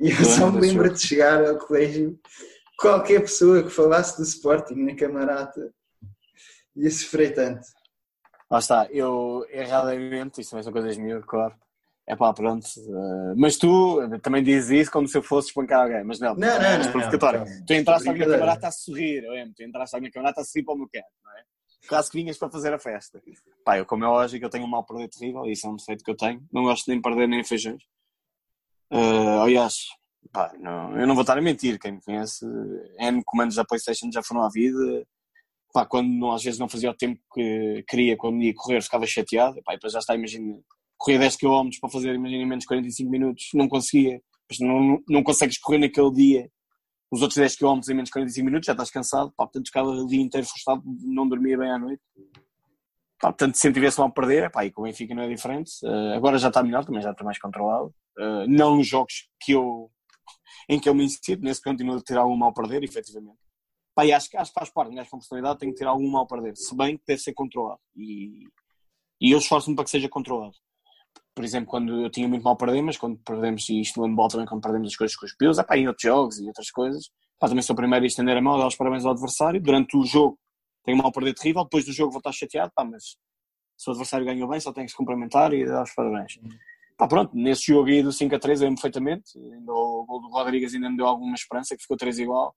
e 0.00 0.10
eu 0.10 0.24
só 0.24 0.50
me 0.50 0.60
lembro 0.60 0.92
de 0.92 1.00
chegar 1.00 1.44
ao 1.44 1.58
colégio, 1.58 2.18
qualquer 2.78 3.20
pessoa 3.20 3.62
que 3.62 3.70
falasse 3.70 4.16
do 4.16 4.22
Sporting 4.22 4.74
na 4.74 4.94
camarata 4.94 5.72
ia 6.74 6.90
sofrer 6.90 7.34
tanto. 7.34 7.66
Lá 8.50 8.58
está, 8.58 8.86
eu 8.90 9.44
erradamente, 9.50 10.40
isto 10.40 10.50
também 10.50 10.62
são 10.62 10.72
coisas 10.72 10.96
minhas, 10.96 11.24
claro, 11.24 11.54
é 12.08 12.14
pá, 12.14 12.32
pronto. 12.32 12.64
Uh, 12.78 13.34
mas 13.36 13.56
tu 13.56 13.98
também 14.22 14.42
dizes 14.42 14.70
isso 14.70 14.92
como 14.92 15.08
se 15.08 15.18
eu 15.18 15.22
fosse 15.22 15.48
espancar 15.48 15.82
alguém, 15.82 16.04
mas 16.04 16.20
não. 16.20 16.36
Não, 16.36 16.62
não, 16.62 16.78
não. 16.78 16.92
Provocatório. 16.92 17.40
Não, 17.40 17.66
tu 17.66 17.72
entraste 17.72 18.08
à 18.08 18.12
minha 18.12 18.28
camarada 18.28 18.68
a 18.68 18.70
sorrir, 18.70 19.24
eu 19.24 19.52
tu 19.54 19.62
entraste 19.62 19.96
à 19.96 19.98
minha 19.98 20.12
camarada 20.12 20.40
a 20.40 20.44
sorrir 20.44 20.64
para 20.64 20.74
o 20.74 20.78
meu 20.78 20.88
canto, 20.88 21.06
não 21.24 21.32
é? 21.32 21.42
Caso 21.88 22.10
que 22.10 22.18
vinhas 22.18 22.38
para 22.38 22.50
fazer 22.50 22.72
a 22.72 22.78
festa. 22.78 23.20
Pá, 23.64 23.78
eu, 23.78 23.86
como 23.86 24.04
é 24.04 24.08
lógico, 24.08 24.44
eu 24.44 24.50
tenho 24.50 24.64
um 24.64 24.68
mal 24.68 24.84
perder 24.84 25.08
terrível, 25.08 25.44
isso 25.46 25.66
é 25.66 25.70
um 25.70 25.76
defeito 25.76 26.04
que 26.04 26.10
eu 26.10 26.16
tenho. 26.16 26.44
Não 26.52 26.64
gosto 26.64 26.88
nem 26.88 26.98
de 26.98 27.02
perder 27.02 27.28
nem 27.28 27.44
feijões. 27.44 27.82
Uh, 28.92 29.40
aliás, 29.42 29.86
pá, 30.32 30.52
não, 30.58 30.96
eu 30.98 31.06
não 31.06 31.14
vou 31.14 31.22
estar 31.22 31.36
a 31.36 31.42
mentir. 31.42 31.78
Quem 31.78 31.92
me 31.92 32.00
conhece, 32.00 32.44
N 32.98 33.22
comandos 33.24 33.56
da 33.56 33.64
PlayStation 33.64 34.10
já 34.12 34.22
foram 34.22 34.42
à 34.42 34.48
vida. 34.48 35.04
Pá, 35.72 35.84
quando 35.84 36.30
às 36.30 36.42
vezes 36.42 36.58
não 36.58 36.68
fazia 36.68 36.90
o 36.90 36.96
tempo 36.96 37.20
que 37.34 37.84
queria, 37.88 38.16
quando 38.16 38.42
ia 38.42 38.54
correr, 38.54 38.80
ficava 38.80 39.06
chateado. 39.06 39.60
Pá, 39.64 39.72
e 39.72 39.76
depois 39.76 39.92
já 39.92 39.98
está, 39.98 40.14
imagina 40.14 40.56
correr 40.98 41.18
10 41.18 41.36
km 41.36 41.68
para 41.80 41.90
fazer, 41.90 42.14
imagina, 42.14 42.46
menos 42.46 42.64
45 42.64 43.10
minutos, 43.10 43.48
não 43.54 43.68
conseguia. 43.68 44.20
Não, 44.60 45.02
não 45.08 45.22
consegues 45.22 45.58
correr 45.58 45.78
naquele 45.78 46.12
dia 46.12 46.50
os 47.10 47.22
outros 47.22 47.36
10 47.36 47.56
km 47.56 47.80
em 47.88 47.94
menos 47.94 48.10
45 48.10 48.44
minutos, 48.44 48.66
já 48.66 48.72
estás 48.72 48.90
cansado, 48.90 49.32
pá, 49.36 49.44
portanto 49.44 49.66
ficava 49.66 49.88
o 49.88 50.06
dia 50.06 50.20
inteiro 50.20 50.46
frustrado, 50.46 50.82
não 50.84 51.28
dormia 51.28 51.56
bem 51.56 51.70
à 51.70 51.78
noite. 51.78 52.02
Pá, 53.18 53.28
portanto, 53.28 53.54
se 53.54 53.72
tivesse 53.72 53.98
mal 53.98 54.08
a 54.08 54.12
perder, 54.12 54.50
pá, 54.50 54.64
e 54.64 54.70
com 54.70 54.82
o 54.82 54.84
Benfica 54.84 55.14
não 55.14 55.22
é 55.22 55.28
diferente. 55.28 55.70
Uh, 55.84 56.14
agora 56.14 56.38
já 56.38 56.48
está 56.48 56.62
melhor, 56.62 56.84
também 56.84 57.00
já 57.00 57.12
está 57.12 57.24
mais 57.24 57.38
controlado. 57.38 57.94
Uh, 58.18 58.46
não 58.48 58.76
nos 58.76 58.86
jogos 58.86 59.28
que 59.40 59.52
eu, 59.52 59.90
em 60.68 60.78
que 60.78 60.88
eu 60.88 60.94
me 60.94 61.04
incito, 61.04 61.42
nesse 61.42 61.62
continuo 61.62 61.96
a 61.96 62.02
ter 62.02 62.18
algum 62.18 62.36
mal 62.36 62.50
a 62.50 62.52
perder, 62.52 62.82
efetivamente. 62.82 63.38
Pá, 63.94 64.04
e 64.04 64.12
acho, 64.12 64.28
acho 64.36 64.52
que 64.52 64.58
faz 64.60 64.70
parte, 64.70 64.94
mas 64.94 65.08
com 65.08 65.18
personalidade 65.18 65.58
tem 65.58 65.70
que 65.70 65.76
ter 65.76 65.86
algum 65.86 66.10
mal 66.10 66.24
a 66.24 66.26
perder, 66.26 66.54
se 66.56 66.76
bem 66.76 66.98
que 66.98 67.04
deve 67.06 67.22
ser 67.22 67.32
controlado. 67.32 67.80
E, 67.96 68.44
e 69.20 69.32
eu 69.32 69.38
esforço-me 69.38 69.74
para 69.74 69.84
que 69.84 69.90
seja 69.90 70.08
controlado. 70.08 70.54
Por 71.34 71.44
exemplo, 71.44 71.68
quando 71.68 72.02
eu 72.02 72.10
tinha 72.10 72.26
muito 72.26 72.42
mal 72.42 72.56
mas 72.82 72.96
quando 72.96 73.18
perdemos, 73.18 73.68
e 73.68 73.80
isto 73.80 74.00
no 74.00 74.06
handball 74.06 74.28
também, 74.28 74.46
quando 74.46 74.62
perdemos 74.62 74.88
as 74.88 74.96
coisas 74.96 75.16
com 75.16 75.26
os 75.26 75.36
pios, 75.36 75.58
é 75.58 75.62
pá, 75.62 75.76
em 75.76 75.86
outros 75.86 76.02
jogos 76.02 76.38
e 76.38 76.46
outras 76.46 76.70
coisas, 76.70 77.10
pá, 77.38 77.48
também 77.48 77.62
sou 77.62 77.74
o 77.74 77.76
primeiro 77.76 78.04
a 78.04 78.06
estender 78.06 78.36
a 78.36 78.40
mão, 78.40 78.58
dar 78.58 78.66
os 78.66 78.76
parabéns 78.76 79.04
ao 79.04 79.12
adversário. 79.12 79.60
Durante 79.60 79.96
o 79.96 80.04
jogo 80.04 80.38
tenho 80.84 80.96
mal 80.96 81.12
perder 81.12 81.34
terrível, 81.34 81.64
depois 81.64 81.84
do 81.84 81.92
jogo 81.92 82.12
vou 82.12 82.20
estar 82.20 82.32
chateado, 82.32 82.72
pá, 82.74 82.84
mas 82.84 83.16
se 83.76 83.88
o 83.88 83.90
adversário 83.90 84.24
ganhou 84.24 84.48
bem, 84.48 84.60
só 84.60 84.72
tem 84.72 84.84
que 84.84 84.92
se 84.92 84.96
cumprimentar 84.96 85.52
e 85.52 85.66
dar 85.66 85.82
os 85.82 85.94
parabéns. 85.94 86.38
Pá, 86.96 87.06
pronto, 87.06 87.36
nesse 87.36 87.66
jogo 87.66 87.90
aí 87.90 88.02
do 88.02 88.10
5 88.10 88.34
a 88.34 88.38
3 88.38 88.60
eu 88.60 88.68
lembro 88.68 88.80
perfeitamente, 88.80 89.38
ainda 89.38 89.72
o 89.72 90.04
gol 90.06 90.20
do 90.22 90.28
Rodrigues 90.28 90.74
ainda 90.74 90.88
me 90.88 90.96
deu 90.96 91.06
alguma 91.06 91.34
esperança, 91.34 91.76
que 91.76 91.82
ficou 91.82 91.96
3 91.96 92.18
igual. 92.20 92.54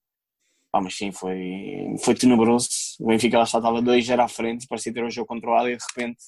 Pá, 0.72 0.80
mas 0.80 0.96
sim, 0.96 1.12
foi, 1.12 1.96
foi 2.04 2.16
tenebroso. 2.16 2.70
O 3.02 3.08
Benfica 3.08 3.40
lá 3.40 3.44
estava 3.44 3.82
2 3.82 4.10
era 4.10 4.24
à 4.24 4.28
frente, 4.28 4.68
parecia 4.68 4.94
ter 4.94 5.04
um 5.04 5.10
jogo 5.10 5.28
controlado 5.28 5.70
e 5.70 5.76
de 5.76 5.84
repente 5.90 6.20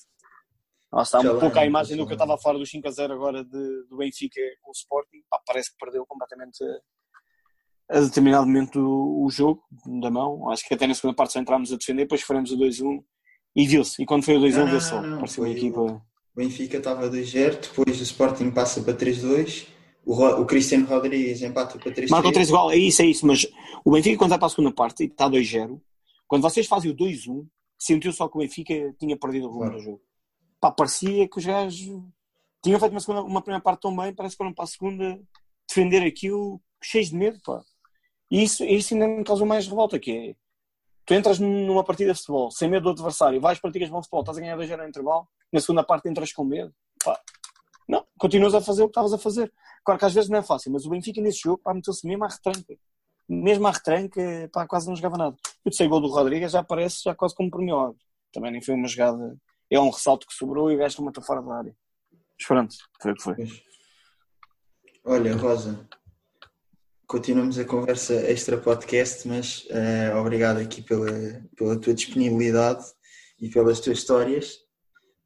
lá 0.91 1.03
está 1.03 1.19
um 1.19 1.39
pouco 1.39 1.57
a 1.57 1.65
imagem 1.65 1.97
do 1.97 2.05
que 2.05 2.13
eu 2.13 2.15
estava 2.15 2.37
fora 2.37 2.57
do 2.57 2.65
5 2.65 2.87
a 2.87 2.91
0 2.91 3.13
agora 3.13 3.43
de, 3.43 3.83
do 3.89 3.97
Benfica 3.97 4.41
com 4.61 4.71
o 4.71 4.73
Sporting. 4.73 5.21
Pá, 5.29 5.39
parece 5.45 5.71
que 5.71 5.77
perdeu 5.77 6.05
completamente 6.05 6.63
a 7.91 7.99
determinado 7.99 8.47
momento 8.47 8.79
o, 8.79 9.25
o 9.25 9.29
jogo 9.29 9.61
da 9.99 10.09
mão. 10.09 10.49
Acho 10.49 10.65
que 10.67 10.73
até 10.73 10.87
na 10.87 10.93
segunda 10.93 11.15
parte 11.15 11.33
só 11.33 11.39
entrámos 11.39 11.71
a 11.73 11.77
defender, 11.77 12.03
depois 12.03 12.21
faremos 12.21 12.51
o 12.51 12.57
2-1 12.57 13.03
e 13.55 13.67
viu-se. 13.67 14.01
E 14.01 14.05
quando 14.05 14.23
foi 14.23 14.37
o 14.37 14.41
2-1, 14.41 14.69
viu 14.69 14.81
só. 14.81 15.01
Pareceu 15.01 15.43
a 15.43 15.49
equipa. 15.49 15.81
O 15.81 16.01
Benfica 16.35 16.77
estava 16.77 17.09
2-0, 17.09 17.59
depois 17.59 17.99
o 17.99 18.03
Sporting 18.03 18.51
passa 18.51 18.81
para 18.81 18.93
3-2. 18.93 19.67
O, 20.05 20.13
o 20.13 20.45
Cristiano 20.45 20.87
Rodrigues 20.87 21.41
empata 21.41 21.77
para 21.77 21.91
3-3. 21.91 22.09
Marcou 22.09 22.31
3 22.31 22.47
igual, 22.47 22.71
é 22.71 22.77
isso, 22.77 23.01
é 23.01 23.05
isso. 23.05 23.27
Mas 23.27 23.45
o 23.83 23.91
Benfica, 23.91 24.17
quando 24.17 24.29
vai 24.29 24.39
para 24.39 24.47
a 24.47 24.49
segunda 24.49 24.73
parte 24.73 25.03
e 25.03 25.07
está 25.07 25.29
2-0, 25.29 25.79
quando 26.27 26.41
vocês 26.41 26.65
fazem 26.65 26.91
o 26.91 26.95
2-1, 26.95 27.45
sentiu 27.77 28.13
só 28.13 28.29
que 28.29 28.37
o 28.37 28.39
Benfica 28.39 28.73
tinha 28.97 29.17
perdido 29.17 29.47
o 29.47 29.49
rumo 29.49 29.65
claro. 29.65 29.77
do 29.77 29.83
jogo. 29.83 30.01
Pá, 30.61 30.71
parecia 30.71 31.27
que 31.27 31.39
os 31.39 31.45
gajos 31.45 32.01
tinham 32.63 32.79
feito 32.79 32.91
uma, 32.91 32.99
segunda, 32.99 33.23
uma 33.23 33.41
primeira 33.41 33.61
parte 33.61 33.81
tão 33.81 33.95
bem, 33.95 34.13
parece 34.13 34.35
que 34.35 34.37
foram 34.37 34.53
para 34.53 34.63
a 34.63 34.67
segunda 34.67 35.19
defender 35.67 36.05
aquilo 36.05 36.61
cheios 36.81 37.09
de 37.09 37.15
medo, 37.15 37.39
pá. 37.43 37.61
E 38.29 38.43
isso, 38.43 38.63
isso 38.63 38.93
ainda 38.93 39.07
me 39.07 39.23
causou 39.23 39.45
mais 39.45 39.67
revolta, 39.67 39.99
que 39.99 40.11
é, 40.11 40.35
tu 41.05 41.13
entras 41.13 41.39
numa 41.39 41.83
partida 41.83 42.13
de 42.13 42.19
futebol 42.19 42.51
sem 42.51 42.69
medo 42.69 42.83
do 42.83 42.89
adversário, 42.91 43.41
vais, 43.41 43.59
praticas 43.59 43.89
bom 43.89 44.01
futebol, 44.01 44.21
estás 44.21 44.37
a 44.37 44.41
ganhar 44.41 44.55
2 44.55 44.69
0 44.69 44.83
no 44.83 44.87
intervalo, 44.87 45.27
na 45.51 45.59
segunda 45.59 45.83
parte 45.83 46.07
entras 46.07 46.31
com 46.31 46.45
medo. 46.45 46.73
Pá. 47.03 47.19
Não, 47.87 48.05
continuas 48.17 48.53
a 48.55 48.61
fazer 48.61 48.83
o 48.83 48.85
que 48.85 48.91
estavas 48.91 49.11
a 49.11 49.17
fazer. 49.17 49.51
Claro 49.83 49.99
que 49.99 50.05
às 50.05 50.13
vezes 50.13 50.29
não 50.29 50.39
é 50.39 50.43
fácil, 50.43 50.71
mas 50.71 50.85
o 50.85 50.89
Benfica 50.89 51.19
nesse 51.19 51.39
jogo 51.39 51.61
meteu-se 51.73 52.07
mesmo 52.07 52.23
à 52.23 52.27
retranca. 52.27 52.77
Mesmo 53.27 53.67
à 53.67 53.71
retranca, 53.71 54.49
pá, 54.53 54.67
quase 54.67 54.87
não 54.87 54.95
jogava 54.95 55.17
nada. 55.17 55.35
O 55.61 55.69
terceiro 55.69 55.89
gol 55.89 56.01
do 56.01 56.07
Rodrigues 56.07 56.51
já 56.51 56.59
aparece 56.59 57.01
já 57.03 57.15
quase 57.15 57.35
como 57.35 57.49
premiado. 57.49 57.97
Também 58.31 58.51
nem 58.51 58.61
foi 58.61 58.75
uma 58.75 58.87
jogada. 58.87 59.37
É 59.71 59.79
um 59.79 59.89
ressalto 59.89 60.27
que 60.27 60.33
sobrou 60.33 60.69
e 60.69 60.75
o 60.75 60.77
gajo 60.77 61.01
matou 61.01 61.23
fora 61.23 61.41
da 61.41 61.55
área. 61.55 61.75
Mas 62.37 62.47
pronto, 62.47 62.75
foi 63.01 63.11
o 63.13 63.15
que 63.15 63.23
foi. 63.23 63.35
Olha, 65.05 65.33
Rosa, 65.35 65.87
continuamos 67.07 67.57
a 67.57 67.63
conversa 67.63 68.13
extra 68.29 68.57
podcast, 68.57 69.25
mas 69.27 69.65
uh, 69.65 70.17
obrigado 70.19 70.57
aqui 70.57 70.81
pela, 70.81 71.09
pela 71.55 71.79
tua 71.79 71.93
disponibilidade 71.93 72.83
e 73.39 73.49
pelas 73.49 73.79
tuas 73.79 73.99
histórias, 73.99 74.57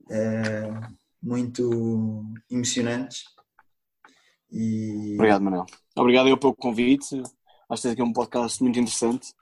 uh, 0.04 0.96
muito 1.22 2.24
emocionantes. 2.50 3.24
E... 4.52 5.16
Obrigado, 5.16 5.42
Manuel. 5.42 5.66
Obrigado 5.98 6.30
eu 6.30 6.38
pelo 6.38 6.56
convite. 6.56 7.22
Acho 7.68 7.96
que 7.96 8.02
é 8.02 8.06
um 8.06 8.14
podcast 8.14 8.62
muito 8.62 8.80
interessante. 8.80 9.34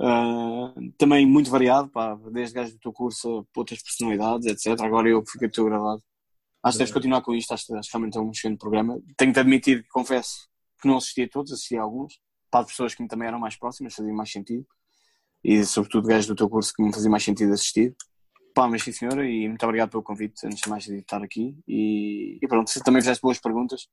Uh, 0.00 0.92
também 0.96 1.26
muito 1.26 1.50
variado, 1.50 1.90
pá, 1.90 2.14
desde 2.32 2.54
gajos 2.54 2.72
do 2.72 2.80
teu 2.80 2.90
curso 2.90 3.46
para 3.52 3.60
outras 3.60 3.82
personalidades, 3.82 4.46
etc. 4.46 4.80
Agora 4.80 5.06
eu 5.06 5.22
fiquei 5.30 5.46
teu 5.50 5.66
gravado. 5.66 6.02
Acho 6.62 6.74
que 6.74 6.78
deves 6.78 6.94
continuar 6.94 7.20
com 7.20 7.34
isto, 7.34 7.52
acho, 7.52 7.66
que 7.66 7.72
realmente 7.92 8.16
é 8.16 8.20
um 8.20 8.30
excelente 8.30 8.58
programa. 8.58 8.98
Tenho 9.16 9.32
de 9.32 9.40
admitir, 9.40 9.86
confesso, 9.90 10.48
que 10.80 10.88
não 10.88 10.96
assisti 10.96 11.22
a 11.24 11.28
todos, 11.28 11.52
assisti 11.52 11.76
a 11.76 11.82
alguns, 11.82 12.18
para 12.50 12.64
pessoas 12.64 12.94
que 12.94 13.06
também 13.06 13.28
eram 13.28 13.38
mais 13.38 13.56
próximas, 13.56 13.94
fazia 13.94 14.12
mais 14.12 14.32
sentido, 14.32 14.66
e 15.44 15.64
sobretudo 15.64 16.08
gajos 16.08 16.26
do 16.26 16.34
teu 16.34 16.48
curso 16.48 16.72
que 16.74 16.82
me 16.82 16.92
fazia 16.92 17.10
mais 17.10 17.22
sentido 17.22 17.52
assistir. 17.52 17.94
Pá, 18.54 18.66
mas 18.66 18.82
sim 18.82 18.92
senhora, 18.92 19.28
e 19.28 19.48
muito 19.48 19.62
obrigado 19.64 19.90
pelo 19.90 20.02
convite, 20.02 20.46
antes 20.46 20.60
de 20.60 20.68
mais 20.68 20.84
de 20.84 20.96
estar 20.96 21.22
aqui, 21.22 21.56
e, 21.68 22.38
e 22.42 22.48
pronto, 22.48 22.70
se 22.70 22.82
também 22.82 23.02
fizeste 23.02 23.22
boas 23.22 23.38
perguntas, 23.38 23.86